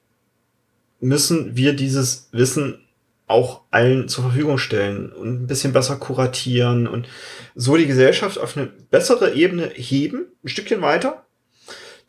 müssen 1.00 1.58
wir 1.58 1.74
dieses 1.74 2.30
Wissen 2.32 2.80
auch 3.28 3.62
allen 3.72 4.08
zur 4.10 4.26
Verfügung 4.26 4.58
stellen 4.58 5.12
und 5.12 5.44
ein 5.44 5.48
bisschen 5.48 5.74
besser 5.74 5.96
kuratieren 5.96 6.86
und 6.86 7.08
so 7.56 7.78
die 7.78 7.88
Gesellschaft 7.88 8.38
auf 8.38 8.58
eine 8.58 8.68
bessere 8.68 9.34
Ebene 9.34 9.72
heben, 9.74 10.26
ein 10.44 10.50
Stückchen 10.50 10.82
weiter, 10.82 11.26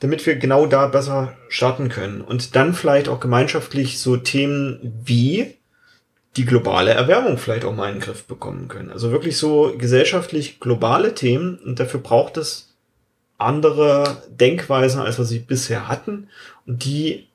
damit 0.01 0.27
wir 0.27 0.35
genau 0.35 0.67
da 0.67 0.89
besser 0.89 1.37
starten 1.49 1.89
können 1.89 2.21
und 2.21 2.57
dann 2.57 2.75
vielleicht 2.75 3.09
auch 3.09 3.21
gemeinschaftlich 3.21 4.01
so 4.01 4.17
Themen 4.17 5.01
wie 5.05 5.55
die 6.37 6.45
globale 6.45 6.93
Erwärmung 6.93 7.37
vielleicht 7.37 7.65
auch 7.65 7.75
mal 7.75 7.89
in 7.89 7.97
den 7.97 8.03
Griff 8.03 8.25
bekommen 8.25 8.69
können. 8.69 8.91
Also 8.91 9.11
wirklich 9.11 9.37
so 9.37 9.75
gesellschaftlich 9.77 10.61
globale 10.61 11.15
Themen 11.15 11.59
und 11.59 11.79
dafür 11.79 12.01
braucht 12.01 12.37
es 12.37 12.75
andere 13.39 14.23
Denkweisen, 14.31 15.01
als 15.01 15.19
wir 15.19 15.25
sie 15.25 15.41
bisher 15.41 15.89
hatten 15.89 16.29
und 16.67 16.85
die 16.85 17.27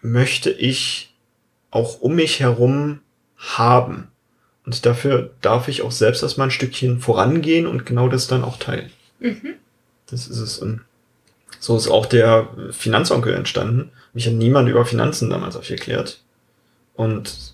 möchte 0.00 0.50
ich 0.50 1.14
auch 1.70 2.00
um 2.00 2.14
mich 2.14 2.40
herum 2.40 3.00
haben. 3.36 4.08
Und 4.64 4.86
dafür 4.86 5.30
darf 5.42 5.68
ich 5.68 5.82
auch 5.82 5.90
selbst 5.90 6.22
erstmal 6.22 6.48
ein 6.48 6.52
Stückchen 6.52 7.00
vorangehen 7.00 7.66
und 7.66 7.84
genau 7.84 8.08
das 8.08 8.26
dann 8.26 8.44
auch 8.44 8.58
teilen. 8.58 8.90
Mhm. 9.18 9.54
Das 10.06 10.26
ist 10.28 10.38
es. 10.38 10.58
Und 10.58 10.80
so 11.58 11.76
ist 11.76 11.88
auch 11.88 12.06
der 12.06 12.48
Finanzonkel 12.70 13.34
entstanden. 13.34 13.90
Mich 14.12 14.26
hat 14.26 14.34
niemand 14.34 14.68
über 14.68 14.86
Finanzen 14.86 15.30
damals 15.30 15.56
aufgeklärt. 15.56 16.22
Und 16.94 17.53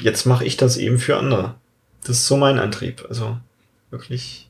jetzt 0.00 0.26
mache 0.26 0.44
ich 0.44 0.56
das 0.56 0.76
eben 0.76 0.98
für 0.98 1.16
andere. 1.16 1.54
Das 2.02 2.10
ist 2.10 2.26
so 2.26 2.36
mein 2.36 2.58
Antrieb. 2.58 3.06
Also 3.08 3.38
wirklich, 3.90 4.48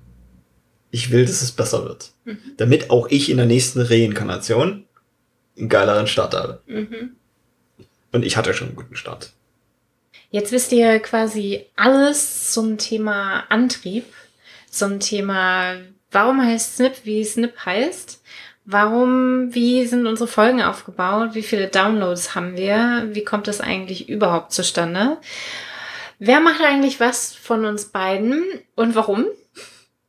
ich 0.91 1.11
will, 1.11 1.25
dass 1.25 1.43
es 1.43 1.53
besser 1.53 1.85
wird. 1.85 2.13
Mhm. 2.25 2.39
Damit 2.57 2.91
auch 2.91 3.09
ich 3.09 3.31
in 3.31 3.37
der 3.37 3.47
nächsten 3.47 3.81
Reinkarnation 3.81 4.85
einen 5.57 5.69
geileren 5.69 6.07
Start 6.07 6.35
habe. 6.35 6.63
Mhm. 6.67 7.17
Und 8.13 8.25
ich 8.25 8.37
hatte 8.37 8.55
schon 8.55 8.69
einen 8.69 8.77
guten 8.77 8.97
Start. 8.97 9.33
Jetzt 10.31 10.53
wisst 10.53 10.73
ihr 10.73 11.01
quasi 11.01 11.65
alles 11.77 12.53
zum 12.53 12.77
Thema 12.77 13.45
Antrieb, 13.49 14.05
zum 14.71 15.01
Thema, 15.01 15.77
warum 16.11 16.43
heißt 16.43 16.77
Snip, 16.77 16.93
wie 17.05 17.25
Snip 17.25 17.55
heißt, 17.65 18.18
warum, 18.71 19.55
wie 19.55 19.87
sind 19.87 20.07
unsere 20.07 20.29
Folgen 20.29 20.61
aufgebaut, 20.61 21.31
wie 21.33 21.43
viele 21.43 21.69
Downloads 21.69 22.35
haben 22.35 22.55
wir, 22.55 23.09
wie 23.13 23.25
kommt 23.25 23.49
das 23.49 23.63
eigentlich 23.63 24.11
überhaupt 24.11 24.53
zustande, 24.53 25.17
wer 26.19 26.41
macht 26.41 26.61
eigentlich 26.61 27.01
was 27.01 27.35
von 27.35 27.65
uns 27.65 27.87
beiden 27.87 28.45
und 28.75 28.95
warum. 28.95 29.25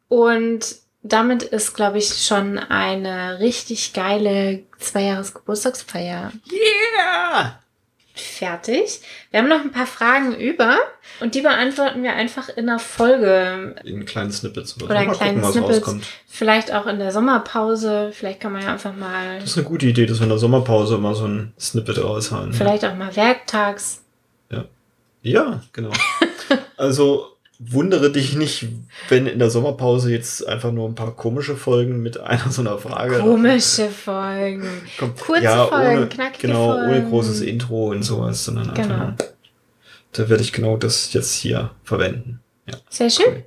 Und 0.09 0.75
damit 1.03 1.43
ist, 1.43 1.73
glaube 1.73 1.99
ich, 1.99 2.25
schon 2.25 2.57
eine 2.57 3.39
richtig 3.39 3.93
geile 3.93 4.63
Zweijahres-Geburtstagsfeier. 4.77 6.33
Yeah! 6.51 7.59
Fertig. 8.19 9.01
Wir 9.31 9.39
haben 9.39 9.49
noch 9.49 9.61
ein 9.61 9.71
paar 9.71 9.85
Fragen 9.85 10.35
über 10.35 10.77
und 11.19 11.35
die 11.35 11.41
beantworten 11.41 12.03
wir 12.03 12.13
einfach 12.13 12.49
in 12.49 12.69
einer 12.69 12.79
Folge. 12.79 13.75
In 13.83 14.05
kleinen 14.05 14.31
Snippets 14.31 14.75
oder, 14.77 14.85
oder 14.85 15.03
in 15.03 15.11
kleinen 15.11 15.41
gucken, 15.41 15.65
Snippets. 15.65 16.07
Vielleicht 16.27 16.73
auch 16.73 16.87
in 16.87 16.99
der 16.99 17.11
Sommerpause. 17.11 18.11
Vielleicht 18.13 18.39
kann 18.39 18.53
man 18.53 18.61
ja 18.61 18.73
einfach 18.73 18.95
mal. 18.95 19.39
Das 19.39 19.51
ist 19.51 19.57
eine 19.57 19.67
gute 19.67 19.87
Idee, 19.87 20.05
dass 20.05 20.19
wir 20.19 20.23
in 20.23 20.29
der 20.29 20.37
Sommerpause 20.37 20.97
mal 20.97 21.15
so 21.15 21.25
ein 21.25 21.53
Snippet 21.59 22.03
raushauen. 22.03 22.53
Vielleicht 22.53 22.85
auch 22.85 22.95
mal 22.95 23.15
werktags. 23.15 24.03
Ja. 24.51 24.65
Ja, 25.21 25.61
genau. 25.73 25.91
also 26.77 27.38
wundere 27.59 28.09
dich 28.09 28.35
nicht, 28.35 28.67
wenn 29.09 29.27
in 29.27 29.37
der 29.37 29.49
Sommerpause 29.49 30.11
jetzt 30.11 30.47
einfach 30.47 30.71
nur 30.71 30.87
ein 30.87 30.95
paar 30.95 31.15
komische 31.15 31.57
Folgen 31.57 32.01
mit 32.01 32.17
einer 32.17 32.49
so 32.49 32.61
einer 32.61 32.77
Frage. 32.77 33.19
Komische 33.19 33.89
Folgen. 33.89 34.65
Kommt, 34.97 35.19
Kurze 35.19 35.43
ja, 35.43 35.65
Folgen, 35.65 35.97
ohne, 35.97 36.07
knackige 36.07 36.47
genau, 36.47 36.71
Folgen. 36.71 36.89
ohne 36.89 37.09
großes 37.09 37.41
Intro 37.41 37.89
und 37.89 38.03
sowas, 38.03 38.45
sondern 38.45 38.73
genau. 38.73 38.93
einfach. 38.93 39.25
Da 40.13 40.29
werde 40.29 40.41
ich 40.41 40.53
genau 40.53 40.77
das 40.77 41.13
jetzt 41.13 41.35
hier 41.35 41.71
verwenden. 41.83 42.39
Ja, 42.65 42.77
Sehr 42.89 43.09
schön. 43.09 43.25
Cool. 43.27 43.45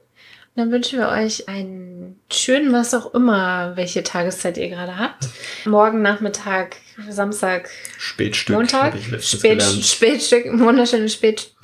Dann 0.55 0.71
wünschen 0.71 0.99
wir 0.99 1.09
euch 1.09 1.49
einen 1.49 2.21
schönen, 2.31 2.73
was 2.75 2.93
auch 2.93 3.15
immer, 3.15 3.75
welche 3.77 4.03
Tageszeit 4.03 4.59
ihr 4.59 4.69
gerade 4.69 4.99
habt. 4.99 5.27
Morgen 5.65 6.03
Nachmittag, 6.03 6.77
Samstag, 7.09 7.71
Spätstück, 7.97 8.57
Montag, 8.57 8.95
Spät, 9.21 9.63
Spätstück, 9.63 10.45
wunderschönes 10.61 11.15
Spätstück. 11.15 11.55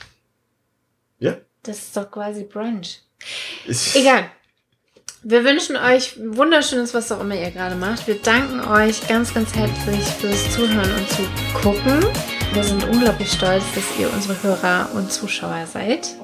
Das 1.62 1.78
ist 1.78 1.96
doch 1.96 2.10
quasi 2.10 2.44
Brunch. 2.44 3.00
Egal. 3.94 4.30
Wir 5.22 5.44
wünschen 5.44 5.76
euch 5.76 6.16
wunderschönes, 6.18 6.94
was 6.94 7.10
auch 7.10 7.20
immer 7.20 7.34
ihr 7.34 7.50
gerade 7.50 7.74
macht. 7.74 8.06
Wir 8.06 8.22
danken 8.22 8.60
euch 8.60 9.06
ganz, 9.08 9.34
ganz 9.34 9.52
herzlich 9.52 10.04
fürs 10.20 10.54
Zuhören 10.54 10.90
und 10.92 11.10
zu 11.10 11.22
gucken. 11.60 12.06
Wir 12.52 12.62
sind 12.62 12.84
unglaublich 12.84 13.32
stolz, 13.32 13.64
dass 13.74 13.84
ihr 13.98 14.12
unsere 14.12 14.40
Hörer 14.42 14.90
und 14.94 15.12
Zuschauer 15.12 15.66
seid. 15.66 16.14